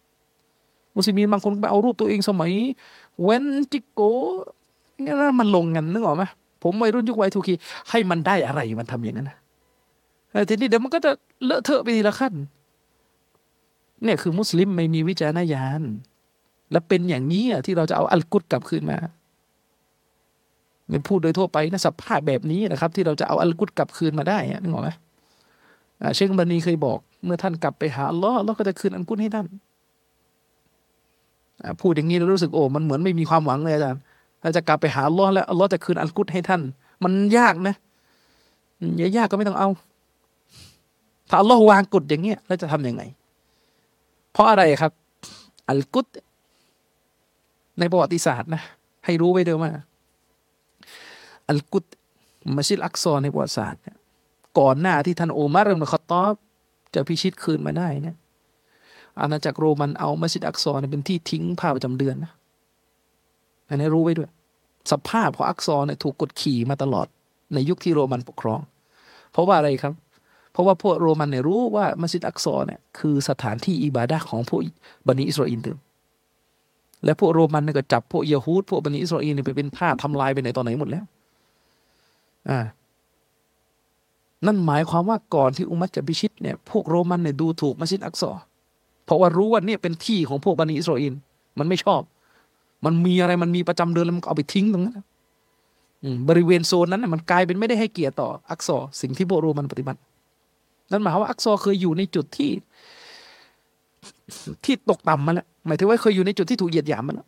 [0.96, 2.52] มุสลิมบางคนไปเอารูปตัวเองสมัย
[3.22, 4.00] เวนจิโก
[5.04, 6.24] นี่นะมันลงกันนึกออกไหม
[6.62, 7.54] ผมวัยรุ่นยุควัยทูคี
[7.90, 9.36] ให้มันได้อะไรมันทำอย่างนั้นนะ
[10.48, 11.10] ทีนี้เดี๋ยวมันก็จะ
[11.44, 12.34] เลอะเทอะไปทีละขั้น
[14.04, 15.82] เนี่ยคือมุสลิมไม่มีวิจารณญาณ
[16.72, 18.98] และเป็นอย่างนี้อะที่เราจะเอาอัลกุตกลับคืนมา
[20.90, 24.90] เป็นพูดโดยทั่วไปนะสภาพแบบนี้นะครับ ที่เราจะเอาอัลกุตกลับคืนมาได้นึกออกไหม
[26.14, 29.46] เชคบันีเคยบอก เมื่อท่านกลับไปหาลลอฮ์เราก็จะคืนอัลกุตให้ท่าน
[31.80, 34.00] พูดอย่างนี้เรารู้สึกโอ้มันเหมือนไม่มีความหวังเลยอาจารย์
[34.42, 36.60] เราจะกลับไปหาลลอฮ์แล้วลลอฮ์จะคืนอัลกุตให้ท่าน
[37.04, 37.74] มันยากนะ
[38.98, 39.68] อย่ายากก็ไม่ต้องเอา
[41.28, 43.02] ถ้าอัลลอฮ์วางกฎอย่างเงี้ยแล้วจะทํำยังไง
[44.32, 44.92] เพราะอะไรครับ
[45.70, 46.06] อัลกุต
[47.78, 48.62] ในประวัติศาสตร์นะ
[49.04, 49.72] ให้รู้ไว้เดิมว่า
[51.48, 51.84] อัลกุต
[52.56, 53.96] มัสยิดอักซอในประวัติศาสตร์เนี่ย
[54.58, 56.34] ก่อนหน้าที่ท่านโอมารอิบนุคอตอบ
[56.94, 58.16] จะพิชิตคืนมาได้เนี่ย
[59.20, 62.32] อาณาจักรโรมันเอามัสยิดอักซอเป็นที่ทิ้งผ้าประจำเดือนนะ
[63.68, 64.30] อันนี้รู้ไว้ด้วย
[64.90, 67.06] สภาพของอักซอเนี่ยถูกกดขี่มาตลอด
[67.54, 68.60] ในยุคที่โรมันปกครอง
[69.32, 69.94] เพราะว่าอะไรครับ
[70.52, 74.60] เพราะว่าพวกโรมันเนี่ยรู้ว่ามัสยิดอักซอเนี่ยคือสถานที่อิบาดะของพวก
[75.06, 75.78] บะนีอิสราเอลเดิม
[77.04, 81.04] และพวกโรมันเนี่ยก็จับพวกยะฮูดพวกบะนีอิสราเอลเนี่ยไปเป็นทาสทำลายไปไหนตอนไหนหมดแล้ว
[82.48, 82.60] อ่า
[84.46, 88.30] นั่นหมายความว่าก่อนที่อุมัตจะพิชิตเนี่ยพวกโรมันเนี่ยดูถูกมัสยิดอักซอ
[89.04, 91.14] เพราะว่ารู้ว่าเนี่ยเป็นที่ของพวกบันิอิสราเอล
[91.58, 92.00] มันไม่ชอบ
[92.84, 94.96] มันมีอะไรมันมีประจำเดือนแล้วมันเอาไปทิ้งตรงนั้น
[96.28, 100.00] บริเวณโซนนั้นมันกลายเป็นไม่ได้ให้เกียรติต่ออักซอสิ่งที่พวกโรมันปฏิบัติ
[100.90, 102.50] นั่นหมายความว่าอักซอเคยอยู่ในจุดที่
[104.64, 107.26] ที่ตกต่ำมาแล้ว หมายถึงว่าเคยอยู่ในจุดที่ถูกเหยียดหยามมาแล้ว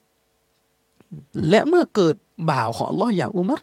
[1.51, 2.15] และเมื่อเกิด
[2.51, 3.61] บ่าวของอัลลอฮ์อย่างอุมัร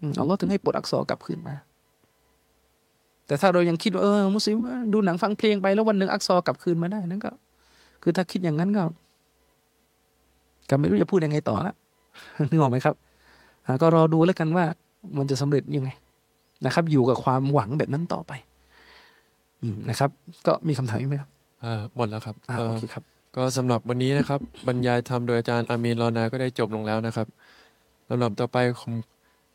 [0.00, 1.54] อืมอัลลอฮ์ถึงให้ปลดอักซอกลับคืนมา
[3.26, 4.56] แต่ถ้าเรายังคิดว่าเออมุสลิม
[4.92, 7.30] ดูหนังฟังเพลงไปแล้ววันหนึ่งอักซอกลับคืนมาได้นั่นก็
[8.02, 8.82] คือถ้าคิดอย่างนั้นก็
[10.70, 11.74] ก็ไม่รู้จะพูดยังไงต่อละ
[12.50, 12.94] นึกออกไหมครับ
[13.66, 14.64] อ่าก็รอดูแล้วกันว่า
[15.18, 15.90] มันจะสำเร็จยังไง
[16.66, 18.32] นะครับ อยู่กับความหวังแบบนั้นต่อไป
[19.62, 20.10] อืมนะครับ
[20.46, 21.30] ก็มีคำถามอีกไหมครับ
[21.64, 23.04] อ่าหมดแล้วครับอ่าเอ่โออเคครับ
[23.36, 27.26] ก็สำหรับวันนี้นะครับ บรรยายธรรมโดยอาจารย์อามีนรอนาก็ได้จบลงแล้วนะครับ
[28.08, 28.92] ลำดับต่อไปผม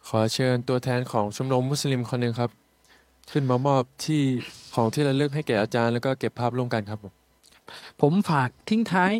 [0.07, 2.51] ขอเชิญตัวแทนของชมรมมุสลิมคนหนึ่งครับ
[3.31, 4.21] ขึ้นมามอบที่
[4.75, 7.13] ของที่ระลึกให้แก่อาจารย์แล้วก็เก็บภาพร่วมกันครับผม
[8.01, 9.13] ผมฝากทิ้งท้าย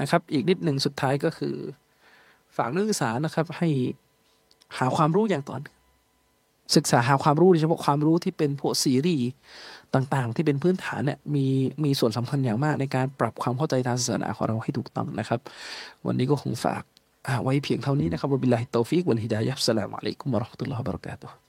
[0.00, 1.54] นะครับ อีกนิดหนึ่งสุดท้ายก็คือ
[2.56, 3.68] ฝากนักศึกษานะครับ ให้
[4.78, 5.75] หาความรู้อย่างต่อเนื่อง
[6.74, 9.26] ศึกษาหาความรู้โดยเฉพาะความรู้ที่เป็นพวกซีรีส์
[9.94, 11.46] ต่างๆ ที่เป็นพื้นฐานเนี่ยมี
[11.84, 15.40] มีส่วนสำคัญอย่างมากในการปรับความเข้าใจทางศาสนาของเราให้ถูกต้องนะครับ
[16.06, 16.82] วันนี้ก็คงฝาก
[17.44, 21.45] ไว้เพียงเท่านี้นะครับبالله التوفيق والهداية السلام عليكم ورحمة الله وبركاته